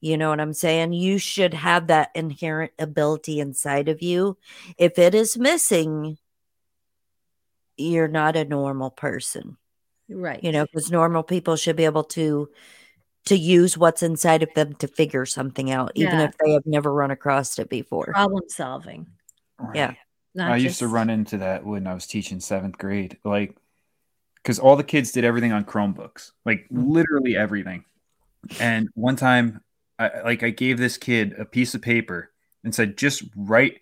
[0.01, 0.93] You know what I'm saying?
[0.93, 4.37] You should have that inherent ability inside of you.
[4.77, 6.17] If it is missing,
[7.77, 9.57] you're not a normal person.
[10.09, 10.43] right.
[10.43, 12.49] You know, because normal people should be able to
[13.25, 16.93] to use what's inside of them to figure something out, even if they have never
[16.93, 18.05] run across it before.
[18.05, 19.07] problem solving.
[19.73, 19.93] Yeah.
[20.35, 23.55] Not I used to run into that when I was teaching seventh grade, like
[24.35, 26.89] because all the kids did everything on Chromebooks, like Mhm.
[26.89, 27.83] literally everything.
[28.59, 29.61] And one time,
[29.97, 32.31] I like I gave this kid a piece of paper
[32.63, 33.79] and said, "Just write."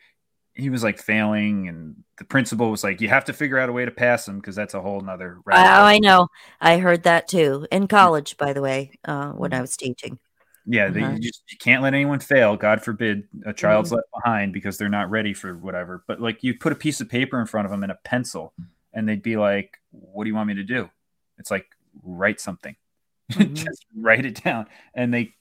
[0.53, 3.73] He was like failing, and the principal was like, "You have to figure out a
[3.73, 5.51] way to pass him because that's a whole nother." Oh.
[5.53, 6.27] I know.
[6.61, 10.19] I heard that too in college, by the way, uh, when I was teaching.
[10.65, 11.13] Yeah, they, Uh-huh.
[11.13, 12.55] you just you can't let anyone fail.
[12.55, 13.95] God forbid a child's Mm-hmm.
[13.97, 16.03] left behind because they're not ready for whatever.
[16.07, 18.53] But like you put a piece of paper in front of them and a pencil,
[18.93, 20.89] and they'd be like, "What do you want me to do?"
[21.37, 21.65] It's like
[22.01, 22.75] write something,
[23.31, 23.55] Mhm.
[23.55, 24.67] just write it down.
[24.93, 25.33] And they,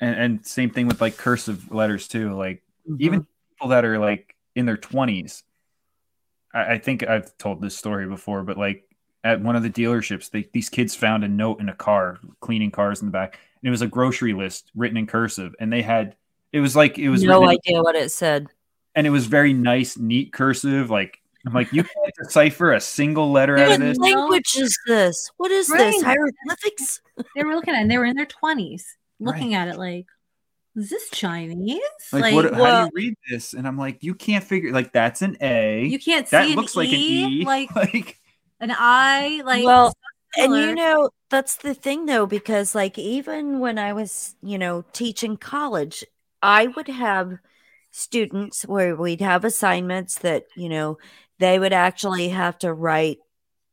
[0.00, 2.34] and, and same thing with like cursive letters too.
[2.34, 2.62] Like
[2.98, 3.26] even Mhm.
[3.50, 5.42] people that are like in their twenties,
[6.52, 8.85] I, I think I've told this story before, but like
[9.26, 12.70] at one of the dealerships, they, these kids found a note in a car, cleaning
[12.70, 15.82] cars in the back, and it was a grocery list written in cursive, and they
[15.82, 16.16] had
[16.52, 18.46] it was like it was no written in- idea what it said.
[18.94, 20.88] and it was very nice, neat cursive.
[20.90, 23.98] Like I'm like, you can't decipher a single letter out of this.
[23.98, 25.30] Like- language is this?
[25.36, 26.02] What is this?
[26.02, 27.00] Hieroglyphics?
[27.34, 30.06] they were looking at it and they were in their twenties looking at it like,
[30.76, 31.80] is this Chinese?
[32.12, 32.52] Like, what?
[32.54, 33.54] how do you read this?
[33.54, 34.72] And I'm like, you can't figure.
[34.72, 35.84] Like that's an A.
[35.86, 37.44] you can't see that an looks like an E, E.
[37.44, 38.18] like like
[38.60, 39.94] an I, like Well,
[40.36, 44.84] And you know, that's the thing though, because like even when I was, you know,
[44.92, 46.04] teaching college,
[46.42, 47.38] I would have
[47.90, 50.98] students where we'd have assignments that, you know,
[51.38, 53.18] they would actually have to write,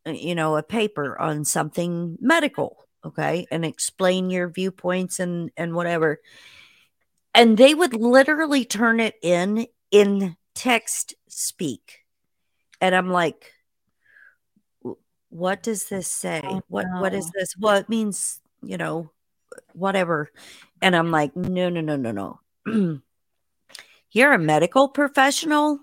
[0.07, 5.75] uh, you know, a paper on something medical, okay, and explain your viewpoints and and
[5.75, 6.19] whatever.
[7.33, 11.99] And they would literally turn it in in text speak.
[12.81, 13.51] And I'm like, "W-
[15.33, 16.41] what does this say?
[16.45, 17.57] Oh, what what is this?
[17.57, 19.09] Well, it means, you know,
[19.73, 20.29] whatever.
[20.81, 23.01] And I'm like, no, no, no, no, no.
[24.11, 25.79] You're a medical professional.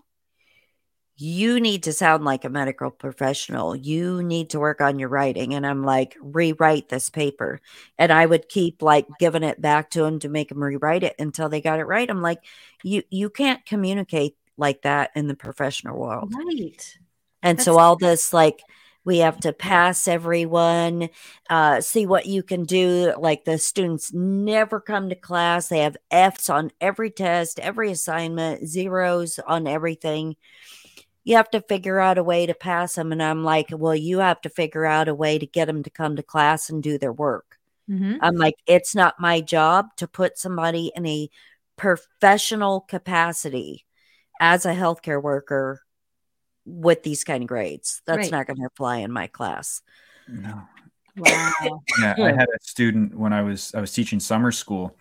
[1.16, 3.74] You need to sound like a medical professional.
[3.74, 5.54] You need to work on your writing.
[5.54, 7.60] And I'm like, rewrite this paper.
[7.98, 11.16] And I would keep like giving it back to him to make him rewrite it
[11.18, 12.08] until they got it right.
[12.08, 12.38] I'm like,
[12.84, 16.32] you you can't communicate like that in the professional world.
[16.34, 16.98] Right.
[17.42, 18.62] And so all this like
[19.04, 21.08] we have to pass everyone,
[21.48, 23.14] uh, see what you can do.
[23.18, 25.68] Like the students never come to class.
[25.68, 30.36] They have F's on every test, every assignment, zeros on everything.
[31.24, 33.12] You have to figure out a way to pass them.
[33.12, 35.90] And I'm like, well, you have to figure out a way to get them to
[35.90, 37.58] come to class and do their work.
[37.88, 38.18] Mhm.
[38.20, 41.28] I'm like, it's not my job to put somebody in a
[41.76, 43.86] professional capacity
[44.40, 45.82] as a healthcare worker
[46.64, 48.02] with these kind of grades.
[48.06, 48.30] That's Right.
[48.30, 49.82] not going to apply in my class.
[50.28, 50.62] No.
[51.16, 51.82] Wow.
[52.00, 54.96] Yeah, I had a student when I was I was teaching summer school,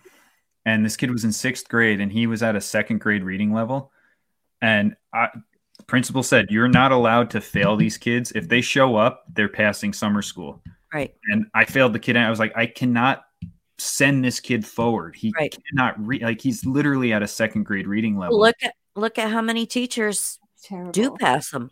[0.66, 3.52] and this kid was in sixth grade, and he was at a second grade reading
[3.52, 3.92] level,
[4.60, 5.28] and I,
[5.78, 8.32] the principal said you're not allowed to fail these kids.
[8.34, 10.60] If they show up, they're passing summer school.
[10.92, 11.14] Right.
[11.30, 13.22] And I failed the kid, and I was like, I cannot
[13.78, 15.14] send this kid forward.
[15.16, 15.54] He Right.
[15.70, 16.22] cannot read.
[16.22, 18.38] Like he's literally at a second grade reading level.
[18.38, 20.92] Look at look at how many teachers Terrible.
[20.92, 21.70] do pass them.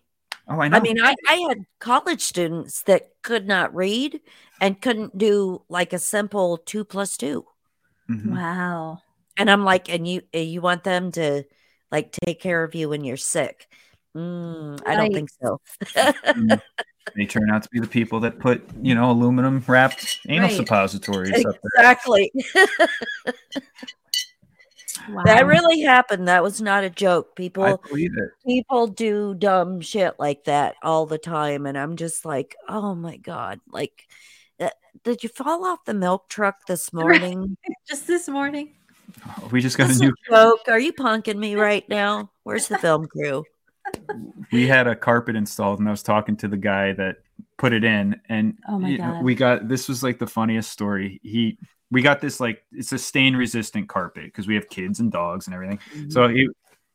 [0.48, 0.76] oh, I know.
[0.76, 4.20] I mean, I, I had college students that could not read
[4.60, 7.44] and couldn't do like a simple two plus two.
[8.10, 8.32] Mhm.
[8.32, 9.02] Wow.
[9.36, 11.44] And I'm like, and you uh, you want them to
[11.92, 13.68] like take care of you when you're sick?
[14.16, 15.14] Mm, I don't Right.
[15.14, 15.60] think so.
[15.94, 16.60] Mm.
[17.16, 20.56] They turn out to be the people that put, you know, aluminum wrapped anal Right.
[20.56, 21.70] suppositories up there.
[21.90, 22.30] exactly.
[25.08, 25.22] Wow.
[25.24, 26.28] That really happened.
[26.28, 27.36] That was not a joke.
[27.36, 28.30] People I believe it.
[28.46, 33.16] people do dumb shit like that all the time and I'm just like, "Oh my
[33.16, 34.06] god." Like
[34.60, 34.70] uh,
[35.04, 37.04] did you fall off the milk truck this Right.
[37.20, 37.56] morning?
[37.88, 38.74] just this morning.
[39.26, 40.10] Oh, We just got a new.
[40.10, 40.60] a joke.
[40.68, 42.30] Are you punking me right now?
[42.42, 43.44] Where's the film crew?
[44.52, 47.16] We had a carpet installed, and I was talking to the guy that
[47.56, 50.70] put it in, and Oh my you know, we got this was like the funniest
[50.70, 51.20] story.
[51.22, 51.58] He
[51.90, 55.46] we got this like it's a stain resistant carpet because we have kids and dogs
[55.46, 55.78] and everything.
[55.94, 56.10] Mm-hmm.
[56.10, 56.48] So he,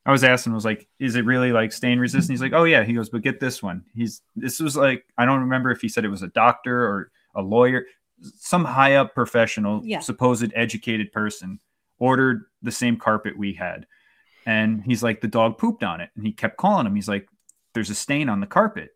[0.05, 2.65] I was asking, I was like, "Is it really like stain resistant?" He's like, "Oh
[2.65, 5.81] yeah." He goes, "But get this one." He's this was like I don't remember if
[5.81, 7.85] he said it was a doctor or a lawyer,
[8.35, 9.99] some high up professional, Yeah.
[9.99, 11.59] supposed educated person
[11.99, 13.87] ordered the same carpet we had,
[14.45, 16.95] and he's like, "The dog pooped on it," and he kept calling him.
[16.95, 17.27] He's like,
[17.73, 18.89] "There's a stain on the carpet.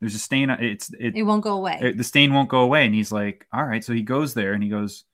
[0.00, 0.50] There's a stain.
[0.50, 1.78] On, it's it, It won't go away.
[1.80, 2.86] it- the stain won't go away.
[2.86, 3.84] And he's like, all right.
[3.84, 5.04] So he goes there and he goes,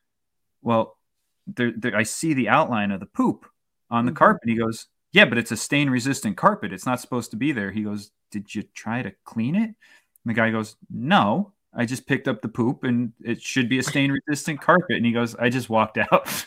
[0.67, 0.99] well,
[1.47, 3.47] there, there, I see the outline of the poop
[3.89, 4.17] on the Mhm.
[4.17, 4.49] carpet.
[4.49, 6.73] He goes, yeah, but it's a stain resistant carpet.
[6.73, 7.71] It's not supposed to be there.
[7.71, 9.69] He goes, did you try to clean it?
[9.71, 9.77] And
[10.25, 13.83] the guy goes, no, I just picked up the poop and it should be a
[13.85, 14.97] stain resistant carpet.
[14.97, 16.11] And he goes, I just walked out.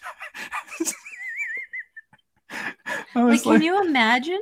[3.15, 4.41] I like, can like, you imagine?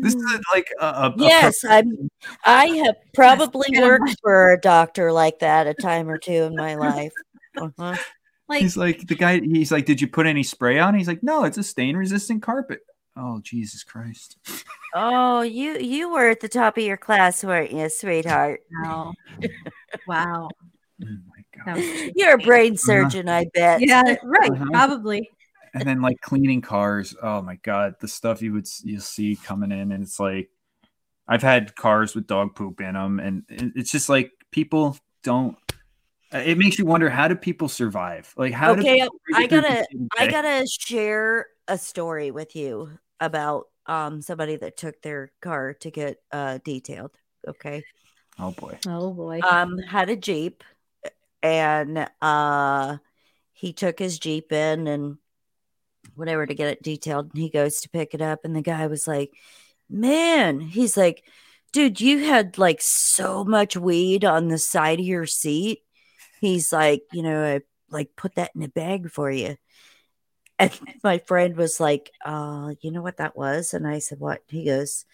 [0.00, 2.08] this is like a, a- a Yes, I'm
[2.44, 6.74] I have probably worked for a doctor like that a time or two in my
[6.76, 7.12] life.
[7.56, 7.96] Uh-huh.
[8.48, 11.22] Like, he's like the guy he's like did you put any spray on he's like
[11.22, 12.80] no it's a stain resistant carpet
[13.16, 14.36] oh jesus christ
[14.94, 18.60] Oh, you you were at the top of your class, weren't you, sweetheart?
[18.84, 19.12] wow.
[20.06, 20.48] wow.
[21.02, 23.82] oh my god You're a brain surgeon, I bet.
[23.86, 24.50] yeah, right.
[24.50, 24.64] Uh-huh.
[24.72, 25.28] Probably.
[25.74, 29.70] and then like cleaning cars oh my god the stuff you would you'll see coming
[29.72, 30.48] in and it's like
[31.28, 35.58] i've had cars with dog poop in them and it's just like people don't
[36.32, 39.86] it makes you wonder how do people survive like how do Okay, people I gotta-
[40.18, 42.90] I gotta share a story with you
[43.20, 47.12] about um somebody that took their car to get uh detailed.
[47.46, 47.82] Okay.
[48.38, 49.40] oh boy Oh boy.
[49.40, 50.62] um had a jeep
[51.42, 52.98] and uh
[53.52, 55.18] he took his jeep in and
[56.14, 58.86] whatever to get it detailed and he goes to pick it up and the guy
[58.86, 59.30] was like
[59.88, 61.24] man he's like
[61.72, 65.82] dude you had like so much weed on the side of your seat
[66.40, 67.60] he's like you know i
[67.90, 69.56] like put that in a bag for you
[70.58, 74.42] and my friend was like uh you know what that was and i said what
[74.48, 75.04] he goes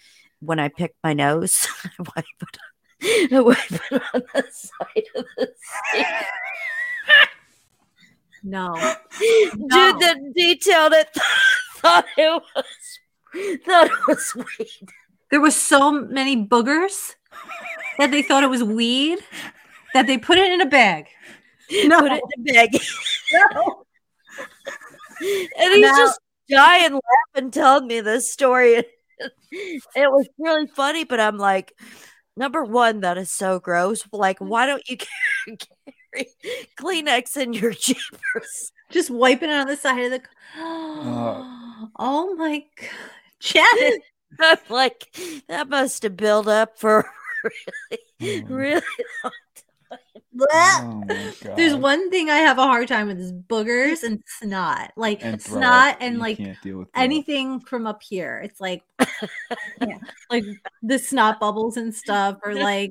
[0.41, 2.59] when i picked my nose i wipe it
[3.33, 5.53] I wipe it on the side of the
[5.93, 6.07] seat.
[8.43, 8.75] no.
[9.19, 11.09] Dude that detailed it
[11.77, 14.89] thought it was thought it was weed.
[15.31, 17.15] there was so many boogers
[17.99, 19.19] that they thought it was weed
[19.93, 21.07] that they put it in a bag.
[21.85, 22.71] No, Put it in a bag.
[23.33, 23.85] no.
[25.21, 26.21] and he's Now- just
[26.51, 27.01] dying
[27.35, 28.75] laughing telling me this story
[29.51, 31.73] it was really funny but i'm like
[32.37, 34.99] number one that is so gross like why don't you
[35.47, 36.29] carry
[36.79, 40.21] kleenex in your jeepers just wiping it on the side of the.
[40.61, 41.87] Uh.
[41.99, 42.89] oh my god,
[43.41, 44.03] Janet!
[44.41, 45.17] i'm like
[45.49, 47.09] that must have built up for
[47.43, 48.01] really
[48.43, 48.49] Mm.
[48.51, 48.83] really
[50.41, 51.05] Oh.
[51.57, 55.41] There's one thing I have a hard time with is boogers and snot, like And
[55.41, 58.41] throw snot and You like deal with anything from up here.
[58.45, 58.83] It's like,
[59.81, 59.99] yeah,
[60.31, 60.45] like
[60.83, 62.91] the snot bubbles and stuff, or like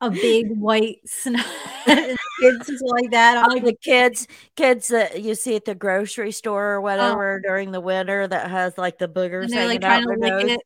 [0.00, 1.44] a big white snot.
[1.84, 3.38] kids like that.
[3.38, 4.26] I'm Oh, like, the kids
[4.56, 6.82] kids that you see at the grocery store or oh.
[6.82, 9.42] whatever during the winter that has like the boogers Oh.
[9.42, 10.50] and they're hanging like out trying to lick nose.
[10.52, 10.60] it,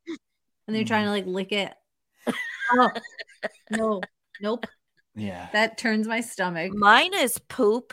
[0.67, 1.13] and they're trying to mm.
[1.13, 1.75] like lick it.
[2.71, 2.91] Oh
[3.71, 4.01] no,
[4.41, 4.67] nope.
[5.19, 5.49] Yeah.
[5.53, 6.73] That turns my stomach.
[6.75, 7.93] Mine is poop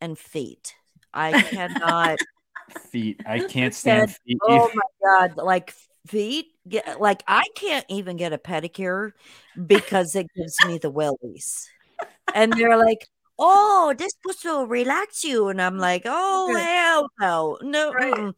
[0.00, 0.74] and feet.
[1.12, 2.18] I cannot.
[2.90, 3.20] Feet.
[3.26, 4.38] I can't stand Said, feet.
[4.48, 5.36] oh my god!
[5.36, 5.74] Like
[6.06, 6.46] feet.
[6.66, 9.12] Get, like I can't even get a pedicure
[9.66, 11.68] because it gives me the willies.
[12.34, 13.08] And they're like,
[13.38, 18.32] "Oh, this supposed to relax you," and I'm like, "Oh hell no, no." Right.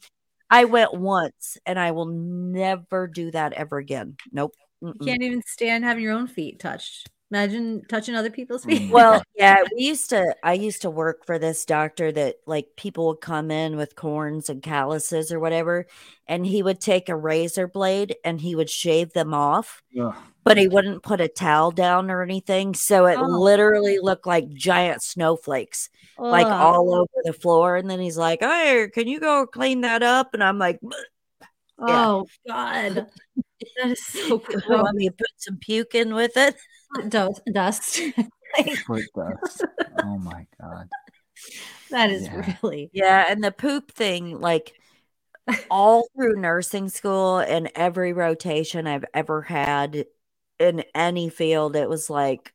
[0.50, 4.16] I went once, and I will never do that ever again.
[4.32, 4.54] Nope.
[4.80, 5.06] You mm-mm.
[5.06, 7.08] can't even stand having your own feet touched.
[7.30, 8.82] Imagine touching other people's feet.
[8.82, 8.90] Mm.
[8.90, 10.34] Well, yeah, we used to.
[10.42, 14.50] I used to work for this doctor that like people would come in with corns
[14.50, 15.86] and calluses or whatever,
[16.28, 20.14] and he would take a razor blade and he would shave them off, Ugh.
[20.44, 23.24] but he wouldn't put a towel down or anything, so it Oh.
[23.26, 25.88] literally looked like giant snowflakes,
[26.18, 27.76] like all over the floor.
[27.76, 32.06] And then he's like, "Hey, can you go clean that up?" And I'm like, yeah.
[32.06, 33.06] Oh God,
[33.76, 34.68] that is so "You gross.
[34.68, 36.56] "Want me to put some puke in with it?"
[37.08, 38.00] Dust, dust.
[38.86, 39.64] Foot dust.
[40.02, 40.88] Oh my god.
[41.90, 42.56] that is Yeah.
[42.62, 42.90] really.
[42.92, 44.74] Yeah, and the poop thing, like
[45.70, 50.06] all through nursing school and every rotation I've ever had
[50.58, 52.52] in any field, it was like,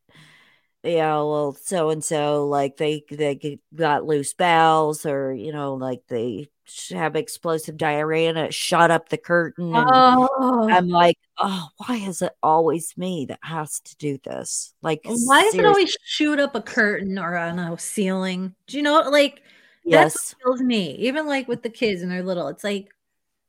[0.84, 6.02] yeah, well, so and so, like they they got loose bowels, or you know, like
[6.10, 6.59] they sh-
[6.92, 9.76] have explosive diarrhea and it shot up the curtain.
[9.76, 14.74] And Oh, I'm like, oh, why is it always me that has to do this?
[14.82, 18.56] Like, why does it always shoot up a curtain or on a ceiling?
[18.68, 19.02] Do you know?
[19.10, 19.42] Like
[19.86, 20.14] Yes.
[20.14, 20.96] that's what kills me.
[20.96, 22.90] Even like with the kids and they're little, it's like,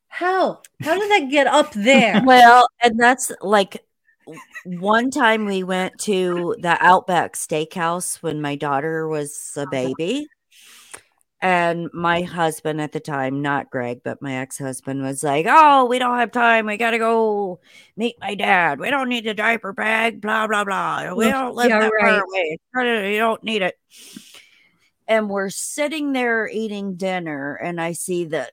[0.09, 0.61] how?
[0.81, 2.23] How did that get up there?
[2.27, 3.85] Well, and that's like
[4.65, 10.29] one time we went to the Outback Steakhouse when my daughter was a baby.
[11.43, 15.87] And my husband at the time, not Greg, but my ex husband, was like, Oh,
[15.87, 16.67] we don't have time.
[16.67, 17.61] We got to go
[17.97, 18.79] meet my dad.
[18.79, 21.15] We don't need the diaper bag, blah, blah, blah.
[21.15, 22.11] We mm, don't live yeah, that right.
[22.75, 23.13] far away.
[23.13, 23.79] You don't need it.
[25.09, 28.51] And we're sitting there eating dinner, and I see the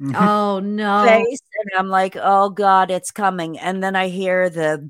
[0.00, 0.16] mm-hmm.
[0.16, 1.04] oh no.
[1.04, 3.58] face and I'm like, oh God, it's coming.
[3.58, 4.88] And then I hear the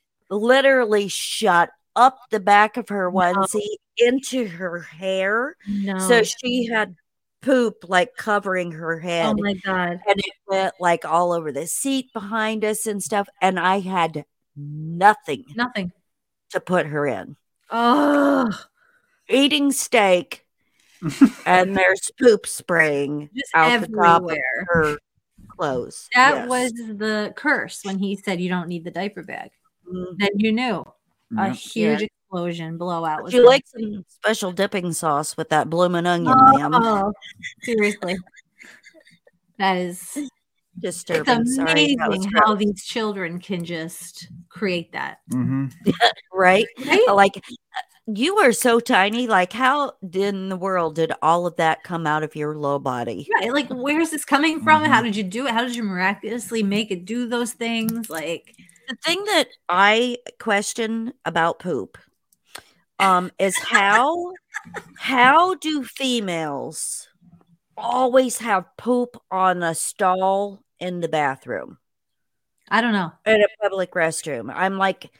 [0.30, 5.56] literally shot up the back of her onesie into her hair.
[5.68, 5.98] No.
[5.98, 6.94] So she had
[7.42, 9.26] poop like covering her head.
[9.26, 10.00] oh my god.
[10.06, 13.28] and it went like all over the seat behind us and stuff.
[13.40, 14.24] And I had
[14.56, 15.92] nothing Nothing.
[16.50, 17.36] to put her in.
[17.70, 18.50] Oh,
[19.28, 20.44] Eating steak
[21.46, 24.66] and there's poop spraying just out the top of everywhere.
[24.68, 24.98] her
[25.48, 26.08] clothes.
[26.14, 26.48] That Yes.
[26.48, 29.50] was the curse when he said you don't need the diaper bag.
[29.90, 30.16] Mhm.
[30.18, 30.84] Then you knew
[31.38, 31.56] a Yep.
[31.56, 36.36] huge explosion blowout was Would you like some special dipping sauce with that bloomin' onion,
[36.38, 36.70] ma'am?
[36.74, 37.12] Oh,
[37.62, 38.16] seriously.
[39.58, 40.16] That is
[40.78, 41.40] Disturbing.
[41.42, 42.58] it's Sorry, that amazing how gross.
[42.60, 45.18] these children can just create that.
[45.32, 45.72] Mhm.
[46.32, 46.66] right?
[46.86, 47.04] Right?
[47.08, 47.44] Like
[48.06, 49.26] you are so tiny.
[49.26, 53.28] Like how in the world did all of that come out of your little body?
[53.34, 53.52] Right.
[53.52, 54.84] Like, where's this coming from?
[54.84, 55.04] How Mhm.
[55.06, 55.52] did you do it?
[55.52, 58.08] How did you miraculously make it do those things?
[58.08, 58.54] Like,
[58.88, 61.98] The thing that I question about poop
[63.00, 64.32] um is how
[64.96, 67.08] how do females
[67.76, 71.78] always have poop on a stall in the bathroom?
[72.68, 73.12] I don't know.
[73.26, 74.52] in a public restroom.
[74.54, 75.10] I'm like,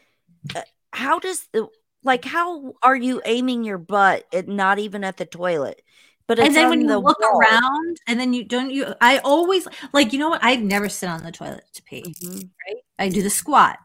[0.54, 0.62] uh,
[0.92, 1.68] how does the
[2.04, 5.82] like how are you aiming your butt at not even at the toilet?
[6.26, 7.40] But it's and then when you the look wall.
[7.40, 8.94] around, and then you don't you.
[9.00, 10.40] I always like you know what?
[10.44, 12.02] I never sit on the toilet to pee.
[12.02, 12.50] Mhm.
[12.68, 12.76] Right?
[12.98, 13.78] I do the squat,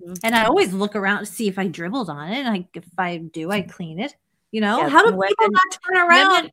[0.00, 0.18] Mhm.
[0.22, 2.38] and I always look around to see if I dribbled on it.
[2.38, 4.14] And I, if I do, I clean it.
[4.50, 6.30] You know Yeah, how do women- people not turn around?
[6.32, 6.50] Women,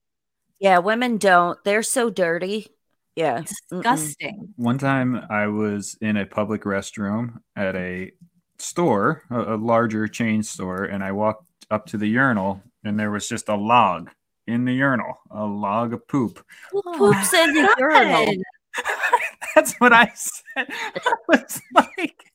[0.60, 1.64] yeah, women don't.
[1.64, 2.68] They're so dirty.
[3.16, 3.40] Yeah.
[3.40, 3.48] Mm-mm.
[3.70, 4.54] Disgusting.
[4.58, 8.12] One time I was in a public restroom at a
[8.58, 13.12] store, a, a larger chain store, and I walked up to the urinal and there
[13.12, 14.10] was just a log
[14.48, 16.44] in the urinal, a log of poop.
[16.72, 18.34] Who Oh poops in the urinal?
[19.56, 20.68] That's what I said.
[20.70, 22.32] I was like,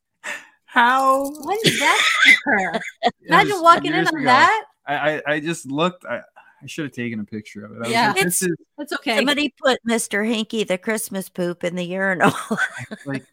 [0.73, 1.25] how?
[1.45, 2.03] When did that
[2.47, 2.81] occur?
[3.27, 4.25] Imagine was walking in on ago.
[4.25, 4.65] that.
[4.87, 6.05] I, I, I just looked.
[6.05, 6.19] I,
[6.63, 7.87] I should have taken a picture of it.
[7.87, 8.09] I Yeah.
[8.13, 9.17] like, this is That's okay.
[9.17, 10.27] Somebody put Mr.
[10.27, 12.33] Hankey the Christmas poop in the urinal.
[13.07, 13.25] like,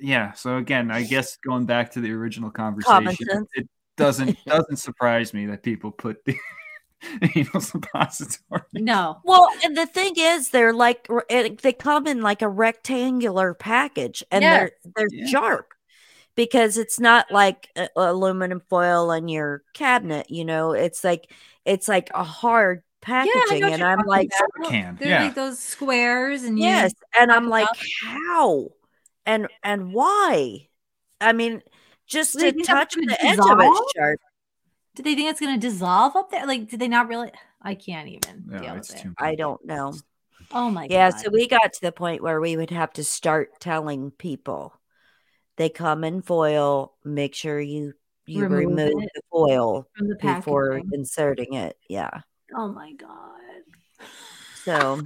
[0.00, 0.32] yeah.
[0.32, 5.46] So again, I guess going back to the original conversation, it doesn't doesn't surprise me
[5.46, 6.36] that people put the
[7.36, 8.62] anal suppository.
[8.74, 9.18] no.
[9.24, 11.08] well, and the thing is, they're like
[11.62, 14.70] they come in like a rectangular package, and Yes.
[14.82, 15.26] they're they're Yeah.
[15.26, 15.73] sharp
[16.36, 20.30] because it's not like a- aluminum foil in your cabinet.
[20.30, 21.30] You know, it's like
[21.64, 24.30] it's like a hard Yeah, I know packaging, what and I'm like.
[24.64, 25.24] Can They're yeah.
[25.26, 28.68] like those squares, and you, yes, and I'm like, about- how,
[29.26, 30.68] and and why?
[31.20, 31.62] I mean,
[32.06, 33.86] just Do to touch gonna the edge of it dissolve?
[33.96, 34.20] sharp.
[34.94, 36.46] do they think it's going to dissolve up there?
[36.46, 37.32] Like, did they not really?
[37.60, 39.02] I can't even No, deal it's with it.
[39.04, 39.14] too.
[39.18, 39.94] I don't know.
[40.52, 41.16] Oh my Yeah, god.
[41.16, 44.74] Yeah, so we got to the point where we would have to start telling people
[45.56, 47.94] they come in foil, make sure you
[48.26, 51.76] you Remove remove, the foil the before inserting it.
[51.88, 52.22] Yeah.
[52.56, 54.08] Oh my god.
[54.64, 55.02] So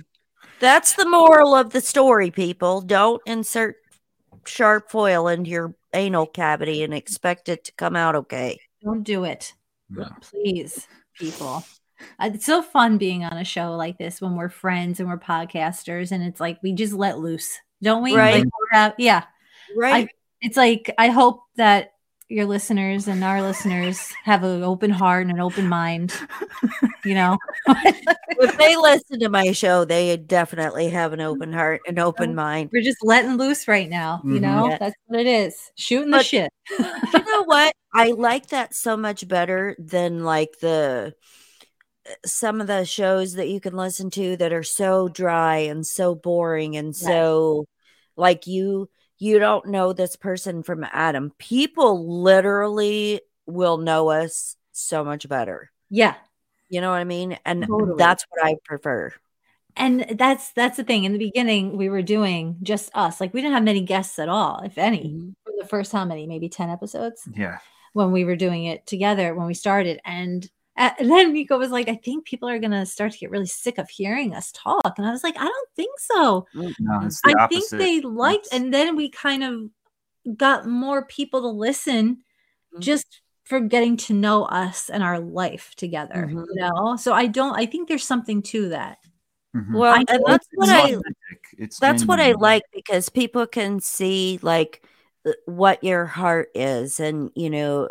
[0.60, 2.80] that's the moral of the story, people.
[2.80, 3.76] Don't insert
[4.46, 8.60] sharp foil into your anal cavity and expect it to come out okay.
[8.82, 9.52] Don't do it.
[9.90, 10.08] No.
[10.20, 10.86] Please,
[11.18, 11.64] people.
[12.20, 15.18] Uh, It's so fun being on a show like this when we're friends and we're
[15.18, 18.16] podcasters, and it's like we just let loose, don't we?
[18.16, 18.44] Right.
[18.72, 19.24] Like, yeah.
[19.76, 20.08] Right.
[20.40, 21.93] It's like I hope that
[22.28, 26.12] your listeners and our listeners have an open heart and an open mind.
[27.05, 31.98] You know, if they listen to my show, they definitely have an open heart and
[31.98, 32.70] open mind.
[32.73, 34.20] we're just letting loose right now.
[34.24, 34.43] You Mhm.
[34.43, 34.78] know, Yeah.
[34.78, 35.73] that's what it is.
[35.77, 36.52] Shooting the shit.
[36.78, 37.74] you know what?
[37.94, 41.15] I like that so much better than like the
[42.06, 45.86] uh, some of the shows that you can listen to that are so dry and
[45.86, 46.98] so boring and Yes.
[46.98, 47.65] so
[48.16, 51.32] like you you don't know this person from Adam.
[51.38, 55.70] People literally will know us so much better.
[55.90, 56.14] yeah.
[56.70, 57.38] You know what I mean?
[57.46, 57.94] And Totally.
[57.96, 59.12] that's what I prefer.
[59.74, 63.40] and that's that's the thing in the beginning we were doing just us like we
[63.40, 65.34] didn't have many guests at all if any Mhm.
[65.44, 67.58] for the first how many maybe 10 episodes Yeah.
[67.92, 71.88] when we were doing it together when we started and and then Niko was like,
[71.88, 74.94] I think people are gonna start to get really sick of hearing us talk.
[74.96, 76.46] And I was like, I don't think so.
[76.55, 76.70] No,
[77.24, 77.48] I opposite.
[77.48, 79.70] think they liked, It's- and then we kind of
[80.36, 82.18] got more people to listen
[82.74, 82.80] Mhm.
[82.80, 86.28] just for getting to know us and our life together.
[86.30, 86.44] Mhm.
[86.50, 87.56] You know, so I don't.
[87.56, 88.98] I think there's something to that.
[89.56, 89.72] Mhm.
[89.74, 91.44] Well, I and that's what I authentic.
[91.56, 94.84] It's that's what I like because people can see like
[95.46, 97.88] what your heart is and you know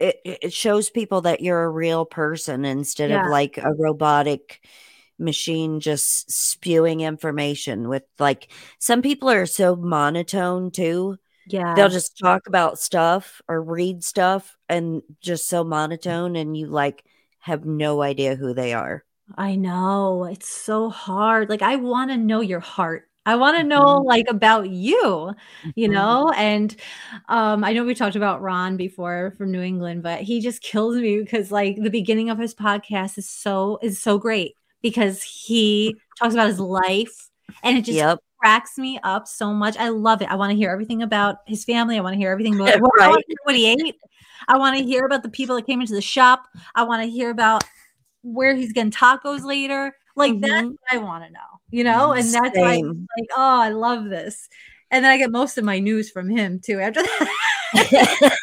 [0.00, 3.22] it, it shows people that you're a real person instead Yeah.
[3.22, 4.66] of like a robotic
[5.18, 8.48] machine just spewing information with like
[8.78, 11.16] some people are so monotone too
[11.46, 16.66] Yeah, they'll just talk about stuff or read stuff and just so monotone and you
[16.68, 17.04] like
[17.40, 19.04] have no idea who they are
[19.36, 21.48] I know it's so hard.
[21.48, 23.07] Like I want to know your heart.
[23.28, 24.04] I want to know Mhm.
[24.06, 25.34] like about you,
[25.74, 25.92] you Mhm.
[25.92, 26.32] know.
[26.36, 26.74] And
[27.28, 30.96] um, I know we talked about Ron before from New England, but he just kills
[30.96, 36.00] me because like the beginning of his podcast is so is so great because he
[36.18, 37.30] talks about his life
[37.62, 39.76] and it just yep cracks me up so much.
[39.76, 40.30] I love it.
[40.30, 41.98] I want to hear everything about his family.
[41.98, 42.68] I want to hear everything about
[43.00, 43.08] I Right.
[43.08, 43.96] want to hear what he ate.
[44.48, 46.44] I want to hear about the people that came into the shop.
[46.74, 47.64] I want to hear about
[48.22, 49.94] where he's getting tacos later.
[50.16, 50.70] Like that's Mhm.
[50.70, 52.12] what I want to know, you know?
[52.12, 52.78] And that's why I'm
[53.18, 54.48] like, oh, I love this.
[54.90, 57.28] And then I get most of my news from him too after that.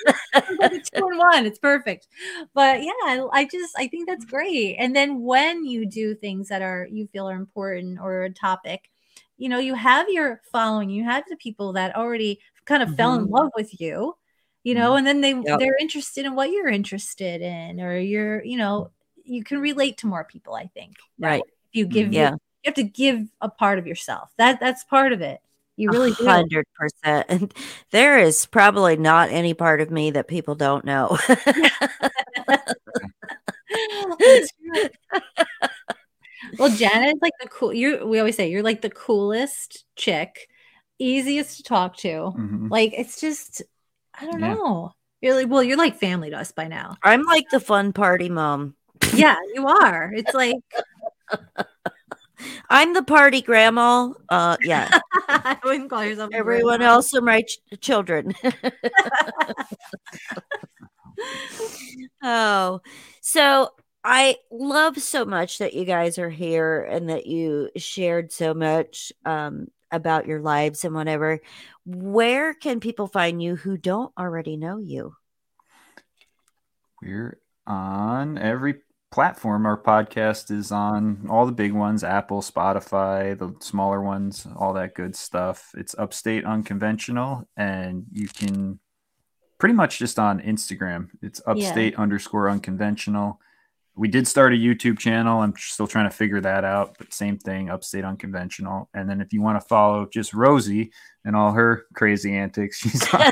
[0.71, 1.45] It's two in one.
[1.45, 2.07] It's perfect.
[2.53, 2.91] But yeah,
[3.31, 4.75] I, just I think that's great.
[4.79, 8.89] And then when you do things that are you feel are important or a topic,
[9.37, 13.15] you know, you have your following, you have the people that already kind of fell
[13.15, 13.31] in Mhm.
[13.31, 14.15] love with you,
[14.63, 15.59] you know, and then they Yep.
[15.59, 18.91] they're interested in what you're interested in, or you're, you know,
[19.23, 20.95] you can relate to more people, I think.
[21.19, 21.43] Right.
[21.73, 22.35] If you give Yeah.
[22.65, 24.31] You, you have to give a part of yourself.
[24.37, 25.41] That that's part of it.
[25.77, 27.25] You really hundred percent.
[27.29, 27.53] And
[27.91, 31.17] there is probably not any part of me that people don't know.
[36.59, 37.73] Well, Janet's like the cool.
[37.73, 40.49] You we always say you're like the coolest chick,
[40.99, 42.33] easiest to talk to.
[42.37, 42.69] Mhm.
[42.69, 43.61] Like it's just
[44.13, 44.55] I don't Yeah.
[44.55, 44.91] know.
[45.21, 46.97] You're like well, you're like family to us by now.
[47.03, 48.75] I'm like the fun party mom.
[49.13, 50.11] Yeah, you are.
[50.13, 50.57] It's like
[52.69, 54.11] I'm the party grandma.
[54.29, 54.89] Uh, yeah.
[55.27, 56.93] I wouldn't call yourself Everyone grandma.
[56.93, 58.33] else are my ch- children.
[62.23, 62.81] oh,
[63.21, 63.69] so
[64.03, 69.11] I love so much that you guys are here and that you shared so much
[69.25, 71.39] um, about your lives and whatever.
[71.85, 75.15] Where can people find you who don't already know you?
[77.01, 78.75] We're on every
[79.15, 79.65] platform.
[79.65, 84.93] Our podcast is on all the big ones Apple, Spotify, the smaller ones, all that
[84.93, 85.71] good stuff.
[85.77, 88.77] It's Upstate Unconventional, and you can
[89.57, 91.07] pretty much just on Instagram.
[91.21, 93.39] It's upstate underscore unconventional.
[93.95, 95.39] We did start a YouTube channel.
[95.39, 98.89] I'm still trying to figure that out, but same thing, upstate unconventional.
[98.93, 100.91] And then if you want to follow just Rosie
[101.23, 103.31] and all her crazy antics, she's on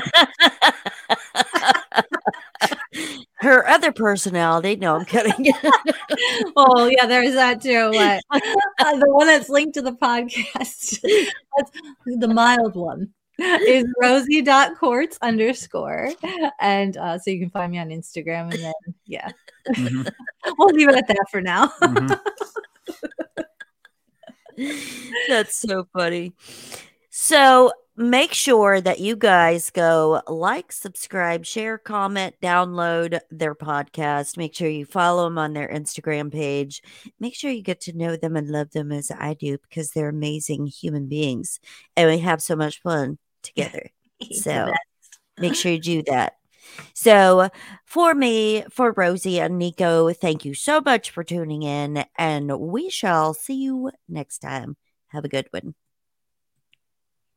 [3.44, 4.76] Her other personality.
[4.76, 5.52] No, I'm kidding.
[6.56, 7.90] oh yeah, there's that too.
[7.92, 8.22] But
[8.78, 11.70] uh, the one that's linked to the podcast, that's
[12.06, 16.10] the mild one, is rosie.quartz underscore.
[16.58, 18.72] And uh, so you can find me on Instagram and then
[19.04, 19.30] yeah.
[19.68, 20.10] Mhm,
[20.58, 21.68] We'll leave it at that for now.
[21.82, 22.18] mhm.
[25.28, 26.32] That's so funny.
[27.10, 34.36] So make sure that you guys go like, subscribe, share, comment, download their podcast.
[34.36, 36.82] Make sure you follow them on their Instagram page.
[37.20, 40.08] Make sure you get to know them and love them as I do because they're
[40.08, 41.60] amazing human beings
[41.96, 43.90] and we have so much fun together.
[44.32, 44.72] So
[45.38, 46.34] make sure you do that.
[46.94, 47.50] So,
[47.84, 52.88] for me, for Rosie and Niko, thank you so much for tuning in, and we
[52.90, 54.76] shall see you next time.
[55.08, 55.74] Have a good one.